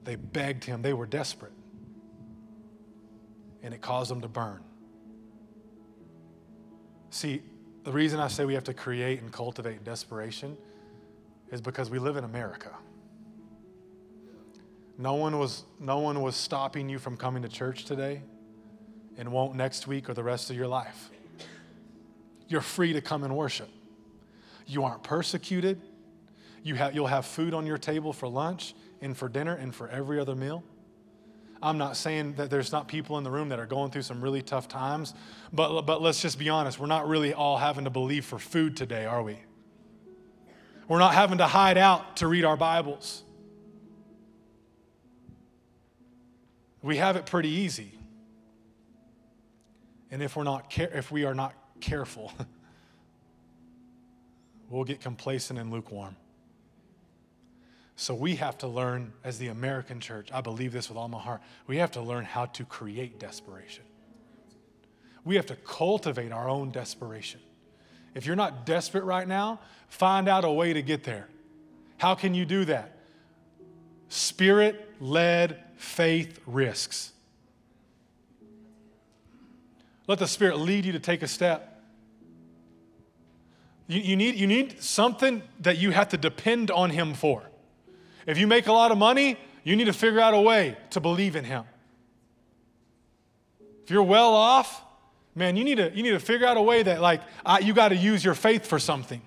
They 0.05 0.15
begged 0.15 0.65
him, 0.65 0.83
they 0.83 0.93
were 0.93 1.07
desperate. 1.07 1.53
And 3.63 3.75
it 3.75 3.81
caused 3.81 4.11
them 4.11 4.21
to 4.21 4.29
burn. 4.29 4.61
See, 7.11 7.43
the 7.83 7.91
reason 7.91 8.21
I 8.21 8.29
say 8.29 8.45
we 8.45 8.55
have 8.55 8.65
to 8.65 8.75
create 8.75 9.23
and 9.23 9.33
cultivate 9.33 9.83
desperation 9.83 10.57
is 11.51 11.61
because 11.61 11.91
we 11.91 11.99
live 11.99 12.17
in 12.17 12.25
America. 12.25 12.71
No 14.97 15.15
one 15.15 15.39
was, 15.39 15.65
no 15.81 15.99
one 15.99 16.23
was 16.23 16.37
stopping 16.37 16.89
you 16.89 16.99
from 16.99 17.17
coming 17.17 17.43
to 17.43 17.49
church 17.49 17.85
today 17.85 18.23
and 19.19 19.31
won't 19.33 19.55
next 19.55 19.87
week 19.87 20.09
or 20.09 20.15
the 20.15 20.23
rest 20.23 20.51
of 20.51 20.57
your 20.57 20.69
life. 20.69 21.11
You're 22.49 22.61
free 22.61 22.93
to 22.93 23.01
come 23.01 23.25
and 23.25 23.37
worship. 23.37 23.69
You 24.67 24.85
aren't 24.85 25.03
persecuted. 25.03 25.81
You 26.63 26.75
have, 26.77 26.95
you'll 26.95 27.07
have 27.07 27.27
food 27.27 27.55
on 27.55 27.67
your 27.67 27.79
table 27.79 28.13
for 28.13 28.29
lunch 28.29 28.75
and 29.01 29.17
for 29.17 29.29
dinner 29.29 29.55
and 29.55 29.75
for 29.75 29.89
every 29.89 30.19
other 30.19 30.35
meal. 30.35 30.63
I'm 31.63 31.79
not 31.79 31.97
saying 31.97 32.35
that 32.35 32.51
there's 32.51 32.73
not 32.73 32.89
people 32.89 33.17
in 33.17 33.25
the 33.25 33.31
room 33.31 33.49
that 33.49 33.59
are 33.59 33.67
going 33.67 33.91
through 33.91 34.03
some 34.03 34.21
really 34.21 34.43
tough 34.43 34.69
times, 34.69 35.15
but, 35.53 35.83
but 35.83 36.03
let's 36.03 36.21
just 36.21 36.39
be 36.39 36.51
honest. 36.51 36.79
We're 36.79 36.87
not 36.87 37.09
really 37.09 37.33
all 37.33 37.57
having 37.57 37.85
to 37.85 37.91
believe 37.91 38.25
for 38.25 38.39
food 38.39 38.77
today, 38.77 39.07
are 39.07 39.23
we? 39.23 39.39
We're 40.89 40.99
not 40.99 41.15
having 41.15 41.39
to 41.39 41.47
hide 41.47 41.79
out 41.79 42.19
to 42.19 42.29
read 42.29 42.45
our 42.45 42.57
Bibles. 42.57 43.23
We 46.83 46.99
have 46.99 47.17
it 47.17 47.25
pretty 47.25 47.49
easy. 47.49 47.93
And 50.11 50.23
if, 50.23 50.37
we're 50.37 50.45
not 50.45 50.69
care- 50.69 50.93
if 50.93 51.11
we 51.11 51.25
are 51.25 51.35
not 51.35 51.55
careful, 51.81 52.33
we'll 54.69 54.85
get 54.85 55.01
complacent 55.01 55.59
and 55.59 55.73
lukewarm. 55.73 56.17
So 57.97 58.15
we 58.15 58.37
have 58.37 58.59
to 58.59 58.67
learn, 58.67 59.13
as 59.23 59.39
the 59.39 59.49
American 59.49 60.01
church, 60.01 60.29
I 60.33 60.41
believe 60.41 60.73
this 60.73 60.89
with 60.89 60.99
all 60.99 61.09
my 61.09 61.21
heart, 61.21 61.41
we 61.67 61.79
have 61.79 61.93
to 61.93 62.03
learn 62.03 62.25
how 62.25 62.47
to 62.47 62.65
create 62.65 63.19
desperation. 63.19 63.85
We 65.25 65.37
have 65.37 65.47
to 65.47 65.57
cultivate 65.57 66.33
our 66.33 66.49
own 66.49 66.71
desperation. 66.71 67.41
If 68.15 68.27
you're 68.27 68.37
not 68.37 68.65
desperate 68.65 69.05
right 69.05 69.27
now, 69.27 69.61
find 69.89 70.29
out 70.29 70.45
a 70.45 70.51
way 70.51 70.73
to 70.73 70.83
get 70.83 71.05
there. 71.05 71.29
How 71.99 72.15
can 72.15 72.35
you 72.35 72.45
do 72.45 72.65
that? 72.67 72.93
Spirit 74.09 74.95
led 75.01 75.63
faith 75.77 76.39
risks. 76.47 77.13
Let 80.07 80.19
the 80.19 80.29
Spirit 80.29 80.59
lead 80.59 80.85
you 80.85 80.93
to 80.93 81.01
take 81.01 81.23
a 81.23 81.29
step. 81.29 81.83
You, 83.87 84.01
you, 84.01 84.17
need, 84.17 84.37
you 84.37 84.47
need 84.47 84.83
something 84.83 85.43
that 85.61 85.79
you 85.79 85.91
have 85.91 86.11
to 86.11 86.17
depend 86.17 86.71
on 86.71 86.91
Him 86.91 87.15
for. 87.15 87.43
If 88.27 88.39
you 88.39 88.47
make 88.47 88.67
a 88.67 88.73
lot 88.73 88.93
of 88.93 88.99
money, 88.99 89.37
you 89.63 89.77
need 89.77 89.87
to 89.87 89.93
figure 89.93 90.21
out 90.21 90.35
a 90.35 90.41
way 90.41 90.77
to 90.91 91.01
believe 91.01 91.37
in 91.37 91.45
Him. 91.45 91.65
If 93.83 93.91
you're 93.91 94.03
well 94.03 94.35
off, 94.35 94.84
man, 95.35 95.57
you 95.57 95.65
need 95.65 95.77
to, 95.77 95.91
you 95.95 96.03
need 96.03 96.11
to 96.11 96.21
figure 96.21 96.47
out 96.47 96.57
a 96.57 96.63
way 96.63 96.83
that, 96.83 97.01
like, 97.01 97.23
uh, 97.45 97.59
you 97.63 97.75
got 97.75 97.89
to 97.89 97.97
use 97.97 98.25
your 98.25 98.35
faith 98.35 98.67
for 98.67 98.79
something. 98.79 99.21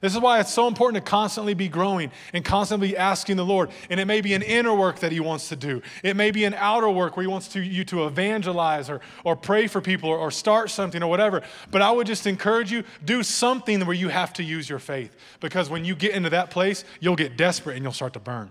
This 0.00 0.14
is 0.14 0.20
why 0.20 0.40
it's 0.40 0.52
so 0.52 0.66
important 0.66 1.04
to 1.04 1.10
constantly 1.10 1.52
be 1.52 1.68
growing 1.68 2.10
and 2.32 2.42
constantly 2.42 2.96
asking 2.96 3.36
the 3.36 3.44
Lord. 3.44 3.70
And 3.90 4.00
it 4.00 4.06
may 4.06 4.22
be 4.22 4.32
an 4.32 4.40
inner 4.40 4.74
work 4.74 5.00
that 5.00 5.12
He 5.12 5.20
wants 5.20 5.50
to 5.50 5.56
do. 5.56 5.82
It 6.02 6.16
may 6.16 6.30
be 6.30 6.44
an 6.44 6.54
outer 6.54 6.88
work 6.88 7.16
where 7.16 7.22
He 7.22 7.28
wants 7.28 7.48
to, 7.48 7.60
you 7.60 7.84
to 7.84 8.06
evangelize 8.06 8.88
or, 8.88 9.02
or 9.24 9.36
pray 9.36 9.66
for 9.66 9.82
people 9.82 10.08
or, 10.08 10.16
or 10.16 10.30
start 10.30 10.70
something 10.70 11.02
or 11.02 11.10
whatever. 11.10 11.42
But 11.70 11.82
I 11.82 11.90
would 11.90 12.06
just 12.06 12.26
encourage 12.26 12.72
you 12.72 12.84
do 13.04 13.22
something 13.22 13.84
where 13.84 13.94
you 13.94 14.08
have 14.08 14.32
to 14.34 14.42
use 14.42 14.70
your 14.70 14.78
faith. 14.78 15.14
Because 15.38 15.68
when 15.68 15.84
you 15.84 15.94
get 15.94 16.14
into 16.14 16.30
that 16.30 16.50
place, 16.50 16.84
you'll 17.00 17.16
get 17.16 17.36
desperate 17.36 17.76
and 17.76 17.84
you'll 17.84 17.92
start 17.92 18.14
to 18.14 18.20
burn. 18.20 18.50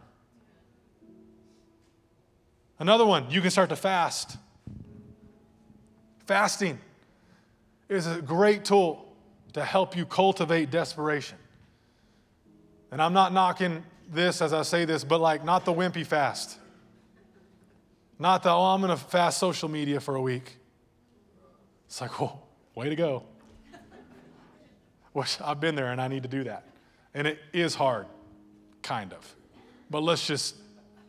Another 2.78 3.08
one, 3.08 3.30
you 3.32 3.42
can 3.42 3.50
start 3.50 3.70
to 3.70 3.76
fast. 3.76 4.38
Fasting 6.30 6.78
is 7.88 8.06
a 8.06 8.22
great 8.22 8.64
tool 8.64 9.16
to 9.54 9.66
help 9.66 9.98
you 9.98 10.06
cultivate 10.06 10.70
desperation. 10.70 11.40
And 12.92 13.02
I'm 13.02 13.14
not 13.14 13.34
knocking 13.34 13.84
this 14.08 14.40
as 14.40 14.54
I 14.54 14.62
say 14.62 14.86
this, 14.86 15.04
but 15.04 15.20
like 15.22 15.44
not 15.44 15.66
the 15.66 15.74
wimpy 15.74 16.06
fast. 16.06 16.60
Not 18.20 18.44
the, 18.44 18.52
oh, 18.52 18.62
I'm 18.62 18.80
going 18.80 18.96
to 18.96 19.04
fast 19.04 19.40
social 19.40 19.70
media 19.70 20.00
for 20.00 20.14
a 20.14 20.22
week. 20.22 20.56
It's 21.88 22.00
like, 22.00 22.22
well, 22.22 22.48
way 22.76 22.90
to 22.90 22.96
go. 22.96 23.24
Which 25.14 25.42
I've 25.42 25.60
been 25.60 25.74
there 25.74 25.92
and 25.92 26.00
I 26.00 26.08
need 26.10 26.22
to 26.22 26.30
do 26.30 26.44
that. 26.44 26.64
And 27.16 27.26
it 27.26 27.40
is 27.54 27.74
hard, 27.74 28.06
kind 28.84 29.14
of. 29.14 29.36
But 29.90 30.04
let's 30.04 30.28
just, 30.28 30.58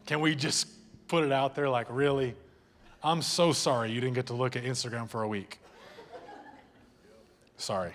can 0.07 0.23
we 0.23 0.35
just 0.35 0.67
put 1.09 1.25
it 1.25 1.31
out 1.31 1.55
there 1.55 1.69
like, 1.69 1.89
really? 1.91 2.35
I'm 3.03 3.23
so 3.23 3.53
sorry 3.53 3.93
you 3.93 4.01
didn't 4.01 4.15
get 4.15 4.27
to 4.27 4.35
look 4.35 4.57
at 4.57 4.65
Instagram 4.65 5.09
for 5.09 5.23
a 5.23 5.29
week. 5.29 5.59
Sorry. 7.57 7.93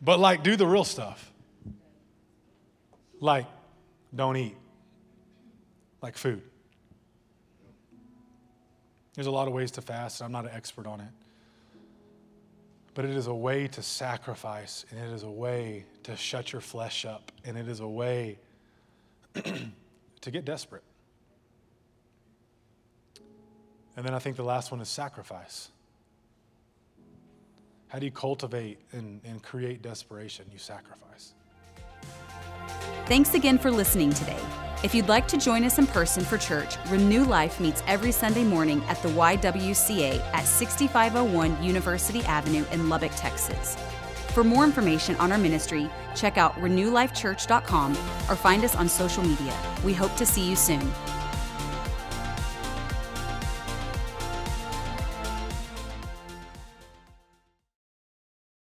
But 0.00 0.20
like, 0.20 0.42
do 0.42 0.56
the 0.56 0.66
real 0.66 0.84
stuff. 0.84 1.32
Like, 3.20 3.46
don't 4.14 4.36
eat. 4.36 4.56
Like 6.02 6.16
food. 6.16 6.42
There's 9.14 9.26
a 9.26 9.30
lot 9.30 9.48
of 9.48 9.54
ways 9.54 9.70
to 9.72 9.82
fast, 9.82 10.22
I'm 10.22 10.30
not 10.30 10.44
an 10.44 10.50
expert 10.52 10.86
on 10.86 11.00
it. 11.00 11.08
But 12.94 13.06
it 13.06 13.12
is 13.12 13.26
a 13.26 13.34
way 13.34 13.66
to 13.68 13.82
sacrifice, 13.82 14.84
and 14.90 15.00
it 15.00 15.12
is 15.12 15.22
a 15.22 15.30
way 15.30 15.86
to 16.04 16.16
shut 16.16 16.52
your 16.52 16.60
flesh 16.60 17.04
up, 17.04 17.32
and 17.44 17.56
it 17.56 17.66
is 17.66 17.80
a 17.80 17.88
way 17.88 18.38
to 19.34 20.30
get 20.30 20.44
desperate. 20.44 20.84
And 23.96 24.04
then 24.04 24.14
I 24.14 24.18
think 24.18 24.36
the 24.36 24.44
last 24.44 24.70
one 24.70 24.80
is 24.80 24.88
sacrifice. 24.88 25.70
How 27.88 27.98
do 27.98 28.04
you 28.04 28.12
cultivate 28.12 28.78
and, 28.92 29.20
and 29.24 29.42
create 29.42 29.80
desperation? 29.80 30.44
You 30.52 30.58
sacrifice. 30.58 31.32
Thanks 33.06 33.34
again 33.34 33.58
for 33.58 33.70
listening 33.70 34.12
today. 34.12 34.38
If 34.84 34.94
you'd 34.94 35.08
like 35.08 35.26
to 35.28 35.38
join 35.38 35.64
us 35.64 35.78
in 35.78 35.86
person 35.86 36.24
for 36.24 36.36
church, 36.36 36.76
Renew 36.88 37.24
Life 37.24 37.60
meets 37.60 37.82
every 37.86 38.12
Sunday 38.12 38.44
morning 38.44 38.82
at 38.88 39.00
the 39.02 39.08
YWCA 39.10 40.20
at 40.34 40.44
6501 40.44 41.62
University 41.62 42.22
Avenue 42.24 42.64
in 42.72 42.88
Lubbock, 42.88 43.12
Texas. 43.16 43.76
For 44.34 44.44
more 44.44 44.64
information 44.64 45.16
on 45.16 45.32
our 45.32 45.38
ministry, 45.38 45.88
check 46.14 46.36
out 46.36 46.54
renewlifechurch.com 46.56 47.92
or 47.92 48.36
find 48.36 48.64
us 48.64 48.76
on 48.76 48.88
social 48.88 49.22
media. 49.22 49.56
We 49.82 49.94
hope 49.94 50.14
to 50.16 50.26
see 50.26 50.46
you 50.46 50.56
soon. 50.56 50.92